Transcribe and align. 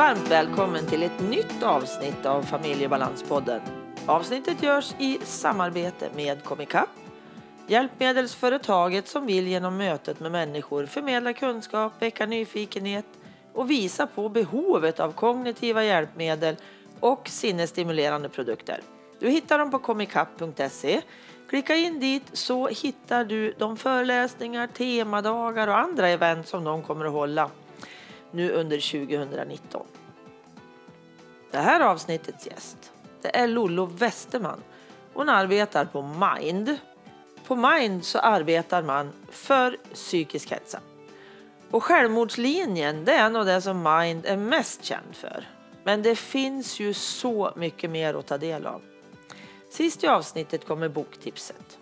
Varmt 0.00 0.30
välkommen 0.30 0.86
till 0.86 1.02
ett 1.02 1.20
nytt 1.20 1.62
avsnitt 1.62 2.26
av 2.26 2.42
Familjebalanspodden. 2.42 3.60
Avsnittet 4.06 4.62
görs 4.62 4.94
i 4.98 5.18
samarbete 5.24 6.08
med 6.16 6.44
Comicap, 6.44 6.88
hjälpmedelsföretaget 7.66 9.08
som 9.08 9.26
vill 9.26 9.46
genom 9.46 9.76
mötet 9.76 10.20
med 10.20 10.32
människor 10.32 10.86
förmedla 10.86 11.32
kunskap, 11.32 11.92
väcka 11.98 12.26
nyfikenhet 12.26 13.04
och 13.54 13.70
visa 13.70 14.06
på 14.06 14.28
behovet 14.28 15.00
av 15.00 15.12
kognitiva 15.12 15.84
hjälpmedel 15.84 16.56
och 17.00 17.28
sinnesstimulerande 17.28 18.28
produkter. 18.28 18.80
Du 19.18 19.30
hittar 19.30 19.58
dem 19.58 19.70
på 19.70 19.78
comicap.se. 19.78 21.00
Klicka 21.48 21.74
in 21.74 22.00
dit 22.00 22.24
så 22.32 22.68
hittar 22.68 23.24
du 23.24 23.54
de 23.58 23.76
föreläsningar, 23.76 24.66
temadagar 24.66 25.68
och 25.68 25.78
andra 25.78 26.08
event 26.08 26.48
som 26.48 26.64
de 26.64 26.82
kommer 26.82 27.04
att 27.04 27.12
hålla 27.12 27.50
nu 28.30 28.50
under 28.52 29.06
2019. 29.06 29.86
Det 31.50 31.58
här 31.58 31.80
avsnittets 31.80 32.46
gäst 32.46 32.92
det 33.22 33.36
är 33.36 33.46
Lollo 33.46 33.86
Westerman. 33.86 34.62
Hon 35.12 35.28
arbetar 35.28 35.84
på 35.84 36.02
Mind. 36.02 36.78
På 37.46 37.56
Mind 37.56 38.04
så 38.04 38.18
arbetar 38.18 38.82
man 38.82 39.12
för 39.30 39.76
psykisk 39.94 40.50
hälsa. 40.50 40.80
Och 41.70 41.84
självmordslinjen 41.84 43.04
det 43.04 43.12
är 43.12 43.30
nog 43.30 43.46
det 43.46 43.62
som 43.62 43.82
Mind 43.82 44.26
är 44.26 44.36
mest 44.36 44.84
känd 44.84 45.14
för. 45.16 45.48
Men 45.84 46.02
det 46.02 46.16
finns 46.16 46.80
ju 46.80 46.94
så 46.94 47.52
mycket 47.56 47.90
mer 47.90 48.14
att 48.14 48.26
ta 48.26 48.38
del 48.38 48.66
av. 48.66 48.82
Sist 49.70 50.04
i 50.04 50.06
avsnittet 50.06 50.66
kommer 50.66 50.88
boktipset. 50.88 51.78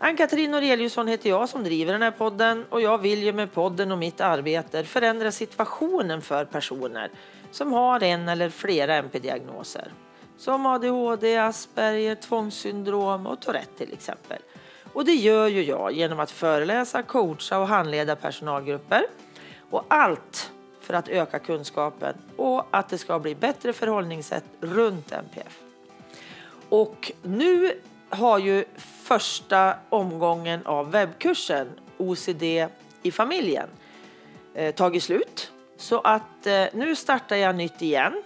Ann-Katrin 0.00 0.50
Noreliusson 0.50 1.08
heter 1.08 1.30
jag 1.30 1.48
som 1.48 1.64
driver 1.64 1.92
den 1.92 2.02
här 2.02 2.10
podden 2.10 2.64
och 2.70 2.80
jag 2.80 2.98
vill 2.98 3.22
ju 3.22 3.32
med 3.32 3.52
podden 3.52 3.92
och 3.92 3.98
mitt 3.98 4.20
arbete 4.20 4.84
förändra 4.84 5.32
situationen 5.32 6.22
för 6.22 6.44
personer 6.44 7.10
som 7.50 7.72
har 7.72 8.02
en 8.02 8.28
eller 8.28 8.50
flera 8.50 8.94
MP-diagnoser. 8.94 9.92
Som 10.36 10.66
ADHD, 10.66 11.36
Asperger, 11.36 12.14
tvångssyndrom 12.14 13.26
och 13.26 13.40
Tourette 13.40 13.78
till 13.78 13.92
exempel. 13.92 14.38
Och 14.92 15.04
det 15.04 15.14
gör 15.14 15.46
ju 15.48 15.62
jag 15.62 15.92
genom 15.92 16.20
att 16.20 16.30
föreläsa, 16.30 17.02
coacha 17.02 17.58
och 17.58 17.68
handleda 17.68 18.16
personalgrupper. 18.16 19.06
Och 19.70 19.84
allt 19.88 20.52
för 20.80 20.94
att 20.94 21.08
öka 21.08 21.38
kunskapen 21.38 22.14
och 22.36 22.66
att 22.70 22.88
det 22.88 22.98
ska 22.98 23.18
bli 23.18 23.34
bättre 23.34 23.72
förhållningssätt 23.72 24.44
runt 24.60 25.12
NPF. 25.12 25.58
Och 26.68 27.12
nu 27.22 27.72
har 28.10 28.38
ju 28.38 28.64
första 29.02 29.74
omgången 29.88 30.66
av 30.66 30.90
webbkursen 30.90 31.68
OCD 31.96 32.42
i 33.02 33.10
familjen 33.12 33.68
eh, 34.54 34.74
tagit 34.74 35.02
slut. 35.02 35.52
Så 35.76 36.00
att 36.00 36.46
eh, 36.46 36.64
nu 36.72 36.96
startar 36.96 37.36
jag 37.36 37.56
nytt 37.56 37.82
igen. 37.82 38.22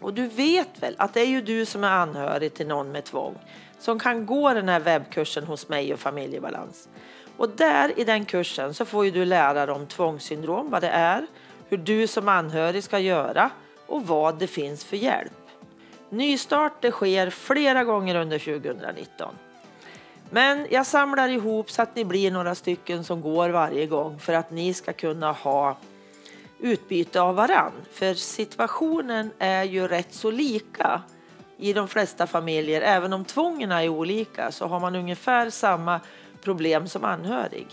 Och 0.00 0.14
du 0.14 0.28
vet 0.28 0.82
väl 0.82 0.94
att 0.98 1.14
det 1.14 1.20
är 1.20 1.26
ju 1.26 1.42
du 1.42 1.66
som 1.66 1.84
är 1.84 1.90
anhörig 1.90 2.54
till 2.54 2.66
någon 2.66 2.92
med 2.92 3.04
tvång 3.04 3.38
som 3.84 3.98
kan 3.98 4.26
gå 4.26 4.54
den 4.54 4.68
här 4.68 4.80
webbkursen 4.80 5.44
hos 5.44 5.68
mig 5.68 5.92
och 5.92 6.00
familjebalans. 6.00 6.88
Och 7.36 7.48
där 7.48 7.98
i 8.00 8.04
den 8.04 8.24
kursen 8.24 8.74
så 8.74 8.84
får 8.84 9.04
ju 9.04 9.10
du 9.10 9.24
lära 9.24 9.66
dig 9.66 9.74
om 9.74 9.86
tvångssyndrom, 9.86 10.70
vad 10.70 10.82
det 10.82 10.88
är, 10.88 11.26
hur 11.68 11.76
du 11.76 12.06
som 12.06 12.28
anhörig 12.28 12.84
ska 12.84 12.98
göra 12.98 13.50
och 13.86 14.06
vad 14.06 14.38
det 14.38 14.46
finns 14.46 14.84
för 14.84 14.96
hjälp. 14.96 15.43
Nystart 16.16 16.72
det 16.80 16.90
sker 16.90 17.30
flera 17.30 17.84
gånger 17.84 18.14
under 18.14 18.38
2019. 18.38 19.34
Men 20.30 20.66
jag 20.70 20.86
samlar 20.86 21.28
ihop 21.28 21.70
så 21.70 21.82
att 21.82 21.96
ni 21.96 22.04
blir 22.04 22.30
några 22.30 22.54
stycken 22.54 23.04
som 23.04 23.20
går 23.20 23.48
varje 23.48 23.86
gång 23.86 24.18
för 24.18 24.32
att 24.32 24.50
ni 24.50 24.74
ska 24.74 24.92
kunna 24.92 25.32
ha 25.32 25.76
utbyte 26.60 27.20
av 27.20 27.34
varann. 27.34 27.72
För 27.92 28.14
situationen 28.14 29.30
är 29.38 29.64
ju 29.64 29.88
rätt 29.88 30.14
så 30.14 30.30
lika 30.30 31.02
i 31.56 31.72
de 31.72 31.88
flesta 31.88 32.26
familjer. 32.26 32.80
Även 32.80 33.12
om 33.12 33.24
tvången 33.24 33.72
är 33.72 33.88
olika 33.88 34.52
så 34.52 34.66
har 34.66 34.80
man 34.80 34.96
ungefär 34.96 35.50
samma 35.50 36.00
problem 36.42 36.88
som 36.88 37.04
anhörig. 37.04 37.66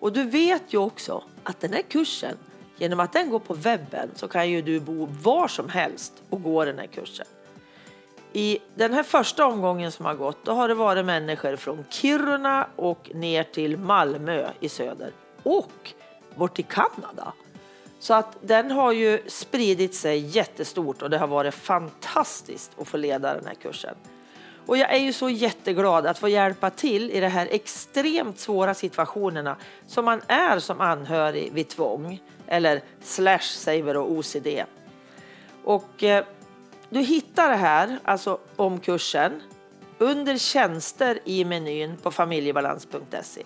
Och 0.00 0.12
du 0.12 0.24
vet 0.24 0.74
ju 0.74 0.78
också 0.78 1.24
att 1.42 1.60
den 1.60 1.72
här 1.72 1.82
kursen, 1.82 2.36
genom 2.76 3.00
att 3.00 3.12
den 3.12 3.30
går 3.30 3.38
på 3.38 3.54
webben 3.54 4.10
så 4.14 4.28
kan 4.28 4.50
ju 4.50 4.62
du 4.62 4.80
bo 4.80 5.08
var 5.22 5.48
som 5.48 5.68
helst 5.68 6.12
och 6.30 6.42
gå 6.42 6.64
den 6.64 6.78
här 6.78 6.86
kursen. 6.86 7.26
I 8.36 8.58
den 8.74 8.92
här 8.92 9.02
första 9.02 9.46
omgången 9.46 9.92
som 9.92 10.06
har 10.06 10.14
gått 10.14 10.44
då 10.44 10.52
har 10.52 10.68
det 10.68 10.74
varit 10.74 11.04
människor 11.04 11.56
från 11.56 11.84
Kiruna 11.90 12.66
och 12.76 13.10
ner 13.14 13.42
till 13.42 13.76
Malmö 13.76 14.48
i 14.60 14.68
söder 14.68 15.10
och 15.42 15.92
bort 16.34 16.54
till 16.54 16.64
Kanada. 16.64 17.32
Så 17.98 18.14
att 18.14 18.36
den 18.40 18.70
har 18.70 18.92
ju 18.92 19.22
spridit 19.26 19.94
sig 19.94 20.18
jättestort 20.18 21.02
och 21.02 21.10
det 21.10 21.18
har 21.18 21.26
varit 21.26 21.54
fantastiskt 21.54 22.72
att 22.80 22.88
få 22.88 22.96
leda 22.96 23.34
den 23.34 23.46
här 23.46 23.54
kursen. 23.54 23.94
Och 24.66 24.76
jag 24.76 24.94
är 24.94 24.98
ju 24.98 25.12
så 25.12 25.28
jätteglad 25.28 26.06
att 26.06 26.18
få 26.18 26.28
hjälpa 26.28 26.70
till 26.70 27.10
i 27.10 27.20
de 27.20 27.28
här 27.28 27.48
extremt 27.50 28.38
svåra 28.38 28.74
situationerna 28.74 29.56
som 29.86 30.04
man 30.04 30.20
är 30.26 30.58
som 30.58 30.80
anhörig 30.80 31.52
vid 31.52 31.68
tvång 31.68 32.22
eller 32.46 32.82
slash 33.02 33.38
säger 33.38 33.82
vi 33.82 33.92
då 33.92 34.00
OCD. 34.00 34.46
Och 35.64 36.02
eh, 36.02 36.24
du 36.90 37.00
hittar 37.00 37.50
det 37.50 37.56
här, 37.56 37.98
alltså 38.04 38.38
om 38.56 38.80
kursen, 38.80 39.42
under 39.98 40.36
tjänster 40.36 41.18
i 41.24 41.44
menyn 41.44 41.96
på 41.96 42.10
familjebalans.se. 42.10 43.42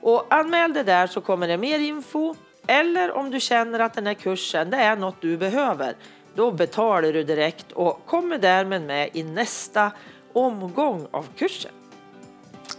Och 0.00 0.34
anmäl 0.34 0.72
dig 0.72 0.84
där 0.84 1.06
så 1.06 1.20
kommer 1.20 1.48
det 1.48 1.56
mer 1.56 1.78
info. 1.78 2.34
Eller 2.66 3.12
om 3.12 3.30
du 3.30 3.40
känner 3.40 3.78
att 3.78 3.94
den 3.94 4.06
här 4.06 4.14
kursen 4.14 4.70
det 4.70 4.76
är 4.76 4.96
något 4.96 5.20
du 5.20 5.36
behöver, 5.36 5.96
då 6.34 6.50
betalar 6.50 7.12
du 7.12 7.22
direkt 7.22 7.72
och 7.72 8.06
kommer 8.06 8.38
därmed 8.38 8.82
med 8.82 9.10
i 9.12 9.22
nästa 9.22 9.92
omgång 10.32 11.06
av 11.10 11.26
kursen. 11.36 11.72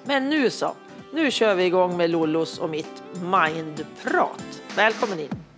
Men 0.04 0.30
nu 0.30 0.50
så, 0.50 0.74
nu 1.14 1.32
kör 1.32 1.56
vi 1.56 1.66
igång 1.66 1.98
med 1.98 2.10
Lollos 2.10 2.60
och 2.60 2.70
mitt 2.70 3.04
mindprat. 3.22 4.62
Välkommen 4.76 5.20
in! 5.20 5.57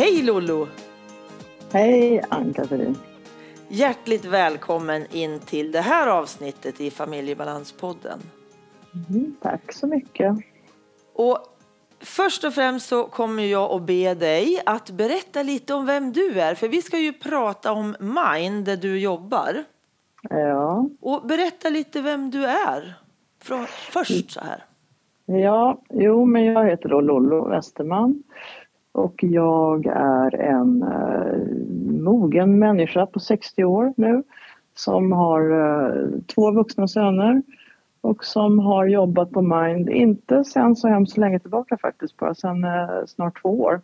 Hej 0.00 0.22
Lollo! 0.22 0.66
Hej 1.72 2.22
Ann-Katrin! 2.28 2.96
Hjärtligt 3.68 4.24
välkommen 4.24 5.02
in 5.12 5.38
till 5.38 5.72
det 5.72 5.80
här 5.80 6.06
avsnittet 6.06 6.80
i 6.80 6.90
Familjebalanspodden. 6.90 8.18
Mm, 9.08 9.36
tack 9.42 9.72
så 9.72 9.86
mycket. 9.86 10.36
Och 11.14 11.38
först 12.00 12.44
och 12.44 12.54
främst 12.54 12.88
så 12.88 13.04
kommer 13.04 13.42
jag 13.42 13.70
att 13.70 13.82
be 13.82 14.14
dig 14.14 14.60
att 14.66 14.90
berätta 14.90 15.42
lite 15.42 15.74
om 15.74 15.86
vem 15.86 16.12
du 16.12 16.40
är. 16.40 16.54
För 16.54 16.68
vi 16.68 16.82
ska 16.82 16.98
ju 16.98 17.12
prata 17.12 17.72
om 17.72 17.96
Mind 18.00 18.64
där 18.64 18.76
du 18.76 19.00
jobbar. 19.00 19.64
Ja. 20.30 20.88
Och 21.00 21.26
berätta 21.26 21.68
lite 21.68 22.00
vem 22.00 22.30
du 22.30 22.44
är. 22.44 22.94
Från, 23.42 23.66
först 23.66 24.30
så 24.30 24.40
här. 24.40 24.64
Ja, 25.26 25.80
jo 25.90 26.24
men 26.24 26.44
jag 26.44 26.66
heter 26.66 26.88
då 26.88 27.00
Lollo 27.00 27.48
Westerman. 27.48 28.22
Och 28.92 29.24
jag 29.24 29.86
är 29.86 30.34
en 30.34 30.82
eh, 30.82 31.38
mogen 32.02 32.58
människa 32.58 33.06
på 33.06 33.20
60 33.20 33.64
år 33.64 33.94
nu 33.96 34.22
som 34.74 35.12
har 35.12 35.50
eh, 35.50 36.08
två 36.34 36.50
vuxna 36.50 36.88
söner 36.88 37.42
och 38.00 38.24
som 38.24 38.58
har 38.58 38.86
jobbat 38.86 39.30
på 39.30 39.42
Mind, 39.42 39.90
inte 39.90 40.44
sen 40.44 40.76
så 40.76 40.88
hemskt 40.88 41.16
länge 41.16 41.38
tillbaka 41.38 41.76
faktiskt, 41.76 42.16
bara 42.16 42.34
sen 42.34 42.64
eh, 42.64 42.88
snart 43.06 43.42
två 43.42 43.60
år. 43.60 43.80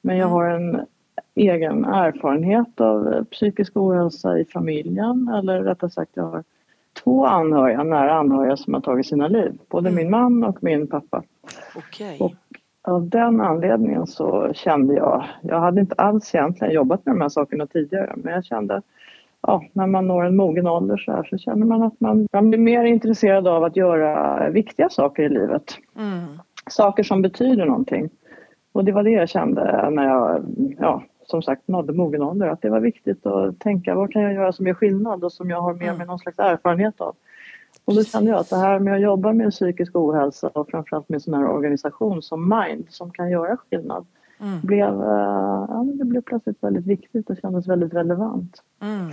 Men 0.00 0.16
jag 0.16 0.26
mm. 0.26 0.32
har 0.32 0.44
en 0.44 0.86
egen 1.34 1.84
erfarenhet 1.84 2.80
av 2.80 3.24
psykisk 3.24 3.76
ohälsa 3.76 4.38
i 4.38 4.44
familjen, 4.44 5.28
eller 5.28 5.62
rättare 5.62 5.90
sagt 5.90 6.10
jag 6.14 6.24
har 6.24 6.44
två 7.04 7.26
anhöriga, 7.26 7.82
nära 7.82 8.14
anhöriga 8.14 8.56
som 8.56 8.74
har 8.74 8.80
tagit 8.80 9.06
sina 9.06 9.28
liv. 9.28 9.58
Både 9.68 9.88
mm. 9.88 9.94
min 9.96 10.10
man 10.10 10.44
och 10.44 10.58
min 10.60 10.86
pappa. 10.86 11.22
Okay. 11.76 12.18
Och 12.18 12.34
av 12.86 13.08
den 13.08 13.40
anledningen 13.40 14.06
så 14.06 14.52
kände 14.54 14.94
jag, 14.94 15.24
jag 15.42 15.60
hade 15.60 15.80
inte 15.80 15.94
alls 15.94 16.34
egentligen 16.34 16.74
jobbat 16.74 17.06
med 17.06 17.14
de 17.14 17.20
här 17.20 17.28
sakerna 17.28 17.66
tidigare 17.66 18.12
men 18.16 18.32
jag 18.32 18.44
kände 18.44 18.82
ja, 19.46 19.64
när 19.72 19.86
man 19.86 20.06
når 20.06 20.24
en 20.24 20.36
mogen 20.36 20.66
ålder 20.66 20.96
så, 20.96 21.12
här, 21.12 21.24
så 21.24 21.38
känner 21.38 21.66
man 21.66 21.82
att 21.82 22.00
man, 22.00 22.28
man 22.32 22.50
blir 22.50 22.60
mer 22.60 22.84
intresserad 22.84 23.48
av 23.48 23.64
att 23.64 23.76
göra 23.76 24.50
viktiga 24.50 24.88
saker 24.88 25.22
i 25.22 25.28
livet. 25.28 25.78
Mm. 25.96 26.38
Saker 26.70 27.02
som 27.02 27.22
betyder 27.22 27.66
någonting. 27.66 28.10
Och 28.72 28.84
det 28.84 28.92
var 28.92 29.02
det 29.02 29.10
jag 29.10 29.28
kände 29.28 29.90
när 29.90 30.04
jag, 30.04 30.44
ja, 30.78 31.02
som 31.26 31.42
sagt 31.42 31.68
nådde 31.68 31.92
mogen 31.92 32.22
ålder, 32.22 32.48
att 32.48 32.62
det 32.62 32.70
var 32.70 32.80
viktigt 32.80 33.26
att 33.26 33.58
tänka 33.58 33.94
vad 33.94 34.12
kan 34.12 34.22
jag 34.22 34.32
göra 34.32 34.52
som 34.52 34.66
gör 34.66 34.74
skillnad 34.74 35.24
och 35.24 35.32
som 35.32 35.50
jag 35.50 35.60
har 35.60 35.72
med 35.72 35.86
mig 35.86 35.94
mm. 35.94 36.06
någon 36.06 36.18
slags 36.18 36.38
erfarenhet 36.38 37.00
av. 37.00 37.16
Och 37.86 37.94
då 37.94 38.04
kände 38.04 38.30
jag 38.30 38.40
att 38.40 38.50
det 38.50 38.56
här 38.56 38.78
med 38.78 38.94
att 38.94 39.00
jobba 39.00 39.32
med 39.32 39.50
psykisk 39.50 39.96
ohälsa 39.96 40.48
och 40.48 40.68
framförallt 40.70 41.08
med 41.08 41.16
en 41.16 41.20
sån 41.20 41.34
här 41.34 41.48
organisation 41.48 42.22
som 42.22 42.48
Mind 42.48 42.86
som 42.90 43.10
kan 43.10 43.30
göra 43.30 43.56
skillnad 43.56 44.06
mm. 44.40 44.60
blev, 44.60 44.94
uh, 45.00 45.66
ja, 45.68 45.86
det 45.94 46.04
blev 46.04 46.20
plötsligt 46.20 46.62
väldigt 46.62 46.86
viktigt 46.86 47.30
och 47.30 47.36
kändes 47.42 47.66
väldigt 47.66 47.94
relevant. 47.94 48.62
Mm. 48.80 49.10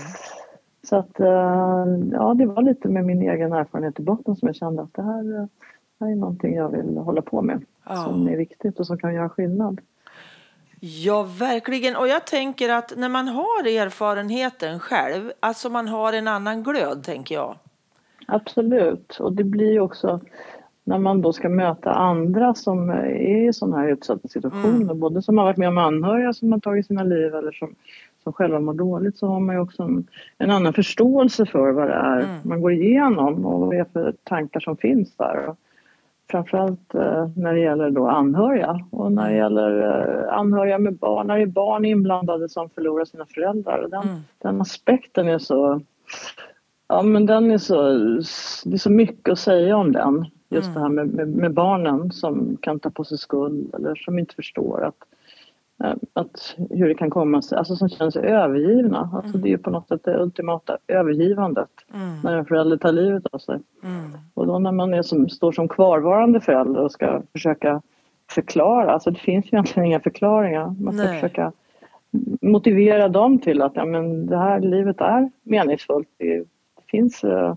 Så 0.84 0.96
att, 0.96 1.20
eh, 1.20 1.86
ja, 2.12 2.34
det 2.38 2.46
var 2.46 2.62
lite 2.62 2.88
med 2.88 3.06
min 3.06 3.22
egen 3.22 3.54
erfarenhet 3.54 4.00
i 4.00 4.04
botten 4.04 4.36
som 4.36 4.48
jag 4.48 4.56
kände 4.56 4.82
att 4.82 4.94
det 4.94 5.04
här, 5.04 5.24
det 5.24 6.06
här 6.06 6.12
är 6.12 6.16
någonting 6.16 6.56
jag 6.56 6.70
vill 6.70 6.98
hålla 6.98 7.22
på 7.22 7.42
med. 7.42 7.66
Ja. 7.86 7.96
Som 7.96 8.28
är 8.28 8.38
viktigt 8.38 8.80
och 8.80 8.88
som 8.88 8.98
kan 8.98 9.14
göra 9.14 9.30
skillnad. 9.30 9.82
Ja, 10.80 11.24
verkligen. 11.24 11.96
Och 11.96 12.08
jag 12.08 12.28
tänker 12.28 12.70
att 12.70 12.94
när 12.98 13.10
man 13.10 13.28
har 13.28 13.68
erfarenheten 13.68 14.80
själv, 14.80 15.32
alltså 15.40 15.70
man 15.70 15.88
har 15.88 16.14
en 16.14 16.28
annan 16.28 16.64
glöd, 16.64 17.04
tänker 17.04 17.36
jag. 17.36 17.56
Absolut. 18.28 19.18
Och 19.20 19.34
det 19.34 19.44
blir 19.44 19.72
ju 19.72 19.80
också 19.80 20.22
när 20.84 20.98
man 20.98 21.22
då 21.22 21.34
ska 21.34 21.50
möta 21.50 21.92
andra 21.92 22.54
som 22.54 22.90
är 22.90 23.48
i 23.48 23.54
sådana 23.54 23.78
här 23.78 23.88
utsatta 23.88 24.28
situationer, 24.28 24.82
mm. 24.82 25.00
både 25.00 25.22
som 25.22 25.38
har 25.38 25.46
varit 25.46 25.58
med 25.58 25.68
om 25.68 25.78
anhöriga 25.78 26.34
som 26.34 26.52
har 26.52 26.60
tagit 26.60 26.88
sina 26.88 27.04
liv 27.04 27.36
eller 27.36 27.52
som, 27.52 27.76
som 28.24 28.34
själva 28.34 28.60
mår 28.60 28.74
dåligt, 28.74 29.18
så 29.18 29.28
har 29.28 29.40
man 29.40 29.56
ju 29.56 29.62
också 29.62 29.84
en, 29.84 30.08
en 30.38 30.52
annan 30.52 30.74
förståelse 30.74 31.46
för 31.46 31.72
vad 31.72 31.88
det 31.88 31.94
är 31.94 32.20
mm. 32.20 32.36
man 32.44 32.62
går 32.62 32.74
igenom 32.74 33.46
och 33.46 33.60
vad 33.60 33.70
det 33.70 33.78
är 33.78 33.86
för 33.94 34.14
tankar 34.24 34.60
som 34.60 34.78
finns 34.78 35.18
där. 35.18 35.48
Och 35.48 35.58
framförallt 36.32 36.96
eh, 36.96 37.30
när 37.36 37.54
det 37.54 37.60
gäller 37.60 37.90
då 37.90 38.08
anhöriga 38.08 38.80
och 38.92 39.12
när 39.12 39.30
det 39.30 39.36
gäller 39.36 39.82
eh, 39.82 40.34
anhöriga 40.38 40.78
med 40.78 40.98
barn, 40.98 41.28
när 41.28 41.36
det 41.36 41.42
är 41.42 41.46
barn 41.46 41.86
inblandade 41.86 42.50
som 42.50 42.70
förlorar 42.70 43.06
sina 43.06 43.26
föräldrar. 43.26 43.88
Den, 43.92 44.04
mm. 44.04 44.22
den 44.42 44.62
aspekten 44.62 45.28
är 45.28 45.40
så 45.40 45.82
Ja 46.88 47.02
men 47.02 47.26
den 47.26 47.52
är 47.52 47.58
så, 47.58 47.82
det 48.70 48.76
är 48.76 48.78
så 48.78 48.90
mycket 48.90 49.32
att 49.32 49.40
säga 49.40 49.78
om 49.78 49.92
den. 49.92 50.26
Just 50.50 50.68
mm. 50.68 50.74
det 50.74 50.80
här 50.80 50.90
med, 50.90 51.08
med, 51.08 51.28
med, 51.28 51.54
barnen 51.54 52.12
som 52.12 52.58
kan 52.62 52.80
ta 52.80 52.90
på 52.90 53.04
sig 53.04 53.18
skuld 53.18 53.76
eller 53.76 53.96
som 53.96 54.20
inte 54.20 54.36
förstår 54.36 54.84
att, 54.84 54.96
eh, 55.84 55.96
att 56.14 56.56
hur 56.70 56.88
det 56.88 56.96
kan 56.96 57.10
komma 57.10 57.42
sig, 57.42 57.58
alltså 57.58 57.76
som 57.76 57.90
känner 57.90 58.12
sig 58.12 58.26
övergivna. 58.26 59.10
Alltså 59.14 59.30
mm. 59.30 59.42
det 59.42 59.48
är 59.48 59.52
ju 59.52 59.58
på 59.58 59.70
något 59.70 59.88
sätt 59.88 60.04
det 60.04 60.22
ultimata 60.22 60.78
övergivandet 60.88 61.70
mm. 61.94 62.22
när 62.24 62.38
en 62.38 62.46
förälder 62.46 62.78
tar 62.78 62.92
livet 62.92 63.24
av 63.32 63.38
sig. 63.38 63.60
Mm. 63.84 64.12
Och 64.34 64.48
då 64.48 64.60
när 64.60 64.72
man 64.72 64.94
är 64.94 65.02
som, 65.02 65.30
står 65.30 65.52
som 65.52 65.68
kvarvarande 65.68 66.42
förälder 66.42 66.82
och 66.82 66.92
ska 66.92 67.22
försöka 67.32 67.82
förklara, 68.32 68.92
alltså 68.92 69.12
det 69.12 69.20
finns 69.20 69.46
ju 69.46 69.50
egentligen 69.50 69.88
inga 69.88 70.00
förklaringar. 70.00 70.76
Man 70.80 70.94
ska 70.94 71.08
Nej. 71.08 71.22
försöka 71.22 71.52
motivera 72.42 73.08
dem 73.08 73.40
till 73.40 73.62
att 73.62 73.76
ja, 73.76 73.86
men 73.86 74.26
det 74.26 74.38
här 74.38 74.60
livet 74.60 75.02
är 75.02 75.32
meningsfullt. 75.44 76.08
Det 76.18 76.44
finns 76.94 77.24
eh, 77.24 77.56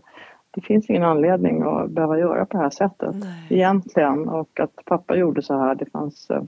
det 0.50 0.61
finns 0.61 0.91
ingen 0.91 1.03
anledning 1.03 1.62
att 1.62 1.91
behöva 1.91 2.19
göra 2.19 2.47
på 2.47 2.56
det 2.56 2.62
här 2.62 2.71
sättet 2.71 3.15
Nej. 3.15 3.47
egentligen 3.49 4.29
och 4.29 4.61
att 4.61 4.85
pappa 4.85 5.17
gjorde 5.17 5.43
så 5.43 5.59
här 5.59 5.75
det 5.75 5.91
fanns 5.91 6.31
eh, 6.31 6.43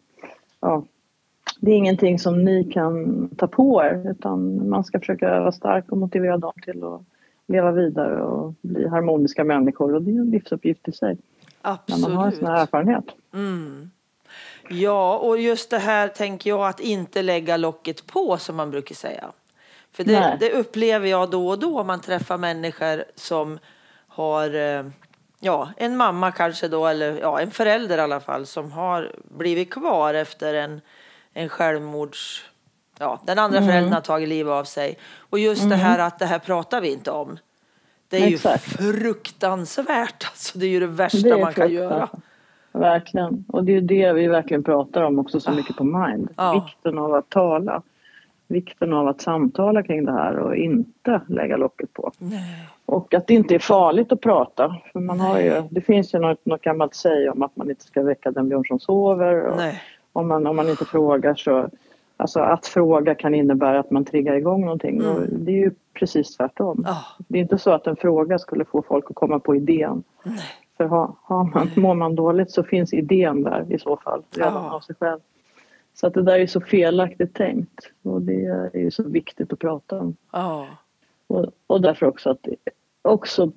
ja, 0.61 0.82
det 1.61 1.70
är 1.70 1.75
ingenting 1.75 2.19
som 2.19 2.44
ni 2.44 2.64
kan 2.64 3.29
ta 3.37 3.46
på 3.46 3.82
er 3.85 4.11
utan 4.11 4.69
man 4.69 4.85
ska 4.85 4.99
försöka 4.99 5.40
vara 5.40 5.52
stark 5.52 5.93
och 5.93 5.99
motivera 5.99 6.37
dem 6.37 6.52
till 6.62 6.85
att 6.85 7.00
leva 7.46 7.73
vidare 7.73 8.23
och 8.23 8.55
bli 8.62 8.88
harmoniska 8.88 9.44
människor 9.44 9.94
och 9.94 10.02
det 10.02 10.11
är 10.11 10.20
en 10.20 10.31
livsuppgift 10.31 10.88
i 10.88 10.93
sig. 10.93 11.17
Absolut. 11.62 12.02
När 12.02 12.08
man 12.08 12.19
har 12.19 12.26
en 12.26 12.37
sån 12.37 12.46
här 12.46 12.62
erfarenhet. 12.62 13.05
Mm. 13.34 13.91
Ja, 14.70 15.19
och 15.19 15.38
just 15.38 15.70
det 15.70 15.79
här 15.79 16.08
tänker 16.08 16.50
jag 16.50 16.69
att 16.69 16.81
inte 16.81 17.23
lägga 17.23 17.56
locket 17.56 18.06
på 18.06 18.37
som 18.37 18.56
man 18.56 18.70
brukar 18.70 18.94
säga. 18.94 19.25
För 19.98 20.04
det, 20.04 20.36
det 20.40 20.52
upplever 20.52 21.08
jag 21.08 21.30
då 21.30 21.48
och 21.48 21.58
då 21.58 21.80
om 21.80 21.86
man 21.86 22.00
träffar 22.00 22.38
människor 22.38 23.04
som 23.14 23.58
har 24.08 24.54
eh, 24.54 24.84
ja, 25.40 25.68
en 25.76 25.96
mamma 25.96 26.32
kanske 26.32 26.68
då, 26.68 26.86
eller 26.86 27.20
ja, 27.20 27.40
en 27.40 27.50
förälder 27.50 27.98
i 27.98 28.00
alla 28.00 28.20
fall, 28.20 28.46
som 28.46 28.72
har 28.72 29.12
blivit 29.38 29.70
kvar 29.70 30.14
efter 30.14 30.54
en, 30.54 30.80
en 31.32 31.48
självmords... 31.48 32.44
Ja, 32.98 33.20
den 33.24 33.38
andra 33.38 33.58
mm. 33.58 33.68
föräldern 33.68 33.92
har 33.92 34.00
tagit 34.00 34.28
livet 34.28 34.52
av 34.52 34.64
sig. 34.64 34.98
Och 35.18 35.38
just 35.38 35.62
mm. 35.62 35.70
det 35.70 35.76
här 35.76 35.98
att 35.98 36.18
det 36.18 36.26
här 36.26 36.38
pratar 36.38 36.80
vi 36.80 36.92
inte 36.92 37.10
om. 37.10 37.38
Det 38.08 38.16
är 38.16 38.28
Exakt. 38.28 38.66
ju 38.66 38.92
fruktansvärt. 38.92 40.24
Alltså, 40.24 40.58
det 40.58 40.66
är 40.66 40.70
ju 40.70 40.80
det 40.80 40.86
värsta 40.86 41.28
det 41.28 41.38
man 41.38 41.54
kan 41.54 41.72
göra. 41.72 42.08
Verkligen. 42.72 43.44
Och 43.48 43.64
det 43.64 43.76
är 43.76 43.80
det 43.80 44.12
vi 44.12 44.28
verkligen 44.28 44.64
pratar 44.64 45.02
om 45.02 45.18
också 45.18 45.40
så 45.40 45.50
ah. 45.50 45.54
mycket 45.54 45.76
på 45.76 45.84
Mind. 45.84 46.28
Ja. 46.36 46.52
Vikten 46.52 46.98
av 46.98 47.14
att 47.14 47.30
tala. 47.30 47.82
Vikten 48.48 48.92
av 48.92 49.08
att 49.08 49.20
samtala 49.20 49.82
kring 49.82 50.04
det 50.04 50.12
här 50.12 50.38
och 50.38 50.56
inte 50.56 51.20
lägga 51.26 51.56
locket 51.56 51.92
på. 51.92 52.12
Nej. 52.18 52.68
Och 52.84 53.14
att 53.14 53.26
det 53.26 53.34
inte 53.34 53.54
är 53.54 53.58
farligt 53.58 54.12
att 54.12 54.20
prata. 54.20 54.76
För 54.92 55.00
man 55.00 55.20
har 55.20 55.40
ju, 55.40 55.62
det 55.70 55.80
finns 55.80 56.14
ju 56.14 56.18
något, 56.18 56.46
något 56.46 56.62
gammalt 56.62 56.94
säg 56.94 57.30
om 57.30 57.42
att 57.42 57.56
man 57.56 57.70
inte 57.70 57.84
ska 57.84 58.02
väcka 58.02 58.30
den 58.30 58.48
björn 58.48 58.64
som 58.64 58.80
sover. 58.80 59.46
Och 59.46 59.60
om, 60.12 60.28
man, 60.28 60.46
om 60.46 60.56
man 60.56 60.68
inte 60.68 60.84
frågar 60.84 61.34
så... 61.34 61.68
Alltså 62.20 62.40
att 62.40 62.66
fråga 62.66 63.14
kan 63.14 63.34
innebära 63.34 63.80
att 63.80 63.90
man 63.90 64.04
triggar 64.04 64.34
igång 64.34 64.60
någonting. 64.60 64.98
Mm. 64.98 65.16
Och 65.16 65.22
det 65.28 65.52
är 65.52 65.56
ju 65.56 65.70
precis 65.94 66.36
tvärtom. 66.36 66.84
Oh. 66.86 67.04
Det 67.28 67.38
är 67.38 67.42
inte 67.42 67.58
så 67.58 67.70
att 67.70 67.86
en 67.86 67.96
fråga 67.96 68.38
skulle 68.38 68.64
få 68.64 68.82
folk 68.82 69.10
att 69.10 69.16
komma 69.16 69.38
på 69.38 69.56
idén. 69.56 70.02
Nej. 70.22 70.40
För 70.76 70.84
har, 70.84 71.14
har 71.22 71.44
man, 71.44 71.70
mår 71.76 71.94
man 71.94 72.14
dåligt 72.14 72.50
så 72.50 72.62
finns 72.62 72.92
idén 72.92 73.42
där 73.42 73.66
i 73.72 73.78
så 73.78 73.96
fall 73.96 74.22
redan 74.30 74.56
oh. 74.56 74.74
av 74.74 74.80
sig 74.80 74.96
själv. 75.00 75.20
Så 76.00 76.06
att 76.06 76.14
det 76.14 76.22
där 76.22 76.38
är 76.38 76.46
så 76.46 76.60
felaktigt 76.60 77.34
tänkt 77.34 77.90
och 78.02 78.22
det 78.22 78.44
är 78.74 78.78
ju 78.78 78.90
så 78.90 79.02
viktigt 79.02 79.52
att 79.52 79.58
prata 79.58 80.00
om. 80.00 80.16
Oh. 80.32 80.64
Och, 81.26 81.46
och 81.66 81.80
därför 81.80 82.06
också 82.06 82.30
att 82.30 82.46
också 83.02 83.52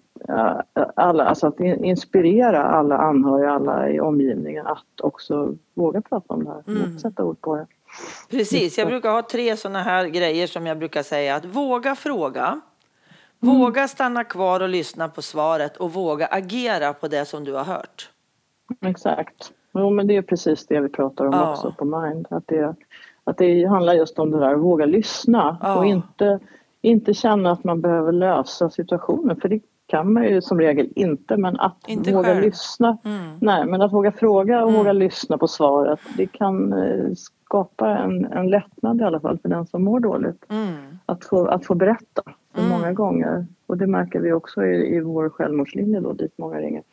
alla, 0.95 1.25
alltså 1.25 1.47
att 1.47 1.59
inspirera 1.59 2.63
alla 2.63 2.97
anhöriga, 2.97 3.51
alla 3.51 3.89
i 3.89 3.99
omgivningen 3.99 4.67
att 4.67 5.01
också 5.01 5.55
våga 5.73 6.01
prata 6.01 6.33
om 6.33 6.43
det 6.43 6.49
här, 6.49 6.63
mm. 6.67 6.99
sätta 6.99 7.23
ord 7.23 7.41
på 7.41 7.55
det. 7.55 7.67
Precis, 8.29 8.77
jag 8.77 8.88
brukar 8.88 9.09
ha 9.09 9.21
tre 9.21 9.57
sådana 9.57 9.81
här 9.81 10.07
grejer 10.07 10.47
som 10.47 10.65
jag 10.65 10.77
brukar 10.77 11.03
säga 11.03 11.35
att 11.35 11.45
våga 11.45 11.95
fråga, 11.95 12.45
mm. 12.47 13.59
våga 13.59 13.88
stanna 13.88 14.23
kvar 14.23 14.59
och 14.59 14.69
lyssna 14.69 15.09
på 15.09 15.21
svaret 15.21 15.77
och 15.77 15.93
våga 15.93 16.27
agera 16.27 16.93
på 16.93 17.07
det 17.07 17.25
som 17.25 17.43
du 17.43 17.53
har 17.53 17.63
hört. 17.63 18.09
Exakt. 18.81 19.53
Jo 19.73 19.89
men 19.89 20.07
det 20.07 20.15
är 20.15 20.21
precis 20.21 20.68
det 20.68 20.79
vi 20.79 20.89
pratar 20.89 21.25
om 21.25 21.33
ja. 21.33 21.51
också 21.51 21.73
på 21.77 21.85
Mind. 21.85 22.27
Att 22.29 22.47
det, 22.47 22.75
att 23.23 23.38
det 23.38 23.65
handlar 23.65 23.94
just 23.94 24.19
om 24.19 24.31
det 24.31 24.39
där 24.39 24.53
att 24.53 24.59
våga 24.59 24.85
lyssna 24.85 25.57
ja. 25.62 25.77
och 25.77 25.86
inte 25.86 26.39
inte 26.81 27.13
känna 27.13 27.51
att 27.51 27.63
man 27.63 27.81
behöver 27.81 28.12
lösa 28.12 28.69
situationen 28.69 29.39
för 29.41 29.50
det 29.50 29.60
kan 29.86 30.13
man 30.13 30.24
ju 30.24 30.41
som 30.41 30.60
regel 30.60 30.89
inte 30.96 31.38
men 31.38 31.60
att 31.60 31.77
inte 31.88 32.13
våga 32.13 32.27
själv. 32.27 32.41
lyssna. 32.41 32.98
Mm. 33.05 33.38
Nej 33.41 33.65
men 33.65 33.81
att 33.81 33.93
våga 33.93 34.12
fråga 34.12 34.63
och 34.63 34.69
mm. 34.69 34.79
våga 34.79 34.93
lyssna 34.93 35.38
på 35.38 35.48
svaret 35.48 36.00
det 36.17 36.27
kan 36.27 36.74
eh, 36.74 37.13
skapa 37.15 37.98
en, 37.98 38.25
en 38.25 38.50
lättnad 38.50 39.01
i 39.01 39.03
alla 39.03 39.19
fall 39.19 39.39
för 39.39 39.50
den 39.50 39.67
som 39.67 39.84
mår 39.84 40.00
dåligt. 40.00 40.46
Mm. 40.50 40.98
Att, 41.05 41.25
få, 41.25 41.46
att 41.46 41.65
få 41.65 41.75
berätta 41.75 42.24
för 42.53 42.62
mm. 42.62 42.72
många 42.72 42.93
gånger 42.93 43.46
och 43.67 43.77
det 43.77 43.88
märker 43.88 44.19
vi 44.19 44.34
också 44.34 44.65
i, 44.65 44.96
i 44.96 45.00
vår 45.00 45.29
självmordslinje 45.29 46.00
då 46.00 46.13
dit 46.13 46.38
många 46.38 46.57
ringer. 46.57 46.84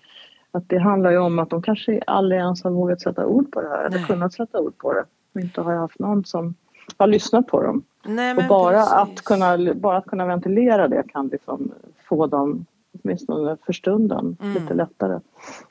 Att 0.53 0.69
det 0.69 0.79
handlar 0.79 1.11
ju 1.11 1.19
om 1.19 1.39
att 1.39 1.51
de 1.51 1.63
kanske 1.63 2.03
aldrig 2.07 2.41
ens 2.41 2.65
har 2.65 2.71
vågat 2.71 3.01
sätta 3.01 3.27
ord 3.27 3.53
på 3.53 3.61
det 3.61 3.69
här 3.69 3.85
eller 3.85 3.99
kunnat 3.99 4.33
sätta 4.33 4.61
ord 4.61 4.79
på 4.79 4.93
det 4.93 5.05
och 5.35 5.41
inte 5.41 5.61
har 5.61 5.75
haft 5.75 5.99
någon 5.99 6.25
som 6.25 6.55
har 6.97 7.07
lyssnat 7.07 7.47
på 7.47 7.63
dem. 7.63 7.83
Nej, 8.05 8.37
och 8.37 8.45
bara 8.49 8.83
att, 8.83 9.25
kunna, 9.25 9.75
bara 9.75 9.97
att 9.97 10.07
kunna 10.07 10.27
ventilera 10.27 10.89
det 10.89 11.03
kan 11.13 11.29
liksom 11.29 11.73
få 12.09 12.27
dem, 12.27 12.67
åtminstone 12.93 13.57
för 13.67 13.73
stunden, 13.73 14.37
mm. 14.41 14.55
lite 14.55 14.75
lättare 14.75 15.21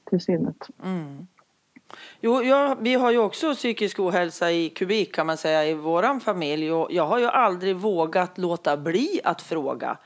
till 0.09 0.21
sinnet. 0.21 0.69
Mm. 0.83 1.27
Jo, 2.21 2.43
jag, 2.43 2.77
vi 2.79 2.93
har 2.93 3.11
ju 3.11 3.17
också 3.17 3.53
psykisk 3.53 3.99
ohälsa 3.99 4.51
i 4.51 4.69
kubik 4.69 5.15
kan 5.15 5.27
man 5.27 5.37
säga 5.37 5.65
i 5.65 5.73
våran 5.73 6.19
familj 6.19 6.71
och 6.71 6.87
jag 6.91 7.07
har 7.07 7.19
ju 7.19 7.25
aldrig 7.25 7.75
vågat 7.75 8.37
låta 8.37 8.77
bli 8.77 9.19
att 9.23 9.41
fråga. 9.41 9.97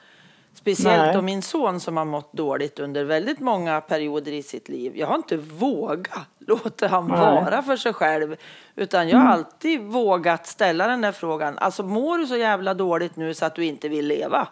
Speciellt 0.53 1.05
Nej. 1.05 1.17
om 1.17 1.25
min 1.25 1.41
son 1.41 1.79
som 1.79 1.97
har 1.97 2.05
mått 2.05 2.33
dåligt 2.33 2.79
under 2.79 3.03
väldigt 3.03 3.39
många 3.39 3.81
perioder 3.81 4.31
i 4.31 4.43
sitt 4.43 4.69
liv. 4.69 4.91
Jag 4.95 5.07
har 5.07 5.15
inte 5.15 5.37
vågat 5.37 6.27
låta 6.39 6.87
han 6.87 7.07
Nej. 7.07 7.19
vara 7.19 7.61
för 7.61 7.77
sig 7.77 7.93
själv. 7.93 8.35
Utan 8.75 9.09
jag 9.09 9.17
har 9.17 9.25
mm. 9.25 9.33
alltid 9.33 9.81
vågat 9.81 10.47
ställa 10.47 10.87
den 10.87 11.01
där 11.01 11.11
frågan. 11.11 11.57
Alltså 11.57 11.83
mår 11.83 12.17
du 12.17 12.27
så 12.27 12.37
jävla 12.37 12.73
dåligt 12.73 13.15
nu 13.15 13.33
så 13.33 13.45
att 13.45 13.55
du 13.55 13.65
inte 13.65 13.89
vill 13.89 14.07
leva? 14.07 14.47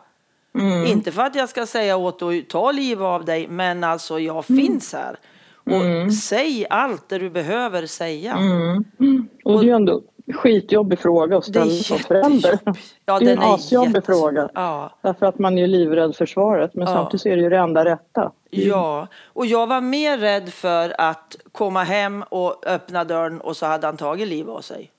Mm. 0.56 0.86
Inte 0.86 1.12
för 1.12 1.22
att 1.22 1.36
jag 1.36 1.50
ska 1.50 1.66
säga 1.66 1.98
åt 1.98 2.20
dig 2.20 2.40
att 2.40 2.50
ta 2.50 2.72
liv 2.72 3.04
av 3.04 3.26
dig, 3.26 3.48
men 3.48 3.84
alltså 3.84 4.20
jag 4.20 4.46
mm. 4.50 4.66
finns 4.66 4.94
här. 4.94 5.20
Och 5.56 5.86
mm. 5.86 6.12
säg 6.12 6.66
allt 6.70 7.10
det 7.10 7.18
du 7.18 7.30
behöver 7.30 7.86
säga. 7.86 8.34
Mm. 8.34 9.28
Och 9.44 9.64
det 9.64 9.70
är 9.70 9.76
ändå 9.76 10.02
skitjobbig 10.34 11.00
fråga 11.00 11.38
att 11.38 11.46
ställa 11.46 11.72
som 11.72 12.00
förälder. 12.00 12.60
Ja, 13.06 13.20
det 13.20 13.32
är 13.32 13.38
en 13.38 13.44
asjobbig 13.44 13.96
jätte... 13.96 14.02
fråga. 14.02 14.50
Ja. 14.54 14.92
Därför 15.02 15.26
att 15.26 15.40
man 15.40 15.58
är 15.58 15.68
livrädd 15.68 16.16
för 16.16 16.26
svaret 16.26 16.74
men 16.74 16.88
ja. 16.88 16.94
samtidigt 16.94 17.26
är 17.26 17.36
det 17.36 17.42
ju 17.42 17.50
det 17.50 17.58
enda 17.58 17.86
rätta. 17.86 18.32
Ja, 18.50 19.08
och 19.26 19.46
jag 19.46 19.68
var 19.68 19.82
mer 19.82 20.18
rädd 20.18 20.50
för 20.50 20.96
att 20.98 21.36
komma 21.52 21.84
hem 21.84 22.24
och 22.30 22.68
öppna 22.68 23.04
dörren 23.04 23.42
och 23.42 23.58
så 23.58 23.66
hade 23.66 23.88
han 23.88 23.98
tagit 23.98 24.28
liv 24.28 24.50
av 24.50 24.62
sig. 24.62 24.92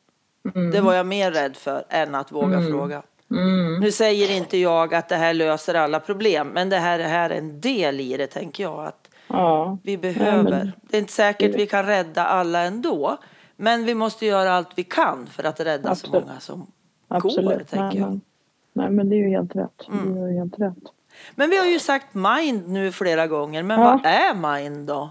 Mm. 0.55 0.71
Det 0.71 0.81
var 0.81 0.95
jag 0.95 1.07
mer 1.07 1.31
rädd 1.31 1.57
för 1.57 1.85
än 1.89 2.15
att 2.15 2.33
våga 2.33 2.57
mm. 2.57 2.71
fråga. 2.71 3.03
Mm. 3.31 3.81
Nu 3.81 3.93
säger 3.93 4.37
inte 4.37 4.59
jag 4.59 4.95
att 4.95 5.09
det 5.09 5.17
här 5.17 5.35
löser 5.35 5.75
alla 5.75 6.01
problem 6.01 6.49
men 6.49 6.69
det 6.69 6.77
här, 6.77 6.99
det 6.99 7.05
här 7.05 7.31
är 7.31 7.35
en 7.35 7.61
del 7.61 8.01
i 8.01 8.17
det 8.17 8.27
tänker 8.27 8.63
jag 8.63 8.85
att 8.85 9.11
ja. 9.27 9.79
vi 9.83 9.99
behöver. 9.99 10.51
Men... 10.51 10.73
Det 10.83 10.97
är 10.97 11.01
inte 11.01 11.13
säkert 11.13 11.55
vi 11.55 11.67
kan 11.67 11.87
rädda 11.87 12.25
alla 12.25 12.61
ändå. 12.63 13.19
Men 13.61 13.85
vi 13.85 13.95
måste 13.95 14.27
göra 14.27 14.51
allt 14.51 14.69
vi 14.75 14.85
kan 14.85 15.27
för 15.27 15.45
att 15.45 15.61
rädda 15.61 15.91
Absolut. 15.91 16.15
så 16.15 16.29
många 16.29 16.41
som 16.41 16.67
Absolut. 17.09 17.59
går, 17.59 17.65
tänker 17.65 17.99
jag. 17.99 18.11
Nej, 18.11 18.21
nej 18.73 18.91
men 18.91 19.09
det 19.09 19.17
är 19.17 19.19
ju 19.19 19.29
helt 19.29 19.57
rätt. 19.57 19.89
Mm. 19.89 20.15
Det 20.15 20.21
är 20.21 20.39
helt 20.39 20.61
rätt. 20.61 20.93
Men 21.35 21.51
vi 21.51 21.59
har 21.59 21.67
ju 21.67 21.79
sagt 21.79 22.15
Mind 22.15 22.69
nu 22.69 22.93
flera 22.93 23.27
gånger, 23.27 23.63
men 23.63 23.81
ja. 23.81 24.01
vad 24.03 24.13
är 24.13 24.63
Mind 24.63 24.87
då? 24.87 25.11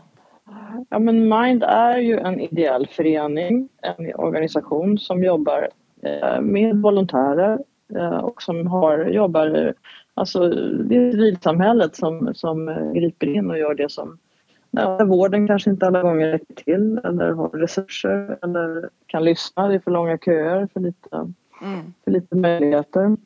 Ja 0.90 1.00
men 1.00 1.30
Mind 1.30 1.64
är 1.64 1.98
ju 1.98 2.20
en 2.20 2.40
ideell 2.40 2.88
förening, 2.88 3.70
en 3.82 4.16
organisation 4.16 4.98
som 4.98 5.24
jobbar 5.24 5.70
eh, 6.02 6.42
med 6.42 6.82
volontärer 6.82 7.60
eh, 7.96 8.18
och 8.18 8.42
som 8.42 8.68
har, 8.68 9.06
jobbar, 9.06 9.74
alltså 10.14 10.50
det 10.84 10.96
är 10.96 11.12
civilsamhället 11.12 11.96
som, 11.96 12.34
som 12.36 12.92
griper 12.94 13.28
in 13.28 13.52
och 13.52 13.58
gör 13.58 13.76
det 13.76 13.92
som 13.92 14.20
Ja, 14.72 15.06
vården 15.06 15.48
kanske 15.48 15.70
inte 15.70 15.88
alla 15.88 16.02
gånger 16.02 16.28
räcker 16.32 16.54
till 16.54 17.02
eller 17.04 17.32
har 17.32 17.50
resurser 17.50 18.38
eller 18.42 18.90
kan 19.06 19.24
lyssna. 19.24 19.68
Det 19.68 19.76
är 19.76 19.80
för 19.80 19.92
långa 19.92 20.18
köer, 20.18 20.68
för 20.74 20.80
lite, 20.80 21.16
mm. 21.62 21.94
för 22.04 22.12
lite 22.12 22.36
möjligheter. 22.36 23.18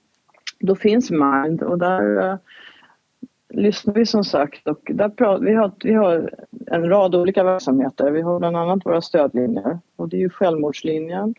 Då 0.60 0.76
finns 0.76 1.12
Mind 1.12 1.64
och 1.64 1.78
där 1.78 2.32
uh, 2.32 2.36
lyssnar 3.50 3.94
vi 3.94 4.06
som 4.06 4.24
sagt 4.24 4.68
och 4.68 4.92
där 4.94 5.10
pratar, 5.10 5.46
vi, 5.46 5.54
har, 5.54 5.72
vi 5.84 5.94
har 5.94 6.34
en 6.68 6.90
rad 6.90 7.16
olika 7.16 7.44
verksamheter. 7.44 8.12
Vi 8.12 8.22
har 8.22 8.40
bland 8.40 8.58
annat 8.58 8.86
våra 8.86 9.02
stödlinjer 9.02 9.80
och 9.96 10.10
det 10.10 10.18
är 10.18 10.22
ju 10.22 10.30
självmordslinjen 10.30 11.36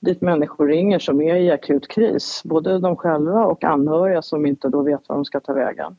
dit 0.00 0.20
människor 0.20 0.68
ringer 0.68 0.98
som 0.98 1.20
är 1.20 1.36
i 1.36 1.50
akut 1.50 1.88
kris, 1.88 2.42
både 2.44 2.78
de 2.78 2.96
själva 2.96 3.44
och 3.44 3.64
anhöriga 3.64 4.22
som 4.22 4.46
inte 4.46 4.68
då 4.68 4.82
vet 4.82 5.08
var 5.08 5.16
de 5.16 5.24
ska 5.24 5.40
ta 5.40 5.52
vägen. 5.52 5.96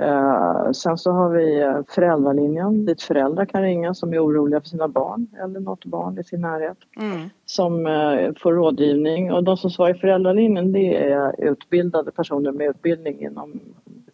Eh, 0.00 0.70
sen 0.72 0.98
så 0.98 1.10
har 1.12 1.30
vi 1.30 1.60
eh, 1.60 1.80
föräldralinjen 1.88 2.86
dit 2.86 3.02
föräldrar 3.02 3.44
kan 3.44 3.62
ringa 3.62 3.94
som 3.94 4.12
är 4.12 4.24
oroliga 4.24 4.60
för 4.60 4.68
sina 4.68 4.88
barn 4.88 5.26
eller 5.42 5.60
något 5.60 5.84
barn 5.84 6.18
i 6.18 6.24
sin 6.24 6.40
närhet 6.40 6.78
mm. 7.00 7.28
som 7.44 7.86
eh, 7.86 8.32
får 8.42 8.52
rådgivning 8.52 9.32
och 9.32 9.44
de 9.44 9.56
som 9.56 9.70
svarar 9.70 9.94
i 9.94 9.98
föräldralinjen 9.98 10.72
det 10.72 11.10
är 11.10 11.34
utbildade 11.38 12.10
personer 12.10 12.52
med 12.52 12.70
utbildning 12.70 13.20
inom 13.20 13.60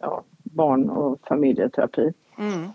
ja, 0.01 0.23
barn 0.43 0.91
och 0.91 1.19
familjeterapi. 1.29 2.13
Mm. 2.39 2.69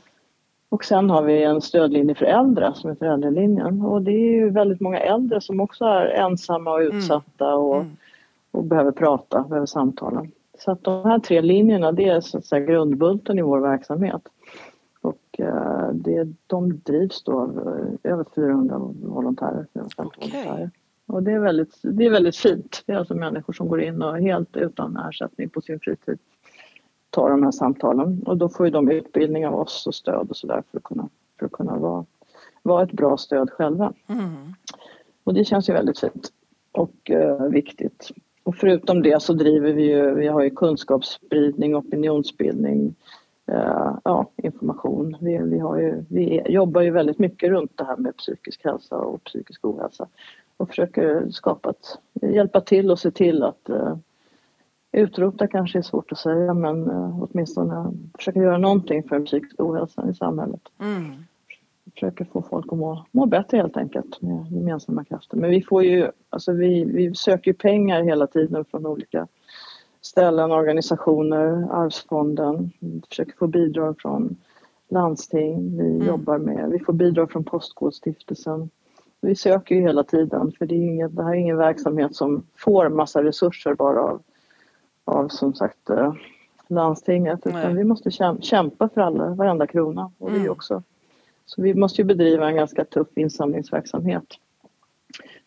Och 0.70 0.86
sen 0.86 1.10
har 1.10 1.24
vi 1.24 1.44
en 1.44 1.62
stödlinje 1.62 2.16
för 2.16 2.26
äldre 2.26 2.74
som 2.76 2.90
är 2.90 2.96
föräldralinjen 2.96 3.82
och 3.82 4.02
det 4.02 4.12
är 4.12 4.36
ju 4.36 4.50
väldigt 4.50 4.80
många 4.80 5.00
äldre 5.00 5.42
som 5.42 5.60
också 5.60 5.86
är 5.86 6.06
ensamma 6.06 6.72
och 6.72 6.82
mm. 6.82 6.98
utsatta 6.98 7.56
och, 7.56 7.76
mm. 7.76 7.98
och 8.52 8.64
behöver 8.64 8.92
prata, 8.92 9.46
behöver 9.50 9.66
samtala. 9.66 10.26
Så 10.60 10.72
att 10.72 10.84
de 10.84 11.06
här 11.06 11.20
tre 11.20 11.42
linjerna 11.42 11.92
det 11.92 12.08
är 12.08 12.22
så 12.22 12.38
att 12.38 12.46
säga 12.46 12.66
grundbulten 12.66 13.40
i 13.40 13.42
vår 13.42 13.60
verksamhet. 13.60 14.22
Och 15.02 15.40
eh, 15.40 15.90
det, 15.94 16.28
de 16.48 16.80
drivs 16.80 17.24
då 17.24 17.40
av 17.40 17.58
eh, 18.04 18.12
över 18.12 18.26
400 18.36 18.78
volontärer. 19.02 19.68
Okay. 19.74 19.86
volontärer. 19.98 20.72
Och 21.06 21.24
det 21.24 21.32
är, 21.32 21.40
väldigt, 21.40 21.80
det 21.84 22.06
är 22.06 22.10
väldigt 22.10 22.36
fint. 22.36 22.84
Det 22.86 22.94
är 22.94 22.98
alltså 22.98 23.16
människor 23.16 23.54
som 23.54 23.68
går 23.68 23.82
in 23.82 24.02
och 24.02 24.18
helt 24.18 24.58
utan 24.58 24.98
ersättning 24.98 25.50
på 25.50 25.62
sin 25.62 25.80
fritid 25.80 26.20
tar 27.10 27.30
de 27.30 27.44
här 27.44 27.52
samtalen. 27.52 28.24
Och 28.26 28.38
då 28.38 28.50
får 28.50 28.66
ju 28.66 28.72
de 28.72 28.92
utbildning 28.92 29.48
av 29.48 29.56
oss 29.56 29.88
och 29.88 29.96
stöd 29.96 30.30
och 30.30 30.38
sådär 30.38 30.64
för 30.72 30.78
att 30.78 30.84
kunna, 30.84 31.10
för 31.40 31.46
att 31.46 31.52
kunna 31.52 31.78
vara, 31.78 32.06
vara 32.64 32.84
ett 32.84 32.92
bra 32.92 33.18
stöd 33.18 33.50
själva. 33.50 33.94
Mm. 34.08 34.54
Och 35.24 35.34
det 35.34 35.46
känns 35.46 35.70
ju 35.70 35.74
väldigt 35.74 36.00
fint 36.00 36.30
och 36.72 37.12
eh, 37.12 37.44
viktigt. 37.44 38.12
Och 38.50 38.56
förutom 38.56 39.02
det 39.02 39.22
så 39.22 39.34
driver 39.34 39.74
vi 39.74 39.84
ju, 39.84 40.14
vi 40.14 40.28
har 40.28 40.42
ju 40.42 40.50
kunskapsspridning, 40.50 41.76
opinionsbildning, 41.76 42.96
eh, 43.48 43.98
ja, 44.04 44.30
information. 44.36 45.18
Vi, 45.22 45.38
vi, 45.38 45.60
har 45.60 45.78
ju, 45.78 46.06
vi 46.10 46.42
jobbar 46.46 46.82
ju 46.82 46.92
väldigt 46.92 47.20
mycket 47.20 47.50
runt 47.50 47.78
det 47.78 47.84
här 47.84 47.98
med 47.98 48.18
psykisk 48.18 48.66
hälsa 48.66 48.96
och 48.96 49.24
psykisk 49.24 49.66
ohälsa 49.66 50.08
och 50.58 50.70
försöker 50.70 51.30
skapa 51.32 51.70
ett, 51.70 52.00
hjälpa 52.22 52.62
till 52.62 52.92
och 52.92 53.00
se 53.00 53.12
till 53.12 53.44
att 53.44 53.70
eh, 53.70 53.98
utrota 54.92 55.48
kanske 55.48 55.78
är 55.78 55.84
svårt 55.84 56.12
att 56.12 56.18
säga 56.18 56.54
men 56.54 56.90
eh, 56.90 57.24
åtminstone 57.24 57.94
försöka 58.18 58.40
göra 58.40 58.58
någonting 58.58 59.04
för 59.04 59.16
den 59.16 59.26
psykiska 59.26 59.64
ohälsan 59.64 60.10
i 60.10 60.14
samhället. 60.14 60.62
Mm 60.80 61.24
försöker 61.94 62.26
få 62.26 62.42
folk 62.42 62.66
att 62.72 62.78
må, 62.78 63.06
må 63.12 63.26
bättre 63.26 63.58
helt 63.58 63.78
enkelt 63.78 64.22
med 64.22 64.52
gemensamma 64.52 65.04
krafter. 65.04 65.38
Men 65.38 65.50
vi 65.50 65.62
får 65.62 65.84
ju, 65.84 66.12
alltså 66.30 66.52
vi, 66.52 66.84
vi 66.84 67.16
söker 67.16 67.54
pengar 67.54 68.04
hela 68.04 68.28
tiden 68.28 68.66
från 68.66 68.86
olika 68.86 69.28
ställen, 70.02 70.52
organisationer, 70.52 71.68
Arvsfonden. 71.72 72.72
Vi 72.80 73.02
försöker 73.10 73.34
få 73.38 73.48
bidrag 73.48 73.96
från 74.02 74.36
landsting. 74.90 75.78
Vi 75.78 75.96
mm. 75.96 76.08
jobbar 76.08 76.38
med, 76.38 76.70
vi 76.70 76.80
får 76.80 76.94
bidrag 76.94 77.32
från 77.32 77.44
Postkodstiftelsen. 77.44 78.70
Vi 79.22 79.36
söker 79.36 79.76
ju 79.76 79.82
hela 79.82 80.04
tiden 80.04 80.52
för 80.58 80.66
det, 80.66 80.76
är 80.76 80.86
inget, 80.86 81.16
det 81.16 81.24
här 81.24 81.32
är 81.32 81.36
ingen 81.36 81.58
verksamhet 81.58 82.16
som 82.16 82.44
får 82.58 82.90
massa 82.90 83.24
resurser 83.24 83.74
bara 83.74 84.02
av, 84.02 84.22
av 85.06 85.28
som 85.28 85.54
sagt 85.54 85.90
eh, 85.90 86.14
landstinget 86.68 87.48
utan 87.48 87.76
vi 87.76 87.84
måste 87.84 88.12
kämpa 88.42 88.90
för 88.90 89.02
alla, 89.02 89.30
varenda 89.30 89.68
krona 89.68 90.12
och 90.18 90.30
mm. 90.30 90.42
vi 90.42 90.50
också 90.50 90.84
så 91.50 91.62
vi 91.62 91.74
måste 91.74 92.02
ju 92.02 92.06
bedriva 92.06 92.50
en 92.50 92.56
ganska 92.56 92.86
tuff 92.86 93.08
insamlingsverksamhet 93.16 94.24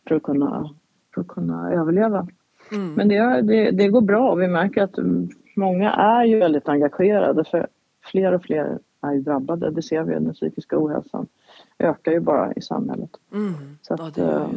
för 0.08 0.14
att 0.14 0.22
kunna, 0.22 0.74
för 1.14 1.20
att 1.20 1.28
kunna 1.28 1.72
överleva. 1.72 2.28
Mm. 2.72 2.94
Men 2.94 3.08
det, 3.08 3.42
det, 3.42 3.70
det, 3.70 3.88
går 3.88 4.00
bra 4.00 4.30
och 4.30 4.40
vi 4.40 4.48
märker 4.48 4.82
att 4.82 4.98
många 5.56 5.92
är 5.92 6.24
ju 6.24 6.38
väldigt 6.38 6.68
engagerade 6.68 7.44
för 7.44 7.66
fler 8.10 8.32
och 8.32 8.42
fler 8.42 8.78
är 9.00 9.12
ju 9.12 9.20
drabbade. 9.20 9.70
Det 9.70 9.82
ser 9.82 10.02
vi, 10.02 10.14
den 10.14 10.34
psykiska 10.34 10.78
ohälsan 10.78 11.26
ökar 11.78 12.12
ju 12.12 12.20
bara 12.20 12.52
i 12.52 12.60
samhället. 12.60 13.10
Mm. 13.32 13.52
Så 13.82 13.94
att, 13.94 14.16
ja, 14.16 14.24
eh, 14.24 14.48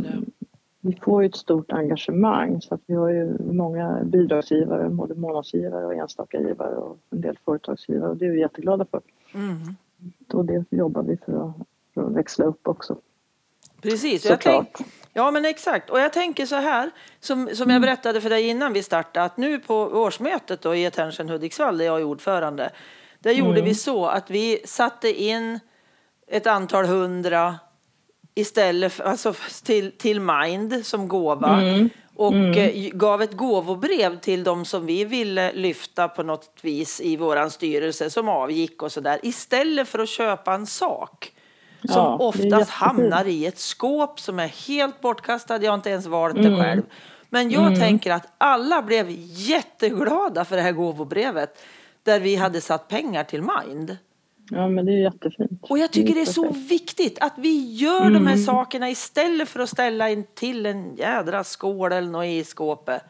vi 0.82 1.00
får 1.02 1.24
ju 1.24 1.30
ett 1.30 1.36
stort 1.36 1.72
engagemang 1.72 2.62
så 2.62 2.76
att 2.76 2.82
vi 2.86 2.96
har 2.96 3.10
ju 3.10 3.38
många 3.52 4.04
bidragsgivare, 4.04 4.90
både 4.90 5.16
månadsgivare 5.16 5.86
och 5.86 5.94
enstaka 5.94 6.40
givare 6.40 6.76
och 6.76 6.98
en 7.10 7.22
del 7.22 7.38
företagsgivare 7.46 8.10
och 8.10 8.18
det 8.18 8.26
är 8.26 8.32
vi 8.32 8.40
jätteglada 8.40 8.86
för. 8.86 9.02
Mm. 9.34 9.76
Och 10.34 10.46
det 10.46 10.66
jobbar 10.70 11.04
vi 11.04 11.18
för 11.18 11.50
att, 11.50 11.56
för 11.94 12.08
att 12.08 12.16
växla 12.16 12.46
upp 12.46 12.68
också. 12.68 12.98
Precis. 13.82 14.28
Tänk, 14.42 14.70
ja, 15.14 15.32
men 15.32 15.46
exakt. 15.46 15.90
Och 15.90 16.00
jag 16.00 16.14
tänker 16.14 16.46
så 16.46 16.56
här, 16.56 16.92
som, 17.20 17.48
som 17.48 17.70
jag 17.70 17.78
mm. 17.78 17.82
berättade 17.82 18.22
för 18.22 18.30
dig 18.30 18.48
innan 18.48 18.74
vi 18.74 18.84
startade, 18.84 19.26
att 19.26 19.38
nu 19.38 19.60
på 19.60 19.76
årsmötet 19.76 20.62
då 20.62 20.76
i 20.76 20.86
Attention 20.86 21.30
Hudiksvall, 21.30 21.78
där 21.78 21.86
jag 21.86 22.00
är 22.00 22.04
ordförande, 22.04 22.72
där 23.20 23.32
mm. 23.32 23.46
gjorde 23.46 23.62
vi 23.62 23.76
så 23.76 24.06
att 24.06 24.30
vi 24.30 24.62
satte 24.66 25.24
in 25.24 25.60
ett 26.28 26.48
antal 26.48 26.86
hundra 26.86 27.56
istället 28.36 28.94
för, 28.94 29.04
alltså 29.04 29.34
till, 29.64 29.92
till 29.92 30.20
Mind 30.20 30.86
som 30.86 31.08
gåva. 31.08 31.62
Mm 31.62 31.90
och 32.16 32.34
mm. 32.34 32.54
Eh, 32.54 32.90
gav 32.94 33.22
ett 33.22 33.34
gåvobrev 33.34 34.20
till 34.20 34.44
de 34.44 34.66
som 34.66 34.86
vi 34.86 35.06
ville 35.06 35.54
lyfta 35.54 36.08
på 36.08 36.24
något 36.24 36.50
vis 36.62 37.02
i 37.02 37.16
våran 37.16 37.52
styrelse 37.52 38.10
som 38.10 38.30
avgick 38.30 38.84
och 38.84 38.92
sådär 38.92 39.20
istället 39.24 39.88
för 39.88 40.00
att 40.00 40.10
köpa 40.10 40.54
en 40.54 40.68
sak 40.68 41.32
som 41.82 42.04
ja, 42.04 42.18
oftast 42.18 42.72
hamnar 42.72 43.26
i 43.26 43.46
ett 43.46 43.60
skåp 43.60 44.20
som 44.20 44.40
är 44.40 44.68
helt 44.68 45.02
bortkastad. 45.02 45.64
Jag 45.64 45.72
har 45.72 45.76
inte 45.76 45.90
ens 45.90 46.06
valt 46.06 46.36
det 46.36 46.48
mm. 46.48 46.64
själv. 46.64 46.82
Men 47.30 47.52
jag 47.52 47.68
mm. 47.68 47.80
tänker 47.80 48.12
att 48.12 48.28
alla 48.38 48.82
blev 48.82 49.06
jätteglada 49.30 50.46
för 50.46 50.56
det 50.56 50.62
här 50.62 50.72
gåvobrevet 50.72 51.64
där 52.04 52.20
vi 52.20 52.36
hade 52.36 52.62
satt 52.62 52.88
pengar 52.88 53.24
till 53.24 53.42
Mind. 53.42 53.98
Ja, 54.52 54.68
men 54.68 54.86
det 54.86 54.92
är 54.92 54.98
jättefint. 54.98 55.52
Och 55.62 55.78
jag 55.78 55.92
tycker 55.92 56.14
det 56.14 56.22
är, 56.22 56.26
så 56.26 56.52
viktigt 56.70 57.18
att 57.22 57.34
vi 57.38 57.74
gör 57.74 58.02
mm. 58.02 58.14
de 58.14 58.28
här 58.28 58.34
mm. 58.34 58.46
sakerna 58.46 58.90
istället 58.90 59.50
för 59.50 59.60
att 59.60 59.70
ställa 59.70 60.10
in 60.10 60.24
till 60.34 60.66
en 60.66 60.96
jädra 60.96 61.44
skål 61.44 61.92
eller 61.92 62.10
något 62.10 62.26
i 62.26 62.44
skåpet. 62.44 63.02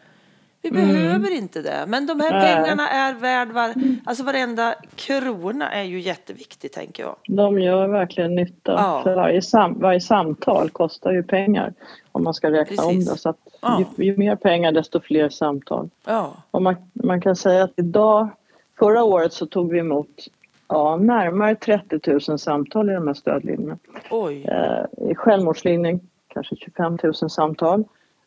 Vi 0.61 0.69
mm. 0.69 0.93
behöver 0.93 1.31
inte 1.31 1.61
det. 1.61 1.85
Men 1.87 2.07
de 2.07 2.19
här 2.19 2.29
pengarna 2.29 2.89
är 2.89 3.13
värd 3.13 3.51
var, 3.51 3.73
alltså 4.05 4.23
varenda 4.23 4.75
krona 4.95 5.71
är 5.71 5.83
ju 5.83 5.99
jätteviktig 5.99 6.71
tänker 6.71 7.03
jag. 7.03 7.15
De 7.27 7.59
gör 7.59 7.87
verkligen 7.87 8.35
nytta. 8.35 8.71
Ja. 8.71 9.01
För 9.03 9.15
varje, 9.15 9.41
sam, 9.41 9.79
varje 9.79 10.01
samtal 10.01 10.69
kostar 10.69 11.11
ju 11.11 11.23
pengar 11.23 11.73
om 12.11 12.23
man 12.23 12.33
ska 12.33 12.51
räkna 12.51 12.63
Precis. 12.63 12.85
om 12.85 13.13
det. 13.13 13.19
Så 13.19 13.29
att 13.29 13.37
ja. 13.61 13.83
ju, 13.97 14.05
ju, 14.05 14.17
mer 14.17 14.35
pengar 14.35 14.71
desto 14.71 14.99
fler 14.99 15.29
samtal. 15.29 15.89
Ja. 16.05 16.33
Och 16.51 16.61
man, 16.61 16.75
man 16.93 17.21
kan 17.21 17.35
säga 17.35 17.63
att 17.63 17.73
idag, 17.75 18.27
förra 18.79 19.03
året 19.03 19.33
så 19.33 19.45
tog 19.45 19.71
vi 19.71 19.79
emot 19.79 20.27
Ja, 20.67 20.97
närmare 20.97 21.55
30 21.55 21.99
000 22.29 22.39
samtal 22.39 22.89
i 22.89 22.93
de 22.93 23.07
här 23.07 23.13
stödlinjerna. 23.13 23.77
Oj. 24.11 24.45
Eh, 24.47 25.09
I 25.09 25.15
självmordslinjen 25.15 25.99
kanske 26.27 26.55
25 26.55 26.97
000 27.03 27.13
samtal. 27.13 27.83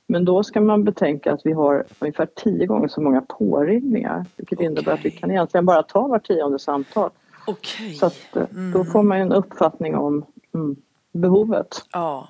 Men 0.07 0.25
då 0.25 0.43
ska 0.43 0.61
man 0.61 0.85
betänka 0.85 1.33
att 1.33 1.47
vi 1.47 1.53
har 1.53 1.85
ungefär 1.99 2.29
tio 2.37 2.67
gånger 2.67 2.89
så 2.89 3.01
många 3.01 3.21
påringningar. 3.21 4.25
Vilket 4.37 4.59
okay. 4.59 4.67
innebär 4.67 4.93
att 4.93 5.05
vi 5.05 5.11
kan 5.11 5.31
egentligen 5.31 5.67
bara 5.67 5.83
ta 5.83 6.07
var 6.07 6.19
tionde 6.19 6.59
samtal. 6.59 7.11
Okay. 7.47 7.95
Så 7.95 8.07
att, 8.07 8.37
eh, 8.37 8.43
mm. 8.51 8.73
då 8.73 8.85
får 8.85 9.03
man 9.03 9.19
en 9.19 9.33
uppfattning 9.33 9.97
om 9.97 10.25
mm, 10.55 10.77
behovet. 11.13 11.69
Ja. 11.93 12.29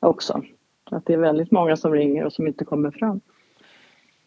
Också. 0.00 0.42
Att 0.90 1.06
det 1.06 1.12
är 1.12 1.18
väldigt 1.18 1.50
många 1.50 1.76
som 1.76 1.92
ringer 1.92 2.24
och 2.24 2.32
som 2.32 2.46
inte 2.46 2.64
kommer 2.64 2.90
fram. 2.90 3.20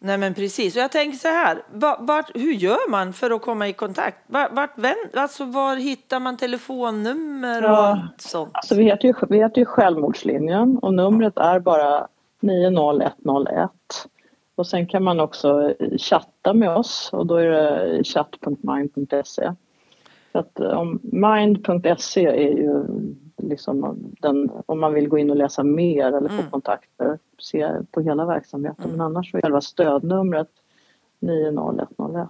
Nej 0.02 0.18
men 0.18 0.34
precis, 0.34 0.76
och 0.76 0.82
jag 0.82 0.92
tänker 0.92 1.18
så 1.18 1.28
här, 1.28 1.62
vart, 1.98 2.30
hur 2.34 2.52
gör 2.52 2.90
man 2.90 3.12
för 3.12 3.30
att 3.30 3.42
komma 3.42 3.68
i 3.68 3.72
kontakt? 3.72 4.16
Vart, 4.26 4.50
vart, 4.52 4.70
alltså, 5.14 5.44
var 5.44 5.76
hittar 5.76 6.20
man 6.20 6.36
telefonnummer 6.36 7.64
och 7.64 7.70
ja, 7.70 8.08
sånt? 8.18 8.50
Alltså, 8.52 8.74
vi, 8.74 8.84
heter 8.84 9.08
ju, 9.08 9.14
vi 9.28 9.38
heter 9.38 9.58
ju 9.58 9.64
Självmordslinjen 9.64 10.78
och 10.78 10.94
numret 10.94 11.38
är 11.38 11.60
bara 11.60 12.06
90101. 12.40 13.70
Och 14.54 14.66
sen 14.66 14.86
kan 14.86 15.02
man 15.02 15.20
också 15.20 15.74
chatta 15.98 16.54
med 16.54 16.76
oss 16.76 17.10
och 17.12 17.26
då 17.26 17.36
är 17.36 17.46
det 17.46 18.04
chatt.mind.se. 18.04 19.52
Så 20.32 20.38
att 20.38 20.60
om 20.60 21.00
mind.se 21.02 22.26
är 22.26 22.58
ju 22.58 22.84
liksom 23.42 23.96
den, 24.20 24.50
om 24.66 24.80
man 24.80 24.94
vill 24.94 25.08
gå 25.08 25.18
in 25.18 25.30
och 25.30 25.36
läsa 25.36 25.62
mer 25.62 26.06
eller 26.06 26.28
få 26.28 26.34
Mm. 26.34 26.50
kontakter, 26.50 27.18
se 27.38 27.68
på 27.90 28.00
hela 28.00 28.24
verksamheten. 28.24 28.84
Mm. 28.84 28.96
Men 28.96 29.06
annars 29.06 29.30
så 29.30 29.36
är 29.36 29.42
själva 29.42 29.60
stödnumret 29.60 30.48
90101. 31.20 32.28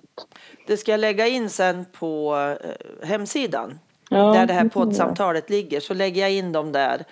Det 0.67 0.77
ska 0.77 0.91
jag 0.91 1.01
lägga 1.01 1.27
in 1.27 1.51
sen 1.51 1.85
på 1.99 2.37
eh, 2.63 3.09
hemsidan 3.09 3.79
Ja, 4.11 4.33
där 4.33 4.47
det 4.47 4.53
här 4.53 4.69
poddsamtalet 4.69 5.51
ligger. 5.51 5.81
Så 5.81 5.95
lägger 5.95 6.21
jag 6.23 6.33
in 6.33 6.53
de 6.53 6.73
där 6.73 7.05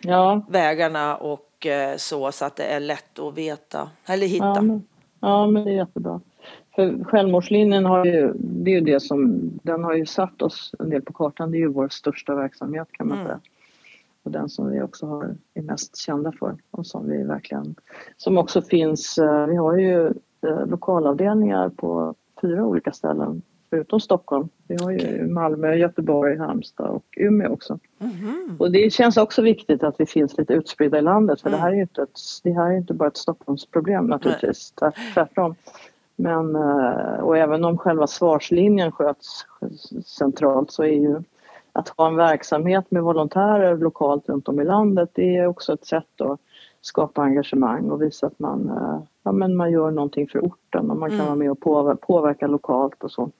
Ja, 0.00 0.42
vägarna 0.48 1.16
och 1.16 1.66
eh, 1.66 1.96
så 1.96 2.32
så 2.32 2.44
att 2.44 2.56
det 2.56 2.64
är 2.64 2.80
lätt 2.80 3.18
att 3.18 3.34
veta 3.38 3.90
eller 4.06 4.26
hitta. 4.26 4.44
Ja 4.46 4.60
men, 4.62 4.86
ja, 5.20 5.46
men 5.46 5.64
det 5.64 5.70
är 5.70 5.74
jättebra. 5.74 6.20
För 6.74 7.04
självmordslinjen 7.04 7.84
har 7.84 8.04
ju, 8.06 8.32
det 8.38 8.70
är 8.70 8.74
ju 8.74 8.80
det 8.80 9.00
som, 9.00 9.40
den 9.62 9.84
har 9.84 9.94
ju 9.94 10.06
satt 10.06 10.42
oss 10.42 10.72
en 10.78 10.90
del 10.90 11.02
på 11.02 11.12
kartan. 11.12 11.50
Det 11.50 11.56
är 11.56 11.60
ju 11.60 11.68
vår 11.68 11.88
största 11.88 12.34
verksamhet 12.34 12.88
kan 12.92 13.08
man 13.08 13.16
Mm. 13.18 13.26
säga. 13.26 13.40
Och 14.22 14.30
den 14.30 14.48
som 14.48 14.70
vi 14.70 14.82
också 14.82 15.06
har, 15.06 15.36
är 15.54 15.62
mest 15.62 15.96
kända 15.96 16.32
för 16.32 16.56
och 16.70 16.86
som 16.86 17.08
vi 17.08 17.22
verkligen, 17.22 17.74
som 18.16 18.38
också 18.38 18.62
finns, 18.62 19.18
eh, 19.18 19.46
vi 19.46 19.56
har 19.56 19.76
ju 19.76 20.06
eh, 20.46 20.66
lokalavdelningar 20.66 21.68
på 21.68 22.14
fyra 22.42 22.64
olika 22.66 22.92
ställen 22.92 23.42
förutom 23.70 24.00
Stockholm. 24.00 24.48
Vi 24.68 24.76
har 24.82 24.90
ju. 24.90 25.26
Malmö, 25.28 25.74
Göteborg, 25.74 26.38
Halmstad 26.38 26.88
och 26.90 27.04
Umeå 27.16 27.52
också. 27.52 27.78
Mhm. 27.98 28.56
Och 28.58 28.70
det 28.72 28.92
känns 28.92 29.16
också 29.16 29.42
viktigt 29.42 29.82
att 29.82 30.00
vi 30.00 30.06
finns 30.06 30.38
lite 30.38 30.52
utspridda 30.54 30.98
i 30.98 31.02
landet 31.02 31.40
för 31.40 31.48
Mm. 31.48 31.58
det 31.58 31.62
här 31.62 31.70
är 31.72 31.76
ju 31.76 31.82
inte, 31.82 32.02
ett, 32.02 32.18
det 32.42 32.52
här 32.52 32.70
är 32.72 32.76
inte 32.76 32.94
bara 32.94 33.08
ett 33.08 33.16
Stockholmsproblem 33.16 34.06
naturligtvis, 34.06 34.70
Tvärt- 34.72 35.14
tvärtom. 35.14 35.54
Men, 36.16 36.56
eh, 36.56 37.20
och 37.20 37.36
även 37.38 37.64
om 37.64 37.78
själva 37.78 38.06
svarslinjen 38.06 38.92
sköts 38.92 39.46
centralt 40.06 40.70
så 40.70 40.82
är 40.82 40.92
ju 41.00 41.22
att 41.72 41.88
ha 41.88 42.06
en 42.06 42.16
verksamhet 42.16 42.90
med 42.90 43.02
volontärer 43.02 43.76
lokalt 43.76 44.28
runt 44.28 44.48
om 44.48 44.60
i 44.60 44.64
landet 44.64 45.10
det 45.12 45.36
är 45.36 45.46
också 45.46 45.72
ett 45.72 45.86
sätt 45.86 46.20
att 46.20 46.40
skapa 46.80 47.22
engagemang 47.22 47.90
och 47.90 48.02
visa 48.02 48.26
att 48.26 48.38
man, 48.38 48.68
eh, 48.70 48.98
ja, 49.22 49.32
men 49.32 49.56
man 49.56 49.70
gör 49.72 49.90
någonting 49.90 50.28
för 50.28 50.38
orten 50.38 50.90
och 50.90 50.96
man 50.96 51.08
kan 51.10 51.14
Mm. 51.14 51.26
vara 51.26 51.36
med 51.36 51.50
och 51.50 51.60
påver- 51.60 51.94
påverka 51.94 52.46
lokalt 52.46 53.04
och 53.04 53.10
så. 53.10 53.30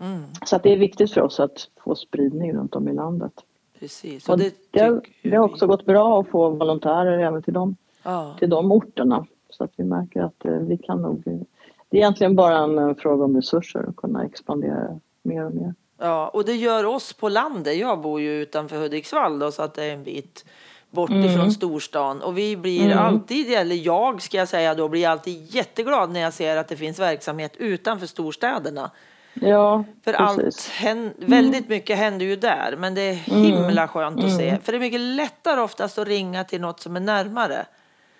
Mm, 0.00 0.22
Så 0.46 0.56
att 0.56 0.62
det 0.62 0.72
är 0.72 0.76
viktigt 0.78 1.12
för 1.12 1.20
oss 1.20 1.40
att 1.40 1.68
få 1.84 1.94
spridning 1.94 2.52
runt 2.54 2.76
om 2.76 2.88
i 2.88 2.92
landet. 2.92 3.32
precis. 3.80 4.28
Och 4.28 4.38
det, 4.38 4.54
det, 4.70 5.00
det, 5.22 5.36
har 5.36 5.44
också 5.44 5.66
gått 5.66 5.86
bra 5.86 6.20
att 6.20 6.28
få 6.28 6.48
volontärer 6.50 7.18
även 7.18 7.42
till 7.42 7.54
de, 7.54 7.76
Ja. 8.02 8.34
till 8.38 8.50
de 8.50 8.72
orterna. 8.72 9.26
Så 9.50 9.64
att 9.64 9.70
vi 9.76 9.84
märker 9.84 10.22
att 10.22 10.44
eh, 10.44 10.52
vi 10.52 10.76
kan 10.78 11.02
nog... 11.02 11.46
Det 11.92 11.96
är 11.98 12.00
egentligen 12.00 12.36
bara 12.36 12.58
en 12.58 12.94
fråga 12.94 13.24
om 13.24 13.36
resurser 13.36 13.84
att 13.88 13.96
kunna 13.96 14.24
expandera 14.24 15.00
mer 15.22 15.44
och 15.44 15.54
mer. 15.54 15.74
ja, 16.00 16.28
och 16.28 16.44
det 16.44 16.54
gör 16.54 16.84
oss 16.86 17.12
på 17.12 17.28
landet. 17.28 17.76
Jag 17.76 18.00
bor 18.00 18.20
ju 18.20 18.42
utanför 18.42 18.76
Hudiksvall 18.76 19.38
då, 19.38 19.52
så 19.52 19.62
att 19.62 19.74
det 19.74 19.84
är 19.84 19.92
en 19.94 20.02
bit 20.04 20.44
bort 20.90 21.10
Mm. 21.10 21.24
ifrån 21.24 21.50
storstan. 21.52 22.22
Och 22.22 22.38
vi 22.38 22.56
blir 22.56 22.84
Mm. 22.86 22.98
alltid, 22.98 23.52
eller 23.52 23.76
jag 23.76 24.22
ska 24.22 24.36
jag 24.36 24.48
säga 24.48 24.74
då, 24.74 24.88
blir 24.88 25.08
alltid 25.08 25.54
jätteglad 25.54 26.10
när 26.10 26.20
jag 26.20 26.32
ser 26.32 26.56
att 26.56 26.68
det 26.68 26.76
finns 26.76 26.98
verksamhet 26.98 27.56
utanför 27.56 28.06
storstäderna. 28.06 28.90
Ja, 29.34 29.84
För 30.04 30.12
precis. 30.12 30.18
Mm. 30.18 30.46
allt, 30.46 30.68
hän, 30.72 31.12
väldigt 31.16 31.68
mycket 31.68 31.98
händer 31.98 32.26
ju 32.26 32.36
där, 32.36 32.74
men 32.78 32.94
det 32.94 33.00
är 33.02 33.14
himla 33.14 33.88
skönt 33.88 34.24
att 34.24 34.36
se. 34.36 34.58
För 34.62 34.72
det 34.72 34.78
är 34.78 34.80
mycket 34.80 35.00
lättare 35.00 35.60
oftast 35.60 35.98
att 35.98 36.08
ringa 36.08 36.44
till 36.44 36.60
något 36.60 36.80
som 36.80 36.96
är 36.96 37.00
närmare. 37.00 37.66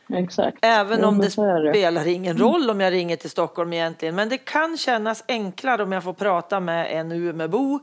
Exakt. 0.09 0.59
Även 0.63 0.99
Jo, 1.03 1.09
om 1.09 1.19
det 1.19 1.25
det. 1.25 1.31
spelar 1.31 2.07
ingen 2.07 2.37
roll 2.39 2.71
om 2.71 2.81
jag 2.81 2.93
ringer 2.93 3.17
till 3.17 3.31
Stockholm 3.31 3.73
egentligen. 3.73 4.15
Men 4.15 4.29
det 4.29 4.39
kan 4.39 4.77
kännas 4.77 5.25
enklare 5.29 5.83
om 5.83 5.93
jag 5.93 6.05
får 6.05 6.13
prata 6.13 6.61
med 6.61 7.01
en 7.01 7.13
Umeåbo 7.13 7.81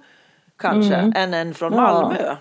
kanske, 0.57 0.95
än 0.95 1.33
en 1.33 1.53
från 1.53 1.73
Mm. 1.73 1.85
Ja. 1.85 1.91
Malmö. 2.01 2.35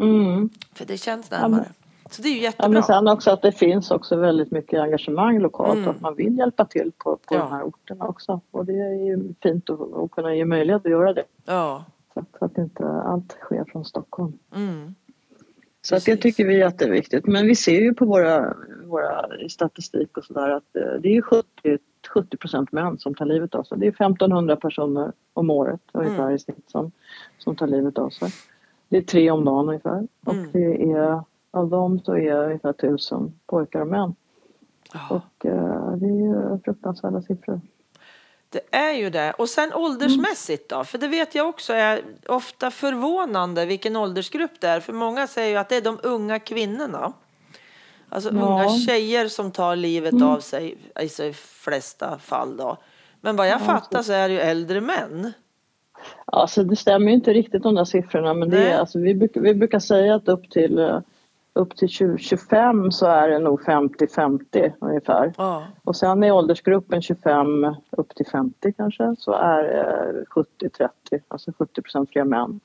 Mm. 0.00 0.50
För 0.74 0.84
det 0.84 0.96
känns 0.96 1.30
närmare. 1.30 1.64
Så 2.10 2.22
det 2.22 2.28
är 2.28 2.32
ju 2.32 2.36
Ja, 2.38 2.42
jättebra. 2.42 2.68
men 2.68 2.82
sen 2.82 3.08
också 3.08 3.30
att 3.30 3.42
det 3.42 3.52
finns 3.52 3.90
också 3.90 4.16
väldigt 4.16 4.50
mycket 4.50 4.80
engagemang 4.80 5.38
lokalt 5.40 5.74
Mm. 5.76 5.88
och 5.88 5.94
att 5.94 6.00
man 6.00 6.14
vill 6.14 6.38
hjälpa 6.38 6.64
till 6.64 6.92
på, 6.98 7.16
på 7.16 7.34
Ja. 7.34 7.38
de 7.38 7.50
här 7.52 7.62
orterna 7.62 8.04
också. 8.04 8.40
Och 8.50 8.64
det 8.66 8.72
är 8.72 9.06
ju 9.06 9.34
fint 9.42 9.70
att, 9.70 9.80
att 9.94 10.10
kunna 10.10 10.34
ge 10.34 10.44
möjlighet 10.44 10.84
att 10.86 10.90
göra 10.90 11.12
det. 11.12 11.24
Ja. 11.44 11.84
Så 12.14 12.20
att, 12.20 12.26
så 12.38 12.44
att 12.44 12.58
inte 12.58 12.86
allt 12.86 13.32
sker 13.40 13.64
från 13.72 13.84
Stockholm. 13.84 14.32
Mm. 14.56 14.94
Så 15.86 15.96
att 15.96 16.04
det 16.04 16.16
tycker 16.16 16.44
vi 16.44 16.54
är 16.54 16.58
jätteviktigt. 16.58 17.26
Men 17.26 17.46
vi 17.46 17.54
ser 17.54 17.80
ju 17.80 17.94
på 17.94 18.04
våra, 18.04 18.54
våra 18.84 19.26
statistik 19.48 20.18
och 20.18 20.24
sådär 20.24 20.50
att 20.50 20.76
eh, 20.76 21.00
det 21.00 21.08
är 21.08 21.12
ju 21.12 21.22
70, 21.22 21.48
70 22.14 22.36
procent 22.36 22.72
män 22.72 22.98
som 22.98 23.14
tar 23.14 23.24
livet 23.24 23.54
av 23.54 23.62
sig. 23.62 23.78
Det 23.78 23.86
är 23.86 23.90
1500 23.90 24.56
personer 24.56 25.12
om 25.32 25.50
året 25.50 25.80
ungefär 25.92 26.22
Mm. 26.22 26.34
i 26.34 26.38
snitt 26.38 26.70
som, 26.70 26.92
som 27.38 27.56
tar 27.56 27.66
livet 27.66 27.98
av 27.98 28.10
sig. 28.10 28.28
Det 28.88 28.96
är 28.96 29.02
tre 29.02 29.30
om 29.30 29.44
dagen 29.44 29.68
ungefär. 29.68 30.06
Och 30.26 30.34
Mm. 30.34 30.50
det 30.52 30.90
är, 30.92 31.20
av 31.50 31.68
dem 31.68 31.98
så 31.98 32.16
är 32.16 32.44
ungefär 32.44 32.72
tusen 32.72 33.32
pojkar 33.46 33.80
och 33.80 33.88
män. 33.88 34.14
Ja. 34.92 35.00
Och 35.10 35.46
eh, 35.46 35.92
det 35.96 36.06
är 36.06 36.52
ju 36.52 36.58
fruktansvärda 36.64 37.22
siffror. 37.22 37.60
Det 38.56 38.76
är 38.76 38.92
ju 38.92 39.10
det. 39.10 39.32
Och 39.38 39.48
sen 39.48 39.72
åldersmässigt 39.74 40.68
då? 40.68 40.84
För 40.84 40.98
det 40.98 41.08
vet 41.08 41.34
jag 41.34 41.48
också 41.48 41.72
är 41.72 42.00
ofta 42.26 42.70
förvånande 42.70 43.66
vilken 43.66 43.96
åldersgrupp 43.96 44.60
det 44.60 44.68
är. 44.68 44.80
För 44.80 44.92
många 44.92 45.26
säger 45.26 45.50
ju 45.50 45.56
att 45.56 45.68
det 45.68 45.76
är 45.76 45.80
de 45.80 45.98
unga 46.02 46.38
kvinnorna. 46.38 47.12
Alltså 48.08 48.30
Ja. 48.34 48.40
unga 48.40 48.78
tjejer 48.78 49.28
som 49.28 49.50
tar 49.50 49.76
livet 49.76 50.22
av 50.22 50.40
sig 50.40 50.78
i 51.00 51.08
de 51.18 51.32
flesta 51.34 52.18
fall 52.18 52.56
då. 52.56 52.76
Men 53.20 53.36
vad 53.36 53.48
jag 53.48 53.60
fattar 53.60 54.02
så 54.02 54.12
är 54.12 54.28
det 54.28 54.34
ju 54.34 54.40
äldre 54.40 54.80
män. 54.80 55.32
Alltså 56.24 56.64
det 56.64 56.76
stämmer 56.76 57.06
ju 57.06 57.12
inte 57.14 57.32
riktigt 57.32 57.62
de 57.62 57.74
där 57.74 57.84
siffrorna 57.84 58.34
men 58.34 58.50
det 58.50 58.70
är, 58.70 58.78
alltså, 58.78 58.98
vi, 58.98 59.28
vi 59.34 59.54
brukar 59.54 59.78
säga 59.78 60.14
att 60.14 60.28
upp 60.28 60.50
till, 60.50 60.78
eh, 60.78 61.00
upp 61.56 61.76
till 61.76 61.88
20, 61.88 62.18
25 62.18 62.92
så 62.92 63.06
är 63.06 63.28
det 63.28 63.38
nog 63.38 63.60
50-50 63.60 64.72
ungefär. 64.80 65.32
Ja. 65.36 65.64
Och 65.84 65.96
sen 65.96 66.24
i 66.24 66.32
åldersgruppen 66.32 67.02
25 67.02 67.74
upp 67.90 68.14
till 68.14 68.26
50 68.26 68.72
kanske 68.72 69.14
så 69.18 69.32
är 69.32 69.62
det 69.62 70.24
70-30, 70.24 70.88
alltså 71.28 71.50
70% 71.50 72.06
fler 72.12 72.24
män. 72.24 72.60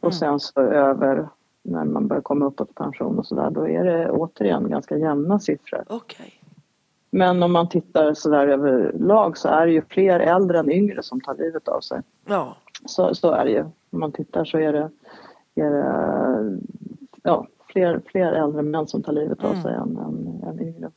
Och 0.00 0.14
sen 0.14 0.40
så 0.40 0.60
över 0.60 1.28
när 1.62 1.84
man 1.84 2.08
börjar 2.08 2.22
komma 2.22 2.46
uppåt 2.46 2.74
pension 2.74 3.18
och 3.18 3.26
sådär 3.26 3.50
då 3.50 3.68
är 3.68 3.84
det 3.84 4.10
återigen 4.10 4.70
ganska 4.70 4.96
jämna 4.96 5.38
siffror. 5.38 5.84
Okej. 5.86 6.40
Men 7.10 7.42
om 7.42 7.52
man 7.52 7.68
tittar 7.68 8.14
sådär 8.14 8.48
överlag 8.48 9.38
så 9.38 9.48
är 9.48 9.66
det 9.66 9.72
ju 9.72 9.82
fler 9.88 10.20
äldre 10.20 10.58
än 10.58 10.70
yngre 10.70 11.02
som 11.02 11.20
tar 11.20 11.34
livet 11.34 11.68
av 11.68 11.80
sig. 11.80 12.02
Ja. 12.24 12.56
Så, 12.86 13.14
så 13.14 13.30
är 13.30 13.44
det 13.44 13.50
ju. 13.50 13.64
Om 13.90 14.00
man 14.00 14.12
tittar 14.12 14.44
så 14.44 14.58
är 14.58 14.72
det, 14.72 14.90
är 15.54 15.70
det 15.70 16.58
ja, 17.22 17.46
fler, 17.76 18.00
fler 18.06 18.32
äldre 18.32 18.62
män 18.62 18.86
som 18.86 19.02
tar 19.02 19.12
livet 19.12 19.44
av 19.44 19.54
sig 19.62 19.74
än, 19.74 19.96
än, 19.96 20.42
än 20.48 20.60
yngre. 20.60 20.90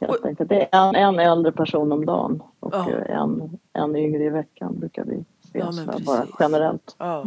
Helt 0.00 0.24
enkelt. 0.24 0.48
Det 0.48 0.68
är 0.72 0.88
en, 0.88 0.94
en 0.94 1.18
äldre 1.18 1.52
person 1.52 1.92
om 1.92 2.06
dagen 2.06 2.42
och 2.60 2.74
Ja. 2.74 2.90
en, 2.90 3.58
en 3.72 3.96
yngre 3.96 4.24
i 4.24 4.28
veckan 4.28 4.78
brukar 4.78 5.04
vi 5.04 5.24
se 5.52 5.58
Ja, 5.58 5.72
bara 6.06 6.26
generellt. 6.40 6.96
Ja. 6.98 7.24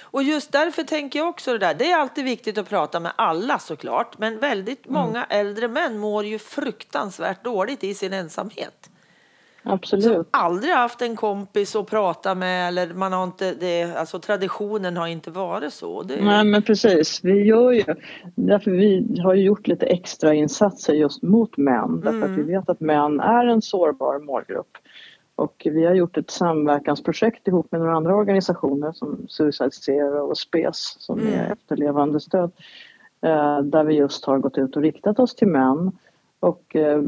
Och 0.00 0.22
just 0.22 0.52
därför 0.52 0.82
tänker 0.82 1.18
jag 1.18 1.28
också 1.28 1.52
det 1.52 1.58
där. 1.58 1.74
Det 1.74 1.90
är 1.90 1.98
alltid 1.98 2.24
viktigt 2.24 2.58
att 2.58 2.68
prata 2.68 3.00
med 3.00 3.12
alla 3.16 3.58
såklart. 3.58 4.18
Men 4.18 4.38
väldigt 4.38 4.88
många 4.88 5.24
äldre 5.24 5.68
män 5.68 5.98
mår 5.98 6.24
ju 6.24 6.38
fruktansvärt 6.38 7.44
dåligt 7.44 7.84
i 7.84 7.94
sin 7.94 8.12
ensamhet. 8.12 8.90
Som 9.66 9.74
Absolut. 9.74 10.28
aldrig 10.30 10.72
haft 10.72 11.02
en 11.02 11.16
kompis 11.16 11.76
att 11.76 11.86
prata 11.86 12.34
med 12.34 12.68
eller 12.68 12.94
man 12.94 13.12
har 13.12 13.24
inte 13.24 13.54
det, 13.54 13.96
alltså 13.96 14.18
traditionen 14.18 14.96
har 14.96 15.06
inte 15.06 15.30
varit 15.30 15.72
så. 15.72 16.02
Det, 16.02 16.24
Nej 16.24 16.44
men 16.44 16.62
precis, 16.62 17.20
vi 17.24 17.42
gör 17.44 17.72
ju, 17.72 17.84
därför 18.34 18.70
vi 18.70 19.20
har 19.24 19.34
ju 19.34 19.42
gjort 19.42 19.66
lite 19.66 19.86
extra 19.86 20.34
insatser 20.34 20.92
just 20.94 21.22
mot 21.22 21.56
män 21.56 22.00
därför 22.04 22.22
att 22.22 22.30
vi 22.30 22.42
Mm. 22.42 22.46
vet 22.46 22.68
att 22.68 22.80
män 22.80 23.20
är 23.20 23.46
en 23.46 23.62
sårbar 23.62 24.18
målgrupp. 24.18 24.70
Och 25.34 25.62
vi 25.64 25.86
har 25.86 25.94
gjort 25.94 26.16
ett 26.16 26.30
samverkansprojekt 26.30 27.48
ihop 27.48 27.72
med 27.72 27.80
några 27.80 27.96
andra 27.96 28.14
organisationer 28.16 28.92
som 28.92 29.26
Suicide 29.28 29.70
Zero 29.70 30.18
och 30.30 30.38
SPES 30.38 30.96
som 30.98 31.18
Mm. 31.20 31.32
är 31.32 31.52
efterlevandestöd. 31.52 32.50
eh, 33.22 33.58
Där 33.60 33.84
vi 33.84 33.94
just 33.94 34.24
har 34.24 34.38
gått 34.38 34.58
ut 34.58 34.76
och 34.76 34.82
riktat 34.82 35.18
oss 35.18 35.34
till 35.34 35.48
män. 35.48 35.92
Och 36.40 36.76
eh, 36.76 37.02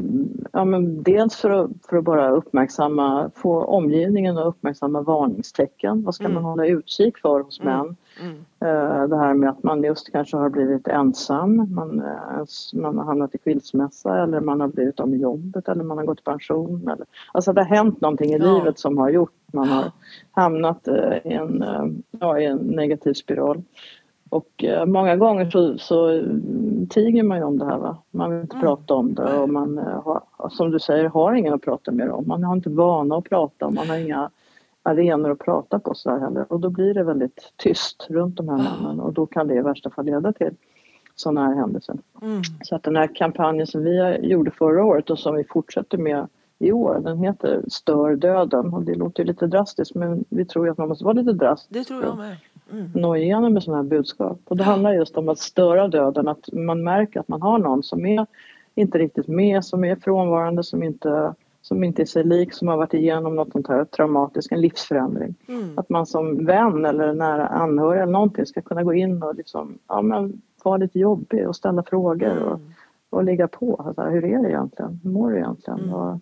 ja, 0.53 0.64
men 0.64 1.03
dels 1.03 1.37
för 1.37 1.51
att, 1.51 1.71
för 1.88 1.97
att 1.97 2.05
bara 2.05 2.31
uppmärksamma, 2.31 3.31
få 3.35 3.64
omgivningen 3.64 4.38
att 4.38 4.47
uppmärksamma 4.47 5.03
varningstecken. 5.03 6.03
Vad 6.05 6.14
ska 6.14 6.25
Mm. 6.25 6.35
man 6.35 6.45
hålla 6.45 6.67
utkik 6.67 7.19
för 7.19 7.41
hos 7.41 7.61
Mm. 7.61 7.77
män? 7.79 7.97
mm, 8.21 8.37
Eh, 8.61 9.09
Det 9.09 9.17
här 9.17 9.35
med 9.35 9.51
att 9.51 9.62
man 9.62 9.83
just 9.83 10.12
kanske 10.12 10.37
har 10.37 10.49
blivit 10.51 10.88
ensam, 10.88 11.75
man, 11.75 12.01
eh, 12.01 12.45
man 12.75 12.99
har 12.99 13.05
hamnat 13.05 13.35
i 13.35 13.38
skilsmässa 13.38 14.23
eller 14.23 14.41
man 14.41 14.61
har 14.61 14.69
blivit 14.69 15.01
av 15.01 15.09
med 15.09 15.19
jobbet 15.21 15.69
eller 15.69 15.85
man 15.85 15.99
har 15.99 16.05
gått 16.05 16.21
i 16.21 16.23
pension. 16.23 16.83
Eller, 16.88 17.07
alltså 17.33 17.53
det 17.53 17.61
har 17.61 17.69
hänt 17.77 18.01
någonting 18.01 18.31
i 18.33 18.38
Ja. 18.38 18.55
livet 18.55 18.79
som 18.79 18.99
har 18.99 19.11
gjort 19.11 19.33
att 19.49 19.55
man 19.55 19.69
har 19.69 19.93
hamnat 20.33 20.88
i 21.25 21.33
en, 21.33 21.64
ja, 22.21 22.41
i 22.41 22.45
en 22.45 22.57
negativ 22.59 23.12
spiral. 23.12 23.62
Och 24.31 24.64
eh, 24.64 24.87
många 24.87 25.17
gånger 25.17 25.51
så, 25.51 25.79
så 25.79 26.23
tiger 26.88 27.23
man 27.23 27.38
ju 27.38 27.45
om 27.45 27.59
det 27.59 27.64
här. 27.64 27.79
Va? 27.79 27.97
Man 28.11 28.31
vill 28.31 28.41
inte 28.41 28.57
mm. 28.57 28.67
prata 28.67 28.95
om 28.95 29.14
det 29.14 29.38
och 29.38 29.49
man 29.49 29.79
eh, 29.79 30.03
har, 30.03 30.23
som 30.51 30.71
du 30.71 30.79
säger, 30.79 31.05
har 31.05 31.35
ingen 31.35 31.55
att 31.55 31.62
prata 31.62 31.91
med 31.91 32.11
om. 32.11 32.25
Man 32.29 32.45
har 32.45 32.57
inte 32.57 32.71
vana 32.71 33.17
att 33.17 33.25
prata, 33.25 33.71
man 33.71 33.88
har 33.88 33.97
inga 33.97 34.31
arenor 34.83 35.31
att 35.31 35.38
prata 35.38 35.79
på 35.79 35.95
så 35.95 36.19
heller. 36.19 36.53
Och 36.53 36.61
då 36.61 36.71
blir 36.71 36.95
det 36.95 37.03
väldigt 37.03 37.53
tyst 37.57 38.07
runt 38.11 38.37
de 38.37 38.49
här 38.49 38.57
männen 38.57 39.01
och 39.01 39.12
då 39.12 39.27
kan 39.27 39.49
det 39.49 39.55
i 39.55 39.61
värsta 39.61 39.91
fall 39.91 40.05
leda 40.05 40.33
till 40.33 40.55
sådana 41.14 41.47
här 41.47 41.55
händelser. 41.55 41.99
Mm. 42.23 42.43
Så 42.62 42.77
att 42.77 42.83
den 42.83 42.97
här 42.97 43.14
kampanjen 43.14 43.67
som 43.67 43.85
vi 43.85 44.19
gjorde 44.23 44.51
förra 44.51 44.85
året 44.85 45.11
och 45.11 45.19
som 45.19 45.35
vi 45.35 45.45
fortsätter 45.45 45.99
med 45.99 46.27
i 46.59 46.73
år, 46.73 47.01
den 47.05 47.19
heter 47.19 47.62
Stör 47.69 48.17
döden 48.17 48.75
och 48.75 48.83
det 48.83 48.95
låter 48.95 49.25
lite 49.25 49.47
drastiskt 49.47 49.95
men 49.95 50.25
vi 50.29 50.45
tror 50.45 50.69
att 50.69 50.79
man 50.79 50.88
måste 50.88 51.05
vara 51.05 51.14
lite 51.14 51.33
drastisk. 51.33 51.71
Det 51.71 51.85
tror 51.85 52.05
jag 52.05 52.17
med. 52.17 52.37
Mm. 52.73 52.91
Nå 52.95 53.17
igenom 53.17 53.53
med 53.53 53.63
sådana 53.63 53.83
här 53.83 53.89
budskap. 53.89 54.41
Och 54.45 54.57
det 54.57 54.65
handlar 54.65 54.93
just 54.93 55.17
om 55.17 55.29
att 55.29 55.39
störa 55.39 55.89
döden, 55.89 56.29
att 56.29 56.53
man 56.53 56.85
märker 56.85 57.21
att 57.21 57.29
man 57.29 57.43
har 57.43 57.59
någon 57.59 57.83
som 57.83 58.07
är 58.07 58.27
inte 58.75 58.99
riktigt 58.99 59.29
med, 59.29 59.65
som 59.65 59.85
är 59.85 59.97
frånvarande, 59.97 60.65
som 60.65 60.83
inte 60.83 61.35
som 61.69 61.85
inte 61.85 62.03
är 62.03 62.07
sig 62.07 62.25
lik, 62.25 62.53
som 62.53 62.69
har 62.69 62.77
varit 62.77 62.95
igenom 62.95 63.37
något 63.37 63.53
sånt 63.53 63.69
här 63.69 63.85
traumatiskt, 63.85 64.53
en 64.53 64.61
livsförändring. 64.61 65.35
Mm. 65.49 65.79
Att 65.79 65.89
man 65.89 66.07
som 66.07 66.45
vän 66.45 66.85
eller 66.85 67.15
nära 67.15 67.47
anhörig 67.47 68.03
eller 68.03 68.13
någonting 68.13 68.47
ska 68.47 68.63
kunna 68.63 68.83
gå 68.83 68.95
in 68.95 69.23
och 69.23 69.35
liksom, 69.35 69.79
ja 69.89 70.03
men 70.03 70.43
vara 70.63 70.77
lite 70.77 70.99
jobbig 70.99 71.49
och 71.49 71.57
ställa 71.57 71.83
frågor 71.83 72.31
mm. 72.31 72.43
och, 72.43 72.61
och 73.11 73.25
ligga 73.25 73.49
på. 73.49 73.85
Alltså, 73.87 74.03
hur 74.03 74.25
är 74.25 74.43
det 74.43 74.49
egentligen? 74.49 75.01
Hur 75.03 75.11
mår 75.11 75.31
du 75.31 75.37
egentligen? 75.37 75.81
Mm. 75.81 75.95
Och, 75.95 76.21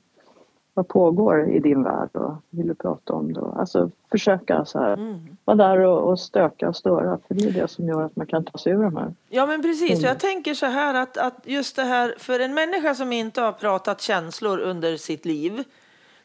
vad 0.76 0.88
pågår 0.88 1.50
i 1.50 1.58
din 1.58 1.82
värld 1.82 2.08
och 2.12 2.34
vill 2.50 2.66
du 2.66 2.74
prata 2.74 3.12
om 3.12 3.32
det? 3.32 3.40
Alltså 3.40 3.90
försöka 4.10 4.64
så 4.64 4.78
här, 4.78 4.92
mm. 4.92 5.36
vara 5.44 5.56
där 5.56 5.78
och, 5.78 6.10
och, 6.10 6.20
stöka 6.20 6.68
och 6.68 6.76
störa 6.76 7.18
för 7.28 7.34
det 7.34 7.44
är 7.44 7.52
det 7.52 7.68
som 7.68 7.88
gör 7.88 8.02
att 8.02 8.16
man 8.16 8.26
kan 8.26 8.44
ta 8.44 8.58
sig 8.58 8.72
ur 8.72 8.82
de 8.82 8.96
här. 8.96 9.14
Ja 9.28 9.46
men 9.46 9.62
precis, 9.62 9.98
mm. 9.98 10.08
jag 10.08 10.18
tänker 10.18 10.54
så 10.54 10.66
här 10.66 10.94
att, 10.94 11.16
att 11.16 11.40
just 11.44 11.76
det 11.76 11.82
här 11.82 12.14
för 12.18 12.40
en 12.40 12.54
människa 12.54 12.94
som 12.94 13.12
inte 13.12 13.40
har 13.40 13.52
pratat 13.52 14.00
känslor 14.00 14.58
under 14.58 14.96
sitt 14.96 15.24
liv 15.24 15.64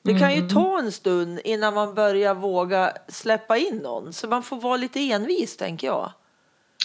det 0.01 0.19
kan 0.19 0.31
ju 0.31 0.37
mm. 0.37 0.49
ta 0.49 0.79
en 0.79 0.91
stund 0.91 1.39
innan 1.43 1.73
man 1.73 1.93
börjar 1.95 2.35
våga 2.35 2.91
släppa 3.07 3.57
in 3.57 3.77
någon 3.77 4.13
så 4.13 4.27
man 4.27 4.43
får 4.43 4.61
vara 4.61 4.77
lite 4.77 4.99
envis 5.11 5.57
tänker 5.57 5.87
jag. 5.87 6.11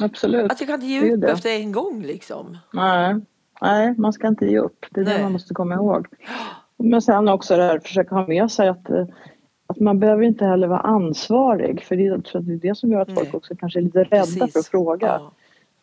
Absolut. 0.03 0.53
Att 0.53 0.61
jag 0.61 0.69
kan 0.69 0.75
inte 0.75 0.87
ge 0.87 1.15
upp 1.15 1.25
efter 1.25 1.51
en 1.51 1.73
gång 1.73 2.03
liksom. 2.03 2.59
Nej. 2.73 3.21
Nej, 3.61 3.95
man 3.99 4.13
ska 4.13 4.29
inte 4.29 4.47
ge 4.47 4.59
upp. 4.59 4.87
Det 4.91 5.01
är 5.01 5.05
Nej. 5.05 5.17
det 5.17 5.23
man 5.23 5.33
måste 5.33 5.55
komma 5.55 5.75
ihåg. 5.75 6.07
Men 6.77 7.03
sen 7.03 7.29
också 7.29 7.57
det 7.57 7.63
här, 7.63 7.79
försöka 7.79 8.15
ha 8.15 8.27
med 8.27 8.51
sig 8.51 8.69
att, 8.69 8.91
eh, 8.91 9.07
att 9.67 9.81
man 9.81 9.99
behöver 9.99 10.23
inte 10.23 10.45
heller 10.45 10.67
vara 10.67 10.81
ansvarig 10.81 11.83
för 11.83 11.97
det, 11.97 12.09
det 12.41 12.53
är 12.53 12.57
det 12.57 12.79
som 12.79 12.93
gör 12.93 13.01
att 13.01 13.15
folk 13.15 13.35
också 13.35 13.57
kanske 13.57 13.79
är 13.79 13.83
lite 13.83 13.99
rädda 13.99 14.11
Precis. 14.11 14.53
för 14.53 14.61
att 14.61 14.67
fråga. 14.67 15.07
Ja. 15.07 15.33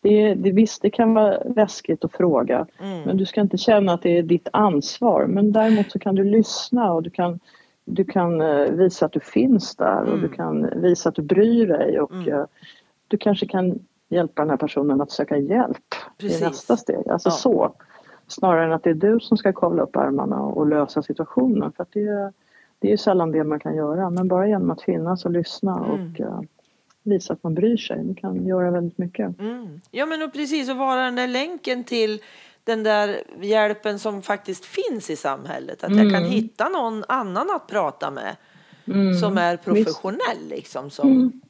Det, 0.00 0.34
det, 0.34 0.52
visst, 0.52 0.82
det 0.82 0.90
kan 0.90 1.14
vara 1.14 1.38
läskigt 1.44 2.04
att 2.04 2.12
fråga 2.12 2.66
mm. 2.80 3.02
men 3.02 3.16
du 3.16 3.26
ska 3.26 3.40
inte 3.40 3.58
känna 3.58 3.92
att 3.92 4.02
det 4.02 4.18
är 4.18 4.22
ditt 4.22 4.48
ansvar. 4.52 5.26
Men 5.26 5.52
däremot 5.52 5.90
så 5.90 5.98
kan 5.98 6.14
du 6.14 6.24
lyssna 6.24 6.92
och 6.92 7.02
du 7.02 7.10
kan, 7.10 7.40
du 7.84 8.04
kan 8.04 8.40
eh, 8.40 8.70
visa 8.70 9.06
att 9.06 9.12
du 9.12 9.20
finns 9.20 9.76
där 9.76 10.00
mm. 10.00 10.12
och 10.12 10.18
du 10.18 10.26
mm. 10.26 10.36
kan 10.36 10.80
visa 10.82 11.08
att 11.08 11.14
du 11.14 11.22
bryr 11.22 11.66
dig 11.66 12.00
och 12.00 12.12
mm. 12.12 12.32
Eh, 12.32 12.44
du 13.08 13.16
kanske 13.16 13.46
kan 13.46 13.78
hjälpa 14.08 14.42
den 14.42 14.50
här 14.50 14.56
personen 14.56 15.00
att 15.00 15.10
söka 15.10 15.36
hjälp 15.36 15.76
Precis. 16.18 16.40
i 16.40 16.44
nästa 16.44 16.76
steg. 16.76 17.08
Alltså 17.08 17.28
ja. 17.28 17.32
så. 17.32 17.74
Snarare 18.28 18.64
än 18.64 18.72
att 18.72 18.82
det 18.82 18.90
är 18.90 18.94
du 18.94 19.20
som 19.20 19.36
ska 19.36 19.52
kavla 19.52 19.82
upp 19.82 19.96
armarna 19.96 20.40
och 20.40 20.66
lösa 20.66 21.02
situationen. 21.02 21.72
För 21.72 21.86
det, 21.92 22.32
det 22.78 22.88
är 22.88 22.90
ju 22.90 22.96
sällan 22.96 23.32
det 23.32 23.44
man 23.44 23.60
kan 23.60 23.76
göra. 23.76 24.10
Men 24.10 24.28
bara 24.28 24.48
genom 24.48 24.70
att 24.70 24.82
finnas 24.82 25.24
och 25.24 25.30
lyssna 25.30 25.78
mm. 25.78 25.90
och 25.90 26.20
uh, 26.20 26.40
visa 27.02 27.32
att 27.32 27.42
man 27.42 27.54
bryr 27.54 27.76
sig. 27.76 28.04
Det 28.04 28.14
kan 28.14 28.46
göra 28.46 28.70
väldigt 28.70 28.98
mycket. 28.98 29.40
Mm. 29.40 29.80
Ja 29.90 30.06
men 30.06 30.22
och 30.22 30.32
precis 30.32 30.70
att 30.70 30.76
vara 30.76 31.04
den 31.04 31.14
där 31.14 31.28
länken 31.28 31.84
till 31.84 32.20
den 32.64 32.82
där 32.82 33.22
hjälpen 33.40 33.98
som 33.98 34.22
faktiskt 34.22 34.64
finns 34.64 35.10
i 35.10 35.16
samhället. 35.16 35.84
Att 35.84 35.90
mm. 35.90 36.04
jag 36.04 36.14
kan 36.14 36.24
hitta 36.24 36.68
någon 36.68 37.04
annan 37.08 37.50
att 37.50 37.66
prata 37.66 38.10
med. 38.10 38.36
Mm. 38.86 39.14
Som 39.14 39.38
är 39.38 39.56
professionell 39.56 40.48
liksom. 40.48 40.90
Som, 40.90 41.40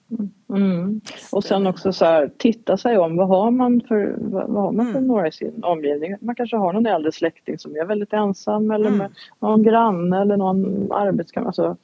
mm. 0.48 1.00
Och 1.32 1.44
sen 1.44 1.66
också 1.66 1.92
så 1.92 2.04
här, 2.04 2.30
titta 2.38 2.76
sig 2.76 2.98
om. 2.98 3.16
Vad 3.16 3.28
har 3.28 3.50
man 3.50 3.80
för, 3.88 4.14
vad, 4.18 4.48
vad 4.48 4.62
har 4.62 4.72
man 4.72 4.86
för 4.86 4.98
mm. 4.98 5.06
några 5.06 5.28
i 5.28 5.32
sin 5.32 5.64
omgivning? 5.64 6.16
Man 6.20 6.34
kanske 6.34 6.56
har 6.56 6.72
någon 6.72 6.86
äldre 6.86 7.12
släkting 7.12 7.58
som 7.58 7.76
är 7.76 7.84
väldigt 7.84 8.12
ensam 8.12 8.70
eller 8.70 8.86
mm. 8.86 8.98
med 8.98 9.10
någon 9.40 9.62
granne 9.62 10.20
eller 10.20 10.36
någon 10.36 10.92
arbetskamrat. 10.92 11.46
Alltså, 11.46 11.76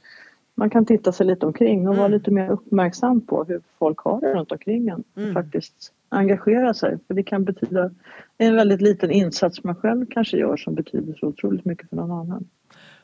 man 0.55 0.71
kan 0.71 0.85
titta 0.85 1.13
sig 1.13 1.27
lite 1.27 1.47
omkring 1.47 1.89
och 1.89 1.97
vara 1.97 2.07
mm. 2.07 2.19
lite 2.19 2.31
mer 2.31 2.51
uppmärksam 2.51 3.21
på 3.21 3.45
hur 3.45 3.61
folk 3.79 3.99
har 3.99 4.21
det 4.21 4.35
runt 4.35 4.53
omkring 4.53 4.89
en. 4.89 5.05
Mm. 5.17 5.35
faktiskt 5.35 5.93
engagera 6.11 6.75
sig. 6.75 6.99
För 7.07 7.15
det 7.15 7.23
kan 7.23 7.45
betyda 7.45 7.91
en 8.39 8.57
väldigt 8.57 8.81
liten 8.81 9.11
insats 9.11 9.65
man 9.65 9.75
själv 9.75 10.07
kanske 10.11 10.37
gör 10.37 10.57
som 10.57 10.75
betyder 10.75 11.15
så 11.15 11.27
otroligt 11.27 11.65
mycket 11.65 11.89
för 11.89 11.97
någon 11.97 12.11
annan. 12.11 12.49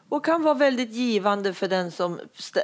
Och 0.08 0.24
kan 0.24 0.42
vara 0.42 0.54
väldigt 0.54 0.92
givande 0.92 1.52
för 1.52 1.68
den 1.68 1.90
som 1.90 2.18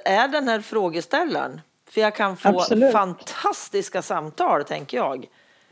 är 0.05 0.29
den 0.29 0.49
här 0.49 0.61
frågeställaren. 0.61 1.61
För 1.93 2.01
jag 2.01 2.15
kan 2.15 2.37
få 2.37 2.49
absolut. 2.49 2.93
fantastiska 2.93 4.03
samtal, 4.03 4.65
tänker 4.65 4.97
jag. 4.97 5.27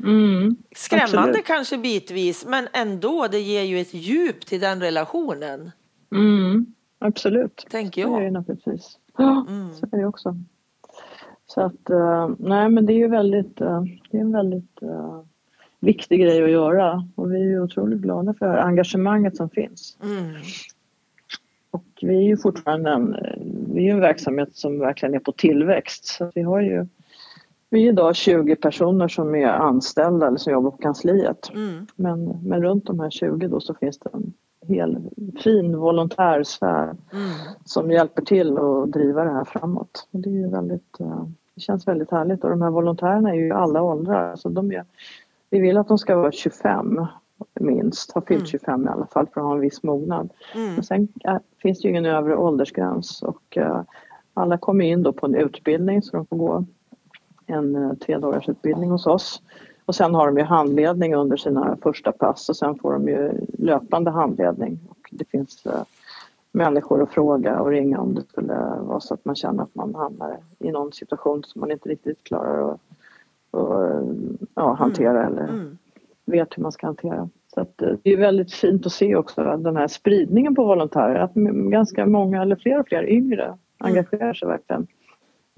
Mm, 0.05 0.57
Skrämmande 0.77 1.19
absolut. 1.19 1.47
kanske 1.47 1.79
bitvis, 1.79 2.47
men 2.47 2.69
ändå, 2.73 3.29
det 3.31 3.41
ger 3.41 3.63
ju 3.63 3.81
ett 3.81 3.95
djup 3.95 4.47
till 4.47 4.61
den 4.61 4.81
relationen. 4.81 5.71
Mm, 6.13 6.67
absolut. 6.99 7.67
Tänker 7.71 8.01
jag. 8.01 8.11
Det 8.11 8.17
är 8.17 8.25
det 8.25 8.31
naturligtvis. 8.31 8.99
Ja, 9.17 9.47
mm. 9.49 9.75
så 9.75 9.87
är 9.93 9.99
det 9.99 10.07
också. 10.07 10.37
Så 11.47 11.61
att, 11.61 11.91
uh, 11.91 12.31
nej 12.39 12.69
men 12.69 12.87
det 12.87 12.93
är 12.93 12.99
ju 12.99 13.09
väldigt, 13.09 13.61
uh, 13.61 13.83
det 14.11 14.17
är 14.17 14.21
en 14.21 14.33
väldigt 14.33 14.83
uh, 14.83 15.23
viktig 15.81 16.21
grej 16.21 16.45
att 16.45 16.51
göra 16.51 17.09
och 17.15 17.33
vi 17.33 17.53
är 17.53 17.63
otroligt 17.63 18.01
glada 18.01 18.35
för 18.35 18.57
engagemanget 18.57 19.37
som 19.37 19.51
finns. 19.51 19.97
Mm. 20.03 20.35
Och 21.71 21.85
vi 22.01 22.17
är 22.17 22.23
ju 22.23 22.37
fortfarande 22.37 22.91
en, 22.91 23.17
vi 23.75 23.89
är 23.89 23.93
en 23.93 24.01
verksamhet 24.01 24.57
som 24.57 24.79
verkligen 24.79 25.15
är 25.15 25.19
på 25.19 25.33
tillväxt. 25.33 26.07
Så 26.07 26.31
vi 26.35 26.43
har 26.43 26.61
ju 26.61 26.87
vi 27.71 27.85
är 27.85 27.89
idag 27.89 28.17
20 28.17 28.57
personer 28.57 29.09
som 29.09 29.35
är 29.35 29.47
anställda 29.47 30.27
eller 30.27 30.37
som 30.37 30.53
jobbar 30.53 30.71
på 30.71 30.77
kansliet. 30.77 31.51
Mm. 31.55 31.87
Men, 31.97 32.39
men 32.45 32.63
runt 32.63 32.87
de 32.87 33.01
här 33.01 33.11
20 33.11 33.49
då 33.49 33.61
så 33.61 33.75
finns 33.75 33.99
det 33.99 34.11
en 34.13 34.33
hel 34.69 34.99
fin 35.43 35.77
volontärsfär 35.77 36.85
mm. 36.85 37.31
som 37.65 37.91
hjälper 37.91 38.23
till 38.23 38.59
att 38.59 38.93
driva 38.93 39.25
det 39.25 39.31
här 39.31 39.45
framåt. 39.45 40.09
Och 40.11 40.21
det, 40.21 40.43
är 40.43 40.49
väldigt, 40.49 41.01
eh, 41.01 41.25
det 41.55 41.61
känns 41.61 41.89
väldigt 41.89 42.11
härligt 42.11 42.45
och 42.45 42.51
de 42.51 42.63
här 42.63 42.71
volontärerna 42.71 43.31
är 43.31 43.35
ju 43.35 43.53
alla 43.53 43.83
åldrar. 43.83 44.37
Så 44.37 44.49
de 44.49 44.73
är, 44.73 44.85
vi 45.51 45.61
vill 45.61 45.77
att 45.77 45.89
de 45.89 45.99
ska 45.99 46.17
vara 46.17 46.33
25 46.33 47.07
minst, 47.61 48.13
har 48.13 48.21
fyllt 48.21 48.49
25 48.49 48.75
mm. 48.75 48.87
i 48.87 48.91
alla 48.91 49.07
fall 49.07 49.27
för 49.27 49.41
att 49.41 49.47
ha 49.47 49.55
en 49.55 49.61
viss 49.61 49.83
mognad. 49.83 50.31
Mm. 50.55 50.75
Men 50.75 50.83
sen 50.83 51.09
äh, 51.25 51.39
finns 51.63 51.81
det 51.81 51.89
ju 51.89 51.91
ingen 51.91 52.07
övre 52.07 52.37
åldersgräns 52.37 53.23
och 53.23 53.57
äh, 53.57 53.83
alla 54.35 54.59
kommer 54.59 54.85
in 54.85 55.03
då 55.03 55.13
på 55.13 55.27
en 55.27 55.35
utbildning 55.35 56.03
så 56.03 56.17
de 56.17 56.27
får 56.27 56.37
gå 56.37 56.65
en 57.47 57.77
äh, 57.77 57.95
tre 57.95 58.19
dagars 58.19 58.49
utbildning 58.49 58.91
hos 58.91 59.07
oss. 59.07 59.43
Och 59.85 59.95
sen 59.95 60.15
har 60.15 60.27
de 60.27 60.39
ju 60.39 60.45
handledning 60.45 61.15
under 61.15 61.37
sina 61.37 61.77
första 61.83 62.13
pass 62.13 62.49
och 62.49 62.57
sen 62.57 62.79
får 62.79 62.93
de 62.93 63.09
ju 63.09 63.33
löpande 63.59 64.11
handledning. 64.11 64.79
Och 64.89 65.09
det 65.11 65.25
finns 65.25 65.67
äh, 65.67 65.83
människor 66.53 67.03
att 67.03 67.11
fråga 67.11 67.61
och 67.61 67.71
ringa 67.71 68.01
om 68.01 68.15
det 68.15 68.23
skulle 68.23 68.55
vara 68.81 69.01
så 69.01 69.15
att 69.15 69.25
man 69.25 69.37
känner 69.37 69.63
att 69.63 69.75
man 69.75 69.95
hamnar 69.95 70.37
i 70.59 70.71
någon 70.71 70.93
situation 70.93 71.45
som 71.45 71.61
man 71.61 71.71
inte 71.71 71.89
riktigt 71.89 72.25
klarar 72.25 72.73
att 72.73 72.81
och, 73.51 74.03
ja, 74.55 74.73
hantera 74.73 75.27
mm. 75.27 75.33
eller 75.33 75.49
mm 75.49 75.79
vet 76.27 76.59
hur 76.59 76.63
man 76.63 76.73
ska 76.73 76.87
hantera. 76.87 77.29
Så 77.55 77.61
eh, 77.61 77.67
det 78.03 78.13
är 78.13 78.17
väldigt 78.17 78.53
fint 78.53 78.87
att 78.87 78.93
se 78.93 79.17
också 79.17 79.57
den 79.57 79.77
här 79.77 79.89
spridningen 79.89 80.55
på 80.55 80.65
volontärer. 80.65 81.15
Att 81.15 81.35
ganska 81.71 82.07
många, 82.07 82.43
eller 82.43 82.57
fler 82.57 82.81
och 82.81 82.89
fler 82.89 83.11
yngre 83.11 83.45
mm. 83.45 83.59
engagerar 83.79 84.35
sig 84.35 84.49
verkligen 84.49 84.87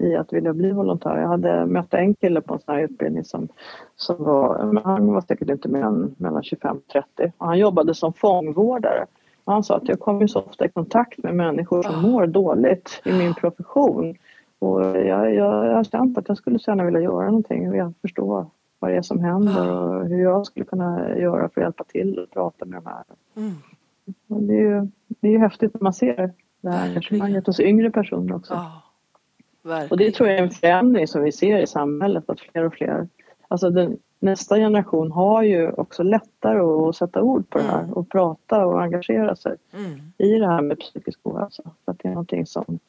i 0.03 0.15
att 0.15 0.33
vilja 0.33 0.53
bli 0.53 0.71
volontär. 0.71 1.17
Jag 1.17 1.27
hade 1.27 1.65
mött 1.65 1.93
en 1.93 2.15
kille 2.15 2.41
på 2.41 2.53
en 2.53 2.59
sån 2.59 2.75
här 2.75 2.81
utbildning 2.81 3.23
som, 3.23 3.47
som 3.95 4.23
var, 4.23 4.81
han 4.83 5.13
var 5.13 5.21
säkert 5.21 5.49
inte 5.49 5.69
mer 5.69 5.81
än 5.81 6.15
mellan 6.17 6.43
25 6.43 6.77
och 6.77 6.87
30 6.87 7.31
och 7.37 7.47
han 7.47 7.59
jobbade 7.59 7.95
som 7.95 8.13
fångvårdare. 8.13 9.05
Och 9.43 9.53
han 9.53 9.63
sa 9.63 9.75
att 9.77 9.87
jag 9.87 9.99
kommer 9.99 10.27
så 10.27 10.39
ofta 10.39 10.65
i 10.65 10.69
kontakt 10.69 11.23
med 11.23 11.35
människor 11.35 11.83
som 11.83 12.01
mår 12.01 12.27
dåligt 12.27 13.01
i 13.05 13.13
min 13.13 13.33
profession 13.33 14.15
och 14.59 14.81
jag, 14.81 15.33
jag, 15.33 15.65
jag 15.65 15.75
har 15.75 15.83
känt 15.83 16.17
att 16.17 16.27
jag 16.27 16.37
skulle 16.37 16.59
så 16.59 16.71
gärna 16.71 16.83
vilja 16.83 17.01
göra 17.01 17.25
någonting. 17.25 17.75
Jag 17.75 17.93
förstår 18.01 18.45
vad 18.83 18.91
det 18.91 18.97
är 18.97 19.01
som 19.01 19.19
händer 19.19 19.71
och 19.71 20.07
hur 20.07 20.23
jag 20.23 20.45
skulle 20.45 20.65
kunna 20.65 21.17
göra 21.17 21.49
för 21.49 21.61
att 21.61 21.65
hjälpa 21.65 21.83
till 21.83 22.19
och 22.19 22.31
prata 22.31 22.65
med 22.65 22.81
de 22.83 22.89
här. 22.89 23.03
Mm. 23.35 24.47
det, 24.47 24.53
är 24.53 24.61
ju, 24.61 24.87
det 25.07 25.27
är 25.27 25.31
ju 25.31 25.37
häftigt 25.37 25.73
när 25.73 25.81
man 25.81 25.93
ser 25.93 26.33
det 26.61 26.69
här 26.69 26.87
engagemanget 26.87 27.47
hos 27.47 27.59
yngre 27.59 27.91
personer 27.91 28.35
också. 28.35 28.53
Oh, 28.53 29.91
och 29.91 29.97
det 29.97 30.11
tror 30.11 30.29
jag 30.29 30.37
är 30.37 30.43
en 30.43 30.49
förändring 30.49 31.07
som 31.07 31.23
vi 31.23 31.31
ser 31.31 31.59
i 31.59 31.67
samhället 31.67 32.29
att 32.29 32.39
fler 32.39 32.65
och 32.65 32.73
fler, 32.73 33.07
alltså 33.47 33.69
den, 33.69 33.97
nästa 34.19 34.55
generation 34.55 35.11
har 35.11 35.43
ju 35.43 35.71
också 35.71 36.03
lättare 36.03 36.59
att 36.59 36.95
sätta 36.95 37.21
ord 37.21 37.49
på 37.49 37.57
det 37.57 37.63
här 37.63 37.83
mm. 37.83 37.93
och 37.93 38.09
prata 38.09 38.65
och 38.65 38.81
engagera 38.81 39.35
sig 39.35 39.55
mm. 39.73 39.99
i 40.17 40.39
det 40.39 40.47
här 40.47 40.61
med 40.61 40.79
psykisk 40.79 41.19
ohälsa. 41.23 41.63
För 41.85 41.91
att 41.91 41.99
det 41.99 42.07
är 42.07 42.13
någonting 42.13 42.45
som 42.45 42.79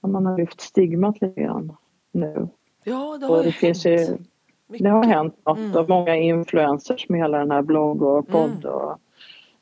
man 0.00 0.26
har 0.26 0.38
lyft 0.38 0.60
stigmat 0.60 1.20
lite 1.20 1.40
grann 1.40 1.76
nu. 2.12 2.48
Ja, 2.84 3.18
det 3.20 3.26
har 3.26 3.38
och 3.38 3.44
det 3.44 3.52
finns 3.52 3.86
ju 3.86 4.18
det 4.78 4.88
har 4.88 5.04
hänt 5.04 5.36
något 5.46 5.58
mm. 5.58 5.76
och 5.76 5.88
många 5.88 6.16
influencers 6.16 7.08
med 7.08 7.20
hela 7.20 7.38
den 7.38 7.50
här 7.50 7.62
blogg 7.62 8.02
och 8.02 8.28
podd 8.28 8.64
mm. 8.64 8.74
och 8.74 8.98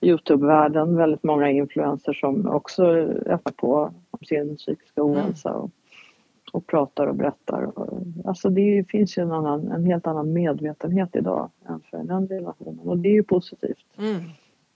Youtube-världen. 0.00 0.96
Väldigt 0.96 1.22
många 1.22 1.50
influencers 1.50 2.20
som 2.20 2.48
också 2.48 2.84
öppnar 3.26 3.52
på 3.56 3.92
om 4.10 4.18
sin 4.26 4.56
psykiska 4.56 5.00
mm. 5.00 5.12
ohälsa 5.12 5.52
och, 5.52 5.70
och 6.52 6.66
pratar 6.66 7.06
och 7.06 7.14
berättar. 7.14 7.72
Alltså 8.24 8.48
det 8.50 8.84
finns 8.88 9.18
ju 9.18 9.22
en, 9.22 9.32
annan, 9.32 9.72
en 9.72 9.84
helt 9.84 10.06
annan 10.06 10.32
medvetenhet 10.32 11.16
idag 11.16 11.50
än 11.68 11.80
för 11.90 11.98
den 11.98 12.28
generationen 12.28 12.88
och 12.88 12.98
det 12.98 13.08
är 13.08 13.14
ju 13.14 13.22
positivt. 13.22 13.86
Mm. 13.98 14.16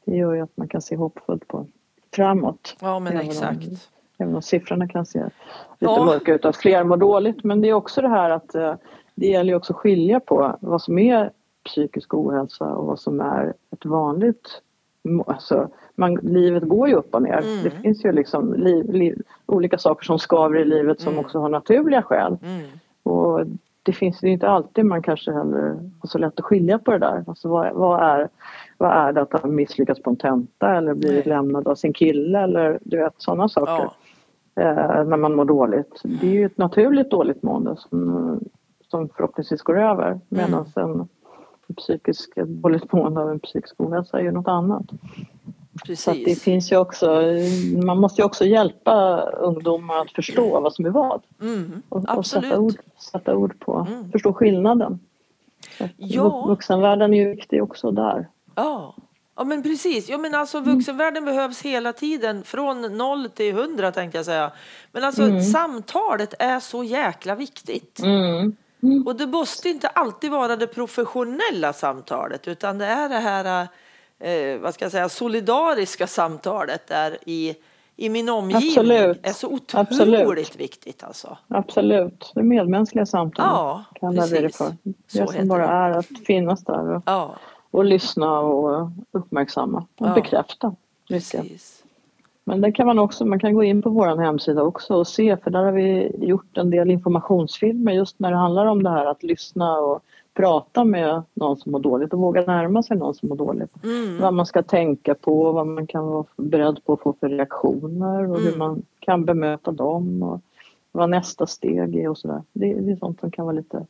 Det 0.05 0.17
gör 0.17 0.35
ju 0.35 0.41
att 0.41 0.57
man 0.57 0.69
kan 0.69 0.83
se 0.83 0.97
hoppfullt 0.97 1.49
på 1.49 1.67
framåt. 2.15 2.77
Ja 2.81 2.99
men 2.99 3.17
exakt. 3.17 3.69
Om, 3.69 3.77
även 4.19 4.35
om 4.35 4.43
siffrorna 4.43 4.89
kan 4.89 5.07
se 5.07 5.19
lite 5.19 5.33
ja. 5.79 6.05
mörka 6.05 6.35
ut 6.35 6.45
att 6.45 6.57
fler 6.57 6.85
mår 6.85 6.97
dåligt. 6.97 7.45
Men 7.45 7.61
det 7.61 7.69
är 7.69 7.75
också 7.75 8.03
det 8.03 8.09
här 8.09 8.31
att 8.31 8.55
eh, 8.55 8.75
det 9.15 9.27
gäller 9.27 9.53
ju 9.53 9.57
också 9.57 9.73
att 9.73 9.79
skilja 9.79 10.21
på 10.21 10.57
vad 10.61 10.83
som 10.83 10.99
är 10.99 11.31
psykisk 11.65 12.15
ohälsa 12.15 12.65
och 12.65 12.87
vad 12.87 13.01
som 13.01 13.21
är 13.21 13.55
ett 13.71 13.85
vanligt 13.85 14.63
Alltså, 15.27 15.69
man, 15.95 16.15
livet 16.15 16.63
går 16.63 16.89
ju 16.89 16.95
upp 16.95 17.15
och 17.15 17.23
ner. 17.23 17.43
Mm. 17.43 17.63
Det 17.63 17.71
finns 17.71 18.05
ju 18.05 18.13
liksom 18.13 18.55
liv, 18.55 18.93
liv, 18.93 19.23
olika 19.47 19.79
saker 19.79 20.05
som 20.05 20.19
skaver 20.19 20.59
i 20.59 20.65
livet 20.65 21.01
som 21.01 21.13
mm. 21.13 21.25
också 21.25 21.39
har 21.39 21.49
naturliga 21.49 22.03
skäl. 22.03 22.37
Mm. 22.43 22.67
Och 23.03 23.47
det 23.83 23.93
finns 23.93 24.23
ju 24.23 24.29
inte 24.29 24.49
alltid 24.49 24.85
man 24.85 25.03
kanske 25.03 25.33
heller 25.33 25.91
har 26.01 26.09
så 26.09 26.19
lätt 26.19 26.39
att 26.39 26.45
skilja 26.45 26.79
på 26.79 26.91
det 26.91 26.99
där. 26.99 27.25
Alltså 27.27 27.49
vad, 27.49 27.75
vad, 27.75 28.03
är, 28.03 28.29
vad 28.79 28.91
är 28.91 29.13
det 29.13 29.23
att 29.23 29.33
ha 29.33 29.49
misslyckats 29.49 30.03
på 30.03 30.11
en 30.11 30.17
tenta 30.17 30.77
eller 30.77 30.95
blivit 30.95 31.27
lämnad 31.27 31.69
av 31.69 31.75
sin 31.75 31.93
kille 31.93 32.41
eller 32.41 32.79
du 32.83 32.97
vet 32.97 33.15
sådana 33.17 33.49
saker. 33.49 33.91
Ja. 34.55 34.63
Eh, 34.63 35.05
när 35.05 35.17
man 35.17 35.35
mår 35.35 35.45
dåligt. 35.45 36.01
Det 36.05 36.27
är 36.27 36.33
ju 36.33 36.47
ett 36.47 36.59
naturligt 36.59 37.11
dåligt 37.11 37.43
mående 37.43 37.77
som, 37.77 38.41
som 38.93 39.09
förhoppningsvis 39.09 39.63
går 39.63 39.81
över. 39.81 40.21
Medan 40.29 40.67
mm. 40.77 41.01
en 41.69 41.75
psykisk 41.77 42.31
dåligt 42.37 42.93
mående 42.93 43.21
av 43.21 43.31
en 43.31 43.41
psykisk 43.41 43.75
ohälsa 43.79 44.19
är 44.19 44.23
ju 44.23 44.31
något 44.31 44.49
annat. 44.49 44.87
Precis. 45.87 46.05
Så 46.05 46.13
det 46.13 46.43
finns 46.43 46.73
ju 46.73 46.77
också, 46.77 47.23
man 47.85 48.01
måste 48.01 48.21
ju 48.21 48.25
också 48.27 48.45
hjälpa 48.45 49.21
ungdomar 49.21 50.01
att 50.01 50.11
förstå 50.11 50.61
vad 50.61 50.75
som 50.75 50.85
är 50.87 50.91
vad. 50.91 51.23
Mm, 51.41 51.83
och, 51.89 52.17
och 52.17 52.27
sätta, 52.27 52.59
ord, 52.59 52.75
sätta 53.13 53.37
ord 53.37 53.61
på, 53.61 53.87
mm. 53.89 54.11
förstå 54.13 54.33
skillnaden. 54.33 55.01
Ja. 55.97 56.47
Vuxenvärlden 56.47 57.15
är 57.15 57.19
ju 57.19 57.29
viktig 57.29 57.63
också 57.63 57.91
där. 57.91 58.29
Ja. 58.55 58.95
Ja 59.37 59.45
men 59.45 59.63
precis, 59.63 60.09
ja, 60.09 60.19
men 60.19 60.35
alltså 60.35 60.59
mm. 60.59 60.75
vuxenvärlden 60.75 61.23
mm. 61.23 61.35
behövs 61.35 61.63
hela 61.63 61.93
tiden 61.93 62.45
från 62.45 62.99
noll 62.99 63.29
till 63.29 63.55
hundra 63.55 63.93
tänkte 63.93 64.19
jag 64.19 64.25
säga. 64.25 64.53
Men 64.93 65.05
alltså 65.05 65.23
mm. 65.23 65.43
samtalet 65.43 66.35
är 66.39 66.61
så 66.61 66.85
jäkla 66.85 67.35
viktigt. 67.35 68.01
Mm. 68.03 68.57
Mm. 68.83 69.07
Och 69.07 69.17
det 69.17 69.27
måste 69.27 69.69
inte 69.69 69.89
alltid 69.89 70.31
vara 70.31 70.57
det 70.57 70.67
professionella 70.67 71.73
samtalet 71.73 72.49
utan 72.49 72.79
det 72.79 72.87
är 72.87 73.09
det 73.09 73.19
här 73.19 73.69
eh, 74.19 74.61
vad 74.61 74.75
ska 74.75 74.85
jag 74.85 74.93
säga, 74.93 75.09
solidariska 75.09 76.07
samtalet 76.07 76.87
där 76.87 77.19
i, 77.27 77.55
i 77.97 78.09
min 78.09 78.29
omgivning 78.29 78.69
Absolut. 78.69 79.27
är 79.27 79.33
så 79.33 79.47
otroligt 79.47 79.91
Absolut. 79.91 80.57
viktigt. 80.57 81.05
Alltså. 81.05 81.39
Absolut, 81.49 82.33
det 82.35 82.43
medmänskliga 82.43 83.07
samtalet 83.07 83.51
ja, 83.53 83.85
kallar 84.01 84.27
vi 84.27 84.41
det 84.41 84.57
för. 84.57 84.77
Det 85.13 85.33
som 85.33 85.49
bara 85.49 85.67
det. 85.67 85.73
är 85.73 85.91
att 85.91 86.27
finnas 86.27 86.65
där 86.65 86.91
och, 86.97 87.03
ja. 87.07 87.37
och 87.71 87.85
lyssna 87.85 88.41
och 88.41 88.91
uppmärksamma 89.13 89.79
och 89.79 90.07
ja. 90.07 90.15
bekräfta. 90.15 90.75
Precis. 91.09 91.82
Men 92.45 92.61
det 92.61 92.73
kan 92.73 92.87
man 92.87 92.99
också, 92.99 93.25
man 93.25 93.39
kan 93.39 93.55
gå 93.55 93.63
in 93.63 93.83
på 93.83 93.91
vår 93.91 94.23
hemsida 94.23 94.63
också 94.63 94.95
och 94.95 95.07
se 95.07 95.37
för 95.37 95.51
där 95.51 95.65
har 95.65 95.73
vi 95.73 96.11
gjort 96.27 96.59
en 96.59 96.71
del 96.71 96.91
informationsfilmer 96.91 97.93
just 97.93 98.19
när 98.19 98.31
det 98.31 98.37
handlar 98.37 98.67
om 98.67 98.83
det 98.83 98.91
här 98.91 99.07
att 99.07 99.23
lyssna 99.23 99.79
och 99.79 100.03
prata 100.35 100.85
med 100.85 101.23
någon 101.35 101.57
som 101.57 101.73
mår 101.73 101.81
dåligt 101.81 102.13
och 102.13 102.19
våga 102.19 102.43
närma 102.43 102.83
sig 102.83 102.97
någon 102.97 103.15
som 103.15 103.29
mår 103.29 103.37
dåligt. 103.37 103.85
Mm. 103.85 104.21
Vad 104.21 104.35
man 104.35 104.47
ska 104.47 104.63
tänka 104.63 105.15
på, 105.15 105.53
vad 105.53 105.67
man 105.67 105.87
kan 105.87 106.07
vara 106.07 106.25
beredd 106.37 106.85
på 106.85 106.93
att 106.93 107.01
få 107.01 107.13
för 107.21 107.29
reaktioner 107.29 108.31
och 108.31 108.39
mm. 108.39 108.53
hur 108.53 108.59
man 108.59 108.83
kan 109.01 109.25
bemöta 109.25 109.73
dem 109.73 110.23
och 110.23 110.41
vad 110.93 111.11
nästa 111.11 111.47
steg 111.47 111.97
är 111.97 112.09
och 112.09 112.19
sådär. 112.19 112.43
Det, 112.53 112.75
det 112.75 112.93
är 112.93 112.97
sånt 112.97 113.21
som 113.21 113.31
kan 113.31 113.45
vara 113.45 113.57
lite 113.57 113.87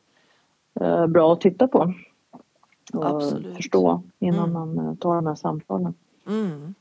eh, 0.79 1.07
bra 1.07 1.33
att 1.33 1.41
titta 1.41 1.67
på 1.67 1.93
och 2.93 3.05
Absolut. 3.05 3.55
förstå 3.55 4.01
innan 4.19 4.49
mm. 4.49 4.53
man 4.53 4.87
eh, 4.87 4.95
tar 4.95 5.15
de 5.15 5.27
här 5.27 5.35
samtalen. 5.35 5.93
Mm. 6.27 6.73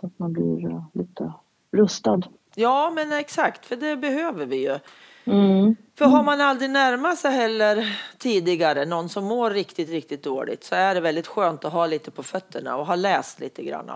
Så 0.00 0.06
att 0.06 0.18
man 0.18 0.32
blir 0.32 0.70
eh, 0.70 0.82
lite 0.92 1.32
rustad. 1.72 2.20
Ja 2.54 2.92
men 2.94 3.12
exakt, 3.12 3.66
för 3.66 3.76
det 3.76 3.96
behöver 3.96 4.46
vi 4.46 4.56
ju. 4.56 4.78
Mm. 5.24 5.76
För 5.98 6.04
har 6.04 6.22
man 6.22 6.40
aldrig 6.40 6.70
närmat 6.70 7.18
sig 7.18 7.30
heller 7.30 7.98
tidigare 8.18 8.84
någon 8.84 9.08
som 9.08 9.24
mår 9.24 9.50
riktigt, 9.50 9.90
riktigt 9.90 10.24
dåligt 10.24 10.64
så 10.64 10.74
är 10.74 10.94
det 10.94 11.00
väldigt 11.00 11.26
skönt 11.26 11.64
att 11.64 11.72
ha 11.72 11.86
lite 11.86 12.10
på 12.10 12.22
fötterna 12.22 12.76
och 12.76 12.86
ha 12.86 12.94
läst 12.94 13.40
lite 13.40 13.62
grann. 13.62 13.90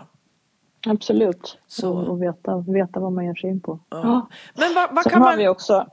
Absolut, 0.86 1.58
så. 1.66 1.92
och, 1.92 2.08
och 2.08 2.22
veta, 2.22 2.64
veta 2.68 3.00
vad 3.00 3.12
man 3.12 3.24
ger 3.24 3.34
sig 3.34 3.50
in 3.50 3.60
på. 3.60 3.78
Ja. 3.88 4.28
Men 4.54 4.74
vad, 4.74 4.94
vad 4.94 5.04
kan 5.04 5.20
man... 5.20 5.38
vi 5.38 5.48
också 5.48 5.86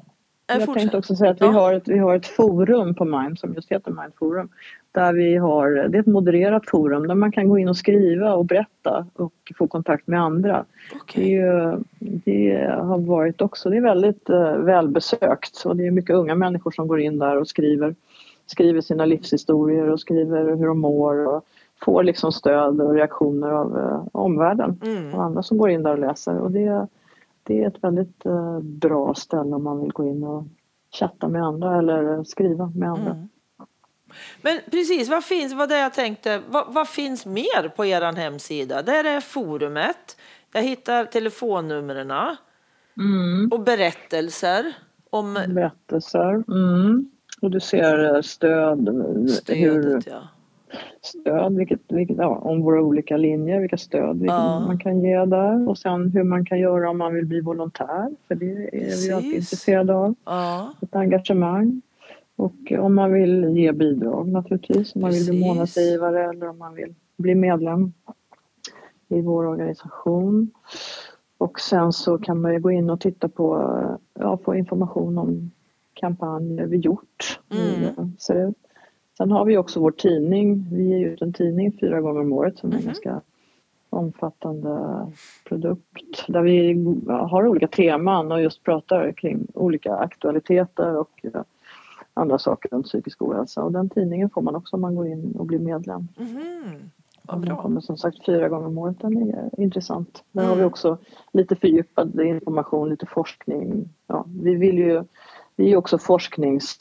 jag 0.47 0.65
fortsätt. 0.65 0.75
tänkte 0.75 0.97
också 0.97 1.15
säga 1.15 1.31
att 1.31 1.41
vi, 1.41 1.45
ja. 1.45 1.51
har 1.51 1.73
ett, 1.73 1.87
vi 1.87 1.97
har 1.97 2.15
ett 2.15 2.27
forum 2.27 2.95
på 2.95 3.05
Mind 3.05 3.39
som 3.39 3.53
just 3.53 3.71
heter 3.71 3.91
Mind 3.91 4.13
Forum. 4.19 4.49
Där 4.97 5.13
vi 5.13 5.35
har, 5.35 5.69
det 5.69 5.97
är 5.97 5.99
ett 5.99 6.07
modererat 6.07 6.69
forum 6.69 7.07
där 7.07 7.15
man 7.15 7.31
kan 7.31 7.49
gå 7.49 7.57
in 7.57 7.69
och 7.69 7.77
skriva 7.77 8.33
och 8.33 8.45
berätta 8.45 9.05
och 9.13 9.33
få 9.57 9.67
kontakt 9.67 10.07
med 10.07 10.21
andra. 10.21 10.65
Okay. 11.03 11.37
Det, 11.37 11.77
det, 11.99 12.69
har 12.81 12.97
varit 12.97 13.41
också, 13.41 13.69
det 13.69 13.77
är 13.77 13.81
väldigt 13.81 14.29
uh, 14.29 14.57
välbesökt 14.57 15.65
och 15.65 15.75
det 15.75 15.87
är 15.87 15.91
mycket 15.91 16.15
unga 16.15 16.35
människor 16.35 16.71
som 16.71 16.87
går 16.87 16.99
in 16.99 17.19
där 17.19 17.37
och 17.37 17.47
skriver, 17.47 17.95
skriver 18.45 18.81
sina 18.81 19.05
livshistorier 19.05 19.89
och 19.89 19.99
skriver 19.99 20.55
hur 20.55 20.67
de 20.67 20.79
mår 20.79 21.27
och 21.27 21.45
får 21.85 22.03
liksom 22.03 22.31
stöd 22.31 22.81
och 22.81 22.93
reaktioner 22.93 23.49
av 23.49 23.77
uh, 23.77 24.07
omvärlden 24.11 24.81
mm. 24.83 25.13
och 25.13 25.23
andra 25.23 25.43
som 25.43 25.57
går 25.57 25.69
in 25.69 25.83
där 25.83 25.91
och 25.91 25.99
läser. 25.99 26.37
Och 26.37 26.51
det, 26.51 26.87
det 27.43 27.63
är 27.63 27.67
ett 27.67 27.83
väldigt 27.83 28.25
uh, 28.25 28.59
bra 28.59 29.13
ställe 29.13 29.55
om 29.55 29.63
man 29.63 29.81
vill 29.81 29.91
gå 29.91 30.07
in 30.07 30.23
och 30.23 30.43
chatta 30.99 31.27
med 31.27 31.43
andra 31.43 31.77
eller 31.77 32.23
skriva 32.23 32.71
med 32.75 32.89
andra. 32.89 33.11
Mm. 33.11 33.27
Men 34.41 34.59
precis, 34.71 35.09
vad 35.09 35.23
finns, 35.23 35.53
vad 35.53 35.69
det 35.69 35.79
jag 35.79 35.93
tänkte, 35.93 36.41
vad, 36.49 36.73
vad, 36.73 36.87
finns 36.87 37.25
mer 37.25 37.69
på 37.69 37.85
er 37.85 38.13
hemsida? 38.13 38.81
Där 38.81 39.03
är 39.03 39.19
forumet, 39.19 40.17
jag 40.53 40.61
hittar 40.61 41.05
telefonnumren 41.05 42.11
mm. 42.11 43.49
och 43.51 43.59
berättelser. 43.59 44.73
Om... 45.09 45.33
Berättelser, 45.33 46.43
mm. 46.47 47.11
och 47.41 47.51
du 47.51 47.59
ser 47.59 48.15
eh, 48.15 48.21
stöd. 48.21 48.79
Stödet, 49.29 49.49
hur... 49.49 50.01
ja 50.05 50.27
stöd, 51.07 51.55
vilket, 51.55 51.79
vilket, 51.87 52.17
ja, 52.17 52.27
om 52.27 52.61
våra 52.61 52.81
olika 52.81 53.17
linjer, 53.17 53.59
vilka 53.59 53.77
stöd 53.77 54.21
ja. 54.21 54.59
man 54.59 54.79
kan 54.79 55.01
ge 55.01 55.25
där 55.25 55.69
och 55.69 55.77
sen 55.77 56.11
hur 56.11 56.23
man 56.23 56.45
kan 56.45 56.59
göra 56.59 56.89
om 56.89 56.97
man 56.97 57.13
vill 57.13 57.25
bli 57.25 57.41
volontär, 57.41 58.09
för 58.27 58.35
det 58.35 58.51
är 58.51 58.71
Precis. 58.71 59.09
vi 59.09 59.13
alltid 59.13 59.33
intresserade 59.33 59.93
av. 59.93 60.15
Ja. 60.25 60.73
Ett 60.81 60.95
engagemang. 60.95 61.81
Och 62.37 62.71
om 62.79 62.95
man 62.95 63.13
vill 63.13 63.43
ge 63.57 63.71
bidrag 63.71 64.27
naturligtvis, 64.27 64.95
om 64.95 65.01
man 65.01 65.11
Precis. 65.11 65.29
vill 65.29 65.37
bli 65.37 65.47
månadsgivare 65.47 66.29
eller 66.29 66.49
om 66.49 66.57
man 66.57 66.75
vill 66.75 66.95
bli 67.17 67.35
medlem 67.35 67.93
i 69.07 69.21
vår 69.21 69.45
organisation. 69.45 70.51
Och 71.37 71.59
sen 71.59 71.93
så 71.93 72.17
kan 72.17 72.41
man 72.41 72.53
ju 72.53 72.59
gå 72.59 72.71
in 72.71 72.89
och 72.89 73.01
titta 73.01 73.29
på, 73.29 73.73
ja, 74.13 74.37
få 74.37 74.55
information 74.55 75.17
om 75.17 75.51
kampanjer 75.93 76.65
vi 76.65 76.77
gjort. 76.77 77.39
Mm. 77.51 77.83
Ut. 77.83 78.55
Sen 79.17 79.31
har 79.31 79.45
vi 79.45 79.57
också 79.57 79.79
vår 79.79 79.91
tidning. 79.91 80.67
Vi 80.71 80.83
ger 80.83 81.07
ut 81.07 81.21
en 81.21 81.33
tidning 81.33 81.77
fyra 81.79 82.01
gånger 82.01 82.21
om 82.21 82.33
året 82.33 82.57
som 82.57 82.69
är 82.69 82.73
en 82.73 82.79
mhm. 82.79 82.85
ganska 82.85 83.21
omfattande 83.89 85.05
produkt 85.47 86.25
där 86.27 86.41
vi 86.41 86.85
har 87.07 87.47
olika 87.47 87.67
teman 87.67 88.31
och 88.31 88.41
just 88.41 88.63
pratar 88.63 89.11
kring 89.11 89.47
olika 89.53 89.95
aktualiteter 89.95 90.97
och 90.97 91.25
andra 92.17 92.39
saker 92.39 92.73
om 92.73 92.83
psykisk 92.83 93.21
ohälsa. 93.21 93.63
Och 93.63 93.71
den 93.71 93.89
tidningen 93.89 94.29
får 94.29 94.41
man 94.41 94.55
också 94.55 94.75
om 94.75 94.81
man 94.81 94.95
går 94.95 95.07
in 95.07 95.35
och 95.35 95.45
blir 95.45 95.59
medlem. 95.59 96.07
Mm. 96.19 96.89
Vad 97.21 97.39
bra. 97.39 97.49
Den 97.49 97.57
kommer 97.57 97.81
som 97.81 97.97
sagt 97.97 98.25
fyra 98.25 98.49
gånger 98.49 98.67
om 98.67 98.77
året. 98.77 98.99
Den 98.99 99.17
är 99.17 99.49
intressant. 99.57 100.23
Där 100.31 100.41
mm. 100.41 100.49
har 100.49 100.55
vi 100.55 100.61
mm. 100.61 100.71
också 100.71 100.97
lite 101.31 101.55
fördjupad 101.55 102.21
information, 102.21 102.89
lite 102.89 103.05
forskning. 103.05 103.89
Ja, 104.07 104.25
vi 104.41 104.55
vill 104.55 104.77
ju, 104.77 105.03
vi 105.55 105.71
är 105.73 105.77
också 105.77 105.97
forsknings 105.97 106.77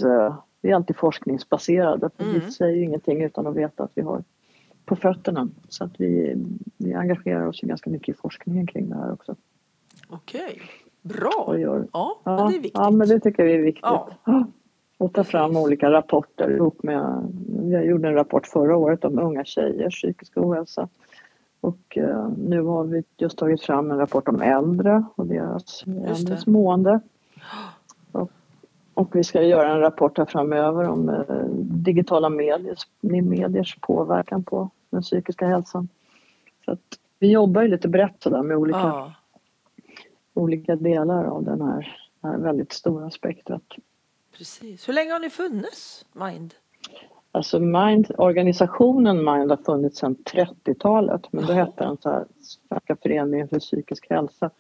vi 0.66 0.72
är 0.72 0.76
alltid 0.76 0.96
forskningsbaserade. 0.96 2.10
Mm. 2.18 2.32
Vi 2.32 2.40
säger 2.52 2.76
ju 2.76 2.84
ingenting 2.84 3.22
utan 3.22 3.46
att 3.46 3.56
veta 3.56 3.84
att 3.84 3.90
vi 3.94 4.02
har 4.02 4.24
på 4.84 4.96
fötterna. 4.96 5.48
Så 5.68 5.84
att 5.84 6.00
vi, 6.00 6.36
vi 6.76 6.94
engagerar 6.94 7.46
oss 7.46 7.62
ju 7.62 7.68
ganska 7.68 7.90
mycket 7.90 8.08
i 8.08 8.18
forskningen 8.18 8.66
kring 8.66 8.88
det 8.88 8.94
här 8.94 9.12
också. 9.12 9.36
Okej, 10.08 10.60
bra. 11.02 11.54
Ja, 11.58 11.84
ja, 11.92 12.20
men 12.24 12.36
det 12.36 12.56
är 12.56 12.62
viktigt. 12.62 12.72
Ja, 12.74 12.90
men 12.90 13.08
det 13.08 13.20
tycker 13.20 13.44
vi 13.44 13.54
är 13.54 13.62
viktigt. 13.62 13.82
Ja. 13.82 14.08
Och 14.98 15.12
ta 15.12 15.24
fram 15.24 15.56
olika 15.56 15.90
rapporter 15.90 16.50
ihop 16.50 16.82
med, 16.82 17.32
jag 17.62 17.86
gjorde 17.86 18.08
en 18.08 18.14
rapport 18.14 18.46
förra 18.46 18.76
året 18.76 19.04
om 19.04 19.18
unga 19.18 19.44
tjejers 19.44 19.94
psykiska 19.94 20.40
ohälsa. 20.40 20.88
Och 21.60 21.96
uh, 21.96 22.28
nu 22.38 22.62
har 22.62 22.84
vi 22.84 23.04
just 23.16 23.38
tagit 23.38 23.62
fram 23.62 23.90
en 23.90 23.98
rapport 23.98 24.28
om 24.28 24.42
äldre 24.42 25.04
och 25.14 25.26
deras, 25.26 25.84
äldres 25.86 26.46
mående. 26.46 27.00
Och 28.12 28.30
och 28.96 29.16
vi 29.16 29.24
ska 29.24 29.42
göra 29.42 29.72
en 29.72 29.80
rapport 29.80 30.18
här 30.18 30.24
framöver 30.24 30.88
om 30.88 31.08
eh, 31.08 31.44
digitala 31.60 32.28
mediers, 32.28 32.86
mediers 33.00 33.76
påverkan 33.80 34.44
på 34.44 34.70
den 34.90 35.02
psykiska 35.02 35.46
hälsan. 35.46 35.88
Så 36.64 36.72
att 36.72 36.98
vi 37.18 37.30
jobbar 37.30 37.62
ju 37.62 37.68
lite 37.68 37.88
brett 37.88 38.22
sådär 38.22 38.42
med 38.42 38.56
olika, 38.56 38.78
ja. 38.78 39.12
olika 40.34 40.76
delar 40.76 41.24
av 41.24 41.44
den 41.44 41.62
här, 41.62 41.98
det 42.20 42.28
här 42.28 42.38
väldigt 42.38 42.72
stora 42.72 43.10
spektrat. 43.10 43.62
Precis. 44.38 44.88
Hur 44.88 44.94
länge 44.94 45.12
har 45.12 45.20
ni 45.20 45.30
funnits, 45.30 46.04
Mind? 46.12 46.54
Alltså 47.32 47.60
Mind, 47.60 48.10
organisationen 48.18 49.16
Mind 49.16 49.50
har 49.50 49.64
funnits 49.64 49.98
sedan 49.98 50.16
30-talet 50.16 51.32
men 51.32 51.46
då 51.46 51.52
hette 51.52 51.84
den 51.84 51.96
så 51.96 52.10
här 52.10 52.24
Svenska 52.40 52.96
föreningen 53.02 53.48
för 53.48 53.58
psykisk 53.58 54.06
hälsa. 54.10 54.50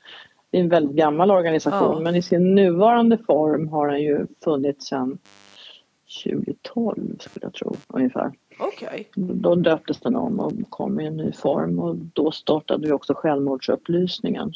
Det 0.50 0.58
är 0.58 0.62
en 0.62 0.68
väldigt 0.68 0.96
gammal 0.96 1.30
organisation 1.30 1.96
ja. 1.96 2.00
men 2.00 2.14
i 2.14 2.22
sin 2.22 2.54
nuvarande 2.54 3.18
form 3.18 3.68
har 3.68 3.88
den 3.88 4.02
ju 4.02 4.26
funnits 4.44 4.86
sedan 4.86 5.18
2012 6.24 7.18
skulle 7.18 7.46
jag 7.46 7.54
tro 7.54 7.76
ungefär. 7.88 8.32
Okay. 8.58 9.04
Då 9.14 9.54
döptes 9.54 10.00
den 10.00 10.16
om 10.16 10.40
och 10.40 10.52
kom 10.68 11.00
i 11.00 11.06
en 11.06 11.16
ny 11.16 11.32
form 11.32 11.78
och 11.78 11.96
då 11.96 12.30
startade 12.30 12.86
vi 12.86 12.92
också 12.92 13.14
självmordsupplysningen. 13.14 14.52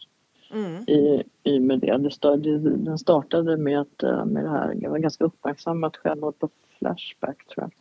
Mm. 0.53 0.83
I, 0.89 1.23
i 1.51 1.61
med 1.61 1.79
det. 1.79 2.11
den 2.63 2.99
startade 2.99 3.57
med, 3.57 3.81
att, 3.81 4.03
eh, 4.03 4.25
med 4.25 4.45
det 4.45 4.51
här, 4.51 4.75
det 4.75 4.89
var 4.89 4.99
ganska 4.99 5.25
uppmärksammat 5.25 5.97
självmord 5.97 6.39
på 6.39 6.49
Flashback 6.79 7.47
tror 7.47 7.65
jag. 7.65 7.73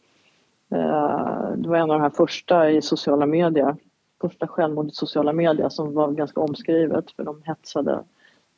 Eh, 0.79 1.51
det 1.57 1.69
var 1.69 1.75
en 1.75 1.91
av 1.91 1.99
de 1.99 2.01
här 2.01 2.09
första 2.09 2.71
i 2.71 2.81
sociala 2.81 3.25
medier, 3.25 3.75
första 4.21 4.47
självmordet 4.47 4.93
i 4.93 4.95
sociala 4.95 5.33
medier 5.33 5.69
som 5.69 5.93
var 5.93 6.11
ganska 6.11 6.41
omskrivet 6.41 7.11
för 7.11 7.23
de 7.23 7.41
hetsade. 7.45 8.03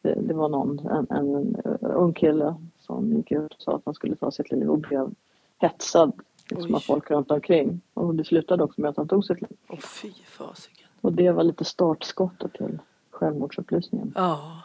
Det, 0.02 0.18
det 0.22 0.34
var 0.34 0.50
någon, 0.50 0.80
en, 0.80 1.08
en, 1.10 1.36
en 1.36 1.92
ung 1.92 2.14
kille 2.14 2.56
som 2.80 3.14
gick 3.14 3.32
ut 3.32 3.54
och 3.54 3.62
sa 3.62 3.76
att 3.76 3.82
han 3.86 3.94
skulle 3.94 4.16
ta 4.16 4.32
sitt 4.32 4.52
liv 4.52 4.70
och 4.70 4.78
blev 4.78 5.12
hetsad 5.58 6.12
liksom, 6.50 6.76
av 6.76 6.80
folk 6.80 7.12
runt 7.12 7.32
omkring. 7.32 7.82
Och 7.94 8.16
det 8.16 8.24
slutade 8.24 8.64
också 8.64 8.82
med 8.82 8.90
att 8.90 8.98
han 8.98 9.08
tog 9.08 9.26
sitt 9.26 9.42
liv. 9.42 9.58
Oh, 9.70 9.80
fy 9.80 10.12
fasiken. 10.26 10.88
Och 11.02 11.14
det 11.14 11.32
var 11.32 11.44
lite 11.44 11.66
startskottet 11.66 12.54
till 12.54 12.80
självmordsupplysningen. 13.12 14.14
Ja, 14.16 14.62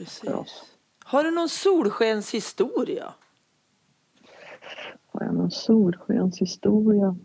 precis. 0.00 0.64
Har 1.04 1.24
du 1.24 1.30
någon 1.30 1.48
solskenshistoria? 1.48 3.12
Har 5.12 5.24
jag 5.24 5.34
någon 5.34 5.50
solskenshistoria? 5.50 7.16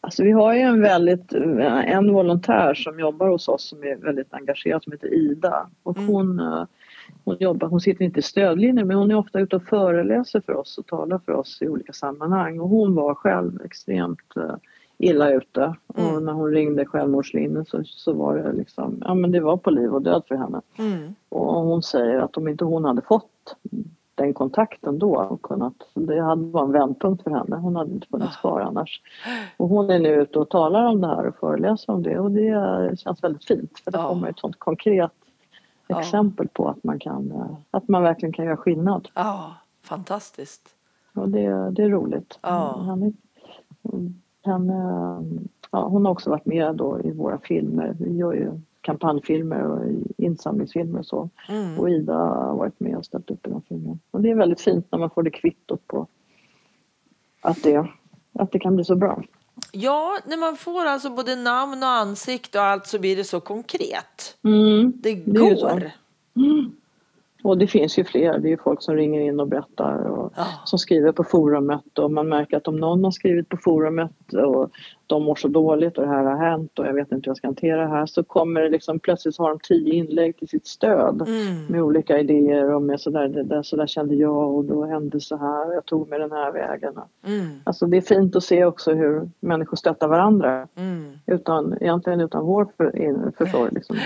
Alltså 0.00 0.22
vi 0.22 0.30
har 0.30 0.54
ju 0.54 0.60
en 0.60 0.80
väldigt, 0.80 1.32
en 1.32 2.12
volontär 2.12 2.74
som 2.74 3.00
jobbar 3.00 3.28
hos 3.28 3.48
oss 3.48 3.68
som 3.68 3.82
är 3.82 3.96
väldigt 3.96 4.34
engagerad 4.34 4.82
som 4.82 4.92
heter 4.92 5.14
Ida 5.14 5.70
och 5.82 5.96
mm. 5.96 6.08
hon, 6.08 6.40
eh, 6.40 6.64
hon 7.24 7.36
jobbar, 7.40 7.68
hon 7.68 7.80
sitter 7.80 8.04
inte 8.04 8.20
i 8.20 8.22
stödlinjen 8.22 8.86
men 8.86 8.96
hon 8.96 9.10
är 9.10 9.14
ofta 9.14 9.40
ute 9.40 9.56
och 9.56 9.62
föreläser 9.62 10.40
för 10.40 10.56
oss 10.56 10.78
och 10.78 10.86
talar 10.86 11.18
för 11.18 11.32
oss 11.32 11.62
i 11.62 11.68
olika 11.68 11.92
sammanhang 11.92 12.60
och 12.60 12.68
hon 12.68 12.94
var 12.94 13.14
själv 13.14 13.62
extremt 13.64 14.36
eh, 14.36 14.54
illa 14.98 15.30
ute 15.30 15.74
mm. 15.94 16.14
och 16.14 16.22
när 16.22 16.32
hon 16.32 16.50
ringde 16.50 16.86
självmordslinjen 16.86 17.64
så, 17.64 17.84
så 17.84 18.12
var 18.12 18.36
det 18.36 18.52
liksom, 18.52 19.02
ja 19.04 19.14
men 19.14 19.32
det 19.32 19.40
var 19.40 19.56
på 19.56 19.70
liv 19.70 19.94
och 19.94 20.02
död 20.02 20.22
för 20.28 20.34
henne. 20.34 20.60
Mm. 20.78 21.14
Och 21.28 21.62
hon 21.62 21.82
säger 21.82 22.18
att 22.18 22.36
om 22.36 22.48
inte 22.48 22.64
hon 22.64 22.84
hade 22.84 23.02
fått 23.02 23.56
den 24.14 24.34
kontakten 24.34 24.98
då 24.98 25.16
och 25.16 25.42
kunnat, 25.42 25.74
det 25.94 26.20
hade 26.20 26.42
varit 26.42 26.66
en 26.66 26.72
vändpunkt 26.72 27.22
för 27.22 27.30
henne. 27.30 27.56
Hon 27.56 27.76
hade 27.76 27.92
inte 27.92 28.06
funnits 28.06 28.36
kvar 28.36 28.60
annars. 28.60 29.02
Och 29.56 29.68
hon 29.68 29.90
är 29.90 29.98
nu 29.98 30.08
ute 30.08 30.38
och 30.38 30.48
talar 30.48 30.84
om 30.84 31.00
det 31.00 31.06
här 31.06 31.26
och 31.26 31.36
föreläser 31.36 31.92
om 31.92 32.02
det 32.02 32.18
och 32.18 32.30
det 32.30 33.00
känns 33.00 33.24
väldigt 33.24 33.44
fint 33.44 33.78
för 33.78 33.90
det 33.90 33.98
ja. 33.98 34.08
kommer 34.08 34.28
ett 34.28 34.38
sånt 34.38 34.58
konkret 34.58 35.12
ja. 35.86 36.00
exempel 36.00 36.48
på 36.48 36.68
att 36.68 36.84
man 36.84 36.98
kan, 36.98 37.56
att 37.70 37.88
man 37.88 38.02
verkligen 38.02 38.32
kan 38.32 38.44
göra 38.44 38.56
skillnad. 38.56 39.08
Ja, 39.14 39.54
fantastiskt. 39.82 40.68
Och 41.14 41.28
det, 41.28 41.70
det 41.70 41.82
är 41.82 41.88
roligt. 41.88 42.38
Ja. 42.42 42.82
Han, 42.86 43.16
han, 44.48 44.68
ja, 45.70 45.88
hon 45.88 46.04
har 46.04 46.12
också 46.12 46.30
varit 46.30 46.46
med 46.46 46.76
då 46.76 47.00
i 47.04 47.10
våra 47.10 47.38
filmer. 47.38 47.96
Vi 48.00 48.16
gör 48.16 48.32
ju 48.32 48.60
kampanjfilmer 48.80 49.66
och 49.66 49.82
insamlingsfilmer 50.16 50.98
och 50.98 51.06
så. 51.06 51.30
Mm. 51.48 51.78
Och 51.78 51.90
Ida 51.90 52.14
har 52.14 52.56
varit 52.56 52.80
med 52.80 52.96
och 52.96 53.04
ställt 53.04 53.30
upp 53.30 53.46
i 53.46 53.50
de 53.50 53.62
filmerna. 53.62 53.98
Och 54.10 54.22
det 54.22 54.30
är 54.30 54.34
väldigt 54.34 54.60
fint 54.60 54.86
när 54.90 54.98
man 54.98 55.10
får 55.10 55.22
det 55.22 55.30
kvittot 55.30 55.86
på 55.86 56.06
att 57.40 57.62
det, 57.62 57.86
att 58.32 58.52
det 58.52 58.58
kan 58.58 58.74
bli 58.74 58.84
så 58.84 58.96
bra. 58.96 59.22
Ja, 59.72 60.18
när 60.26 60.36
man 60.36 60.56
får 60.56 60.84
alltså 60.84 61.10
både 61.10 61.36
namn 61.36 61.82
och 61.82 61.88
ansikte 61.88 62.58
och 62.58 62.64
allt 62.64 62.86
så 62.86 62.98
blir 62.98 63.16
det 63.16 63.24
så 63.24 63.40
konkret. 63.40 64.36
Mm, 64.44 64.92
det 64.96 65.14
går. 65.14 65.80
Det 65.80 65.92
mm. 66.36 66.72
Och 67.48 67.58
det 67.58 67.66
finns 67.66 67.98
ju 67.98 68.04
fler, 68.04 68.38
det 68.38 68.48
är 68.48 68.50
ju 68.50 68.56
folk 68.56 68.82
som 68.82 68.94
ringer 68.94 69.20
in 69.20 69.40
och 69.40 69.48
berättar 69.48 70.04
och 70.04 70.32
ja. 70.36 70.46
som 70.64 70.78
skriver 70.78 71.12
på 71.12 71.24
forumet 71.24 71.98
och 71.98 72.10
man 72.10 72.28
märker 72.28 72.56
att 72.56 72.68
om 72.68 72.76
någon 72.76 73.04
har 73.04 73.10
skrivit 73.10 73.48
på 73.48 73.56
forumet 73.56 74.32
och 74.32 74.70
de 75.06 75.22
mår 75.22 75.34
så 75.34 75.48
dåligt 75.48 75.98
och 75.98 76.04
det 76.04 76.10
här 76.10 76.24
har 76.24 76.36
hänt 76.36 76.78
och 76.78 76.86
jag 76.86 76.94
vet 76.94 77.12
inte 77.12 77.26
hur 77.26 77.30
jag 77.30 77.36
ska 77.36 77.46
hantera 77.46 77.80
det 77.80 77.88
här 77.88 78.06
så 78.06 78.24
kommer 78.24 78.60
det 78.60 78.68
liksom 78.68 78.98
plötsligt 78.98 79.38
har 79.38 79.48
de 79.48 79.58
tio 79.58 79.94
inlägg 79.94 80.36
till 80.36 80.48
sitt 80.48 80.66
stöd 80.66 81.22
mm. 81.28 81.66
med 81.68 81.82
olika 81.82 82.18
idéer 82.18 82.74
och 82.74 82.82
med 82.82 83.00
sådär, 83.00 83.28
det 83.28 83.42
där, 83.42 83.62
sådär 83.62 83.86
kände 83.86 84.14
jag 84.14 84.54
och 84.54 84.64
då 84.64 84.84
hände 84.84 85.20
så 85.20 85.36
här 85.36 85.74
jag 85.74 85.84
tog 85.84 86.08
mig 86.08 86.18
den 86.18 86.32
här 86.32 86.52
vägen. 86.52 86.94
Mm. 87.26 87.46
Alltså 87.64 87.86
det 87.86 87.96
är 87.96 88.00
fint 88.00 88.36
att 88.36 88.44
se 88.44 88.64
också 88.64 88.94
hur 88.94 89.30
människor 89.40 89.76
stöttar 89.76 90.08
varandra 90.08 90.68
mm. 90.76 91.12
utan, 91.26 91.74
egentligen 91.80 92.20
utan 92.20 92.44
vår 92.44 92.68
för, 92.76 93.32
försorg. 93.38 93.70
Liksom. 93.74 93.96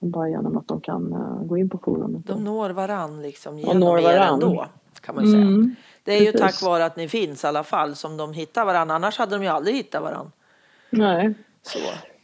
Bara 0.00 0.28
genom 0.28 0.56
att 0.56 0.68
de 0.68 0.80
kan 0.80 1.12
uh, 1.12 1.46
gå 1.46 1.58
in 1.58 1.68
på 1.68 1.78
forumet. 1.78 2.26
De 2.26 2.44
når 2.44 2.70
varann 2.70 3.22
liksom 3.22 3.58
genom 3.58 3.80
når 3.80 4.00
er 4.00 4.18
ändå. 4.18 4.66
Kan 5.00 5.14
man 5.14 5.30
säga. 5.30 5.42
Mm, 5.42 5.74
det 6.04 6.12
är 6.12 6.18
precis. 6.18 6.34
ju 6.34 6.38
tack 6.38 6.62
vare 6.62 6.84
att 6.84 6.96
ni 6.96 7.08
finns 7.08 7.44
i 7.44 7.46
alla 7.46 7.64
fall 7.64 7.94
som 7.94 8.16
de 8.16 8.32
hittar 8.32 8.64
varandra. 8.64 8.94
Annars 8.94 9.18
hade 9.18 9.36
de 9.36 9.42
ju 9.42 9.48
aldrig 9.48 9.76
hittat 9.76 10.02
varandra. 10.02 10.32
Nej. 10.90 11.34
Så, 11.62 11.78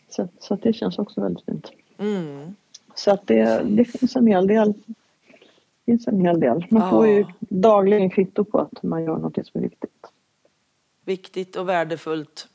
så, 0.09 0.29
så 0.39 0.55
det 0.55 0.73
känns 0.73 0.99
också 0.99 1.21
väldigt 1.21 1.45
fint. 1.45 1.71
Mm. 1.99 2.55
Så 2.95 3.11
att 3.11 3.27
det, 3.27 3.63
det 3.65 3.85
finns 3.85 4.17
en 4.17 4.27
hel 4.27 4.47
del. 4.47 4.73
Det 4.73 5.93
finns 5.93 6.07
en 6.07 6.21
hel 6.21 6.41
del. 6.41 6.67
Man 6.71 6.83
ja. 6.83 6.91
får 6.91 7.07
ju 7.07 7.25
dagligen 7.39 8.11
kvitto 8.11 8.45
på 8.45 8.59
att 8.59 8.83
man 8.83 9.05
gör 9.05 9.17
något 9.17 9.35
som 9.35 9.59
är 9.59 9.63
viktigt. 9.63 10.07
Viktigt 11.05 11.57
och 11.57 11.69
värdefullt. 11.69 12.49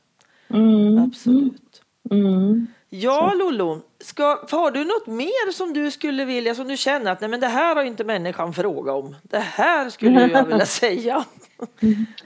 Mm. 0.48 0.98
Absolut. 0.98 1.82
Mm. 2.10 2.66
Ja, 2.92 3.32
Lollo. 3.34 3.80
Har 4.50 4.70
du 4.70 4.84
något 4.84 5.06
mer 5.06 5.52
som 5.52 5.72
du 5.72 5.90
skulle 5.90 6.24
vilja, 6.24 6.54
som 6.54 6.68
du 6.68 6.76
känner 6.76 7.12
att 7.12 7.20
nej, 7.20 7.30
men 7.30 7.40
det 7.40 7.46
här 7.46 7.76
har 7.76 7.82
inte 7.82 8.04
människan 8.04 8.52
fråga 8.52 8.92
om. 8.92 9.16
Det 9.22 9.38
här 9.38 9.90
skulle 9.90 10.28
jag 10.28 10.44
vilja 10.44 10.66
säga. 10.66 11.24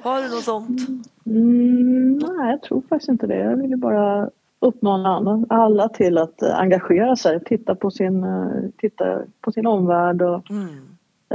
har 0.00 0.22
du 0.22 0.28
något 0.28 0.44
sånt? 0.44 0.88
Mm, 1.26 2.18
nej, 2.18 2.50
jag 2.50 2.62
tror 2.62 2.82
faktiskt 2.88 3.08
inte 3.08 3.26
det. 3.26 3.38
Jag 3.38 3.56
vill 3.56 3.76
bara 3.76 4.30
uppmana 4.60 5.44
alla 5.48 5.88
till 5.88 6.18
att 6.18 6.42
eh, 6.42 6.58
engagera 6.58 7.16
sig, 7.16 7.44
titta 7.44 7.74
på 7.74 7.90
sin, 7.90 8.24
eh, 8.24 8.70
titta 8.78 9.18
på 9.40 9.52
sin 9.52 9.66
omvärld 9.66 10.22
och 10.22 10.50
mm. 10.50 10.68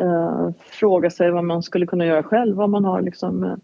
uh, 0.01 0.51
fråga 0.59 1.09
sig 1.09 1.31
vad 1.31 1.43
man 1.43 1.63
skulle 1.63 1.87
kunna 1.87 2.05
göra 2.05 2.23
själv, 2.23 2.55
vad 2.55 2.69
man 2.69 2.85
har 2.85 3.01
liksom 3.01 3.59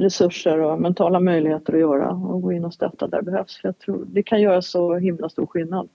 resurser 0.00 0.60
och 0.60 0.80
mentala 0.80 1.20
möjligheter 1.20 1.72
att 1.72 1.80
göra 1.80 2.10
och 2.10 2.42
gå 2.42 2.52
in 2.52 2.64
och 2.64 2.74
stötta 2.74 3.06
där 3.06 3.18
det 3.18 3.30
behövs. 3.30 3.56
För 3.60 3.68
jag 3.68 3.78
tror 3.78 4.04
det 4.06 4.22
kan 4.22 4.40
göra 4.40 4.62
så 4.62 4.94
himla 4.96 5.28
stor 5.28 5.46
skillnad. 5.46 5.88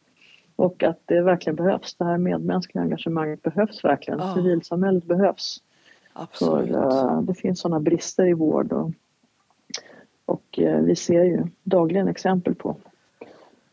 Och 0.56 0.84
att 0.84 1.00
det 1.06 1.22
verkligen 1.22 1.56
behövs. 1.56 1.96
Det 1.96 2.06
här 2.06 2.18
medmänskliga 2.18 2.84
engagemanget 2.84 3.42
behövs 3.42 3.84
verkligen. 3.84 4.20
Ja. 4.20 4.34
Civilsamhället 4.36 5.04
behövs. 5.06 5.58
Absolut. 6.14 6.70
För 6.70 7.16
uh, 7.16 7.22
det 7.22 7.34
finns 7.34 7.60
sådana 7.60 7.80
brister 7.80 8.26
i 8.26 8.34
vård 8.34 8.72
och, 8.72 8.92
och 10.26 10.60
uh, 10.62 10.80
vi 10.80 10.96
ser 10.96 11.24
ju 11.24 11.44
dagligen 11.64 12.08
exempel 12.08 12.56
på, 12.56 12.76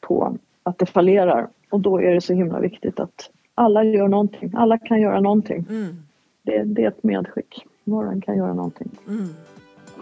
på 0.01 0.37
att 0.63 0.79
det 0.79 0.87
fallerar. 0.87 1.49
Och 1.71 1.81
då 1.81 2.03
är 2.03 2.15
det 2.15 2.21
så 2.21 2.33
himla 2.33 2.61
viktigt 2.61 3.01
att 3.01 3.31
alla 3.55 3.85
gör 3.85 4.09
någonting. 4.09 4.53
Alla 4.55 4.79
kan 4.79 5.01
göra 5.01 5.21
någonting. 5.21 5.67
Mm. 5.69 5.97
Det, 6.43 6.63
det 6.63 6.85
är 6.85 6.89
ett 6.89 7.03
medskick. 7.03 7.67
Var 7.85 8.07
och 8.07 8.13
en 8.13 8.21
kan 8.21 8.37
göra 8.37 8.55
någonting. 8.55 8.91
Mm. 9.09 9.29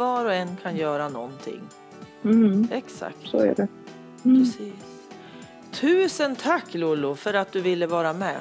Var 0.01 0.24
och 0.24 0.34
en 0.34 0.57
kan 0.57 0.76
göra 0.76 1.09
någonting. 1.09 1.61
Mm. 2.24 2.68
Exakt. 2.70 3.16
Så 3.24 3.38
är 3.38 3.55
det. 3.55 3.68
Mm. 4.24 4.44
Precis. 4.44 4.74
Tusen 5.72 6.36
tack 6.36 6.74
Lollo 6.74 7.14
för 7.14 7.34
att 7.34 7.53
du 7.53 7.61
ville 7.61 7.86
vara 7.86 8.12
med. 8.12 8.36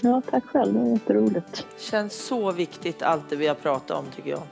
Ja, 0.00 0.22
tack 0.30 0.44
själv. 0.44 0.74
Det 0.74 0.80
var 0.80 0.86
jätteroligt. 0.86 1.66
Känns 1.78 2.14
så 2.14 2.52
viktigt 2.52 3.02
allt 3.02 3.30
det 3.30 3.36
vi 3.36 3.46
har 3.46 3.54
pratat 3.54 3.98
om 3.98 4.04
tycker 4.16 4.30
jag. 4.30 4.42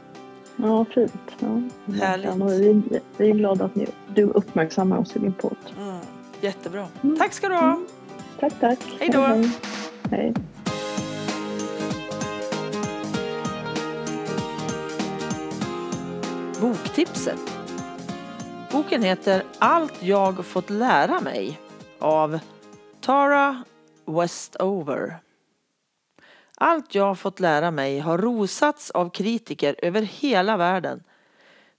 Ja, 0.56 0.84
fint. 0.94 1.12
Ja, 1.38 1.62
Härligt. 1.92 2.60
Vi, 2.60 3.00
vi 3.16 3.30
är 3.30 3.34
glada 3.34 3.64
att 3.64 3.74
ni, 3.74 3.86
du 4.14 4.22
uppmärksammar 4.22 4.98
oss 4.98 5.16
i 5.16 5.18
din 5.18 5.32
podd. 5.32 5.56
Mm. 5.78 5.96
Jättebra. 6.40 6.86
Mm. 7.02 7.16
Tack 7.16 7.32
ska 7.32 7.48
du 7.48 7.54
ha. 7.54 7.72
Mm. 7.72 7.86
Tack, 8.40 8.52
tack. 8.60 8.78
Hej 9.00 9.10
då. 9.12 9.20
hej. 10.10 10.34
Tipset. 16.98 17.58
Boken 18.72 19.02
heter 19.02 19.42
Allt 19.58 20.02
jag 20.02 20.46
fått 20.46 20.70
lära 20.70 21.20
mig 21.20 21.60
av 21.98 22.38
Tara 23.00 23.64
Westover. 24.06 25.18
Allt 26.56 26.94
jag 26.94 27.18
fått 27.18 27.40
lära 27.40 27.70
mig 27.70 27.98
har 27.98 28.18
rosats 28.18 28.90
av 28.90 29.10
kritiker 29.10 29.76
över 29.78 30.02
hela 30.02 30.56
världen. 30.56 31.02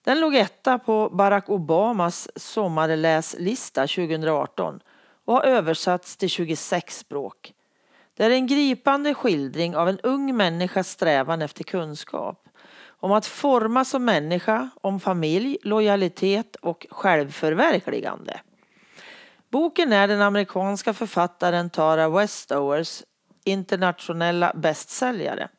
Den 0.04 0.20
låg 0.20 0.36
etta 0.36 0.80
på 0.80 1.10
Barack 1.10 1.50
Obamas 1.50 2.30
sommarläslista 2.36 3.82
2018 3.82 4.80
och 5.26 5.34
har 5.34 5.44
översatts 5.44 6.18
till 6.18 6.30
26 6.30 6.98
språk. 6.98 7.54
Det 8.18 8.26
är 8.26 8.30
en 8.30 8.48
gripande 8.48 9.14
skildring 9.14 9.76
av 9.76 9.90
en 9.90 10.00
ung 10.00 10.38
människas 10.38 10.90
strävan 10.90 11.42
efter 11.42 11.64
kunskap. 11.64 12.49
Om 13.00 13.12
att 13.12 13.26
formas 13.26 13.90
som 13.90 14.06
människa, 14.06 14.70
om 14.82 15.00
familj, 15.00 15.58
lojalitet 15.64 16.56
och 16.56 16.88
självförverkligande. 16.90 18.40
Boken 19.52 19.94
är 19.94 20.08
den 20.08 20.22
amerikanska 20.22 20.94
författaren 20.94 21.70
Tara 21.70 22.10
Westowers 22.10 23.04
internationella 23.44 24.54
bästsäljare. 24.56 25.50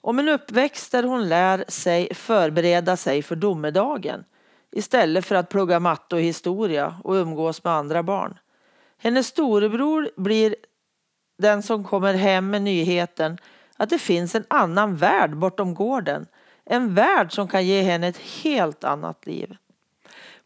Om 0.00 0.18
en 0.18 0.28
uppväxt 0.28 0.92
där 0.92 1.02
hon 1.02 1.28
lär 1.28 1.64
sig 1.68 2.14
förbereda 2.14 2.96
sig 2.96 3.22
för 3.22 3.36
domedagen 3.36 4.24
istället 4.72 5.26
för 5.26 5.34
att 5.34 5.48
plugga 5.48 5.80
matte 5.80 6.14
och 6.14 6.20
historia 6.20 6.96
och 7.04 7.14
umgås 7.14 7.64
med 7.64 7.72
andra 7.72 8.02
barn. 8.02 8.38
Hennes 8.98 9.26
storebror 9.26 10.10
blir 10.16 10.56
den 11.38 11.62
som 11.62 11.84
kommer 11.84 12.14
hem 12.14 12.50
med 12.50 12.62
nyheten 12.62 13.38
att 13.76 13.90
det 13.90 13.98
finns 13.98 14.34
en 14.34 14.44
annan 14.48 14.96
värld 14.96 15.36
bortom 15.36 15.74
gården. 15.74 16.26
En 16.64 16.94
värld 16.94 17.32
som 17.32 17.48
kan 17.48 17.66
ge 17.66 17.82
henne 17.82 18.08
ett 18.08 18.18
helt 18.42 18.84
annat 18.84 19.26
liv. 19.26 19.56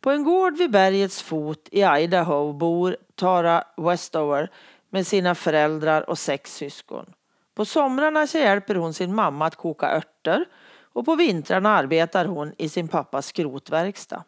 På 0.01 0.11
en 0.11 0.25
gård 0.25 0.57
vid 0.57 0.71
bergets 0.71 1.23
fot 1.23 1.69
i 1.73 1.83
Idaho 1.83 2.53
bor 2.53 2.97
Tara 3.15 3.65
Westover 3.77 4.51
med 4.91 5.07
sina 5.07 5.35
föräldrar 5.35 6.11
och 6.11 6.19
sex 6.19 6.55
syskon. 6.55 7.07
På 7.55 7.65
somrarna 7.65 8.27
så 8.27 8.39
hjälper 8.39 8.75
hon 8.75 8.95
sin 8.95 9.15
mamma 9.15 9.47
att 9.47 9.57
koka 9.57 9.97
örter 9.97 10.45
och 10.83 11.05
på 11.05 11.15
vintrarna 11.15 11.77
arbetar 11.77 12.25
hon 12.25 12.53
i 12.59 12.69
sin 12.69 12.89
pappas 12.89 13.27
skrotverkstad. 13.27 14.25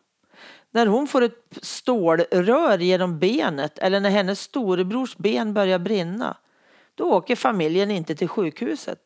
När 0.70 0.86
hon 0.86 1.06
får 1.06 1.22
ett 1.22 1.58
stålrör 1.62 2.78
genom 2.78 3.18
benet 3.18 3.78
eller 3.78 4.00
när 4.00 4.10
hennes 4.10 4.40
storebrors 4.40 5.16
ben 5.16 5.54
börjar 5.54 5.78
brinna, 5.78 6.36
då 6.94 7.04
åker 7.04 7.36
familjen 7.36 7.90
inte 7.90 8.14
till 8.14 8.28
sjukhuset. 8.28 9.00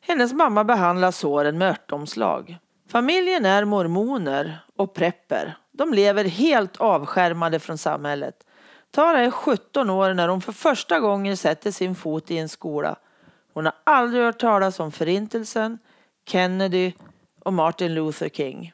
Hennes 0.00 0.32
mamma 0.32 0.64
behandlar 0.64 1.10
såren 1.10 1.58
med 1.58 1.70
örtomslag. 1.70 2.58
Familjen 2.88 3.44
är 3.44 3.64
mormoner 3.64 4.64
och 4.76 4.94
prepper. 4.94 5.56
De 5.72 5.94
lever 5.94 6.24
helt 6.24 6.76
avskärmade 6.76 7.58
från 7.58 7.78
samhället. 7.78 8.34
Tara 8.90 9.20
är 9.20 9.30
17 9.30 9.90
år 9.90 10.14
när 10.14 10.28
hon 10.28 10.40
för 10.40 10.52
första 10.52 11.00
gången 11.00 11.36
sätter 11.36 11.70
sin 11.70 11.94
fot 11.94 12.30
i 12.30 12.38
en 12.38 12.48
skola. 12.48 12.96
Hon 13.52 13.64
har 13.64 13.74
aldrig 13.84 14.22
hört 14.24 14.38
talas 14.38 14.80
om 14.80 14.92
Förintelsen, 14.92 15.78
Kennedy 16.26 16.92
och 17.44 17.52
Martin 17.52 17.94
Luther 17.94 18.28
King. 18.28 18.72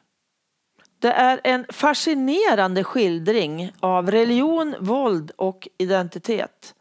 Det 0.99 1.11
är 1.11 1.41
en 1.43 1.65
fascinerande 1.69 2.83
skildring 2.83 3.71
av 3.79 4.11
religion, 4.11 4.75
våld 4.79 5.31
och 5.35 5.67
identitet. 5.77 6.75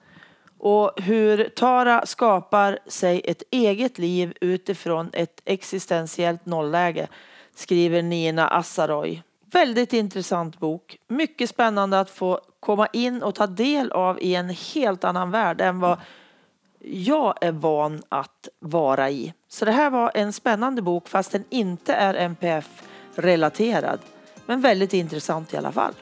Och 0.64 0.92
hur 0.96 1.48
Tara 1.48 2.06
skapar 2.06 2.78
sig 2.86 3.20
ett 3.24 3.42
eget 3.50 3.98
liv 3.98 4.34
utifrån 4.40 5.10
ett 5.12 5.40
existentiellt 5.44 6.46
nollläge, 6.46 7.08
skriver 7.54 8.02
Nina 8.02 8.48
Assaroy. 8.48 9.22
Väldigt 9.52 9.92
intressant 9.92 10.58
bok. 10.58 10.98
Mycket 11.08 11.50
spännande 11.50 12.00
att 12.00 12.10
få 12.10 12.40
komma 12.60 12.86
in 12.92 13.22
och 13.22 13.34
ta 13.34 13.46
del 13.46 13.92
av 13.92 14.22
i 14.22 14.34
en 14.34 14.48
helt 14.48 15.04
annan 15.04 15.30
värld 15.30 15.60
än 15.60 15.80
vad 15.80 15.98
jag 16.80 17.34
är 17.40 17.52
van 17.52 18.02
att 18.08 18.48
vara 18.60 19.10
i. 19.10 19.32
Så 19.48 19.64
det 19.64 19.72
här 19.72 19.90
var 19.90 20.10
en 20.14 20.32
spännande 20.32 20.82
bok 20.82 21.08
fast 21.08 21.32
den 21.32 21.44
inte 21.50 21.94
är 21.94 22.14
NPF-relaterad. 22.14 23.98
Men 24.46 24.60
väldigt 24.60 24.92
intressant 24.92 25.54
i 25.54 25.56
alla 25.56 25.72
fall. 25.72 25.94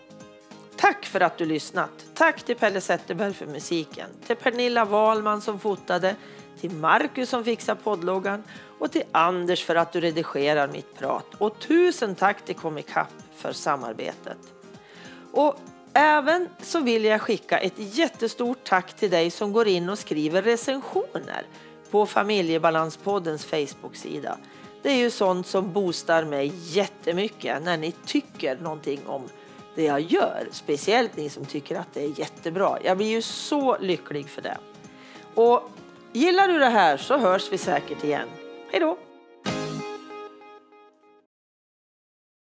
Tack 0.82 1.06
för 1.06 1.20
att 1.20 1.38
du 1.38 1.46
lyssnat. 1.46 1.90
Tack 2.14 2.42
till 2.42 2.56
Pelle 2.56 2.80
Zetterberg 2.80 3.34
för 3.34 3.46
musiken, 3.46 4.08
till 4.26 4.36
Pernilla 4.36 4.84
Wahlman 4.84 5.40
som 5.40 5.58
fotade, 5.58 6.16
till 6.60 6.70
Marcus 6.70 7.28
som 7.28 7.44
fixar 7.44 7.74
poddloggan 7.74 8.42
och 8.78 8.92
till 8.92 9.02
Anders 9.12 9.64
för 9.64 9.74
att 9.74 9.92
du 9.92 10.00
redigerar 10.00 10.68
mitt 10.68 10.98
prat. 10.98 11.34
Och 11.38 11.58
tusen 11.58 12.14
tack 12.14 12.44
till 12.44 12.54
Comicap 12.54 13.08
för 13.36 13.52
samarbetet. 13.52 14.38
Och 15.32 15.56
även 15.92 16.48
så 16.60 16.80
vill 16.80 17.04
jag 17.04 17.20
skicka 17.20 17.58
ett 17.58 17.74
jättestort 17.76 18.64
tack 18.64 18.96
till 18.96 19.10
dig 19.10 19.30
som 19.30 19.52
går 19.52 19.68
in 19.68 19.88
och 19.88 19.98
skriver 19.98 20.42
recensioner 20.42 21.46
på 21.90 22.06
Familjebalanspoddens 22.06 23.44
Facebook-sida. 23.44 24.38
Det 24.82 24.90
är 24.90 24.96
ju 24.96 25.10
sånt 25.10 25.46
som 25.46 25.72
boostar 25.72 26.24
mig 26.24 26.52
jättemycket 26.54 27.62
när 27.62 27.76
ni 27.76 27.92
tycker 27.92 28.56
någonting 28.56 29.00
om 29.06 29.28
det 29.74 29.82
jag 29.82 30.00
gör. 30.00 30.48
Speciellt 30.50 31.16
ni 31.16 31.28
som 31.28 31.44
tycker 31.44 31.76
att 31.76 31.94
det 31.94 32.04
är 32.04 32.18
jättebra. 32.20 32.78
Jag 32.84 32.96
blir 32.96 33.06
ju 33.06 33.22
så 33.22 33.78
lycklig 33.78 34.28
för 34.28 34.42
det. 34.42 34.58
Och 35.34 35.70
gillar 36.12 36.48
du 36.48 36.58
det 36.58 36.68
här 36.68 36.96
så 36.96 37.18
hörs 37.18 37.52
vi 37.52 37.58
säkert 37.58 38.04
igen. 38.04 38.28
Hej 38.70 38.80
då! 38.80 38.98